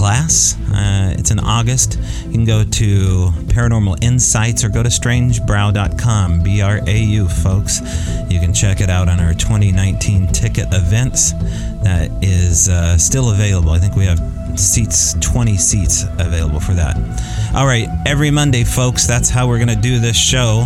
class. 0.01 0.57
Uh, 0.73 1.13
it's 1.15 1.29
in 1.29 1.37
August. 1.37 1.99
You 2.25 2.31
can 2.31 2.43
go 2.43 2.63
to 2.63 3.29
Paranormal 3.53 4.03
Insights 4.03 4.63
or 4.63 4.69
go 4.69 4.81
to 4.81 4.89
strangebrau.com, 4.89 6.41
B 6.41 6.59
R 6.63 6.79
A 6.87 6.97
U, 6.97 7.27
folks. 7.27 7.81
You 8.27 8.39
can 8.39 8.51
check 8.51 8.81
it 8.81 8.89
out 8.89 9.07
on 9.07 9.19
our 9.19 9.35
2019 9.35 10.25
ticket 10.29 10.65
events. 10.71 11.33
That 11.83 12.09
is 12.23 12.67
uh, 12.67 12.97
still 12.97 13.29
available. 13.29 13.69
I 13.69 13.77
think 13.77 13.95
we 13.95 14.05
have 14.05 14.19
seats, 14.59 15.13
20 15.21 15.55
seats 15.57 16.05
available 16.17 16.59
for 16.59 16.73
that. 16.73 16.97
All 17.55 17.67
right, 17.67 17.87
every 18.07 18.31
Monday, 18.31 18.63
folks, 18.63 19.05
that's 19.05 19.29
how 19.29 19.47
we're 19.47 19.59
going 19.63 19.69
to 19.69 19.75
do 19.89 19.99
this 19.99 20.17
show. 20.17 20.65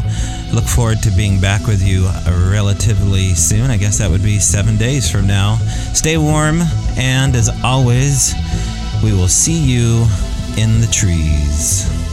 Look 0.54 0.64
forward 0.64 1.00
to 1.04 1.12
being 1.12 1.42
back 1.42 1.68
with 1.68 1.86
you 1.86 2.08
relatively 2.54 3.34
soon. 3.34 3.70
I 3.70 3.76
guess 3.76 3.98
that 3.98 4.10
would 4.10 4.24
be 4.24 4.40
seven 4.40 4.78
days 4.78 5.12
from 5.12 5.28
now. 5.28 5.58
Stay 5.94 6.18
warm, 6.18 6.62
and 6.98 7.36
as 7.36 7.50
always, 7.66 8.34
we 9.06 9.14
will 9.14 9.28
see 9.28 9.60
you 9.60 10.08
in 10.58 10.82
the 10.82 10.88
trees. 10.92 12.05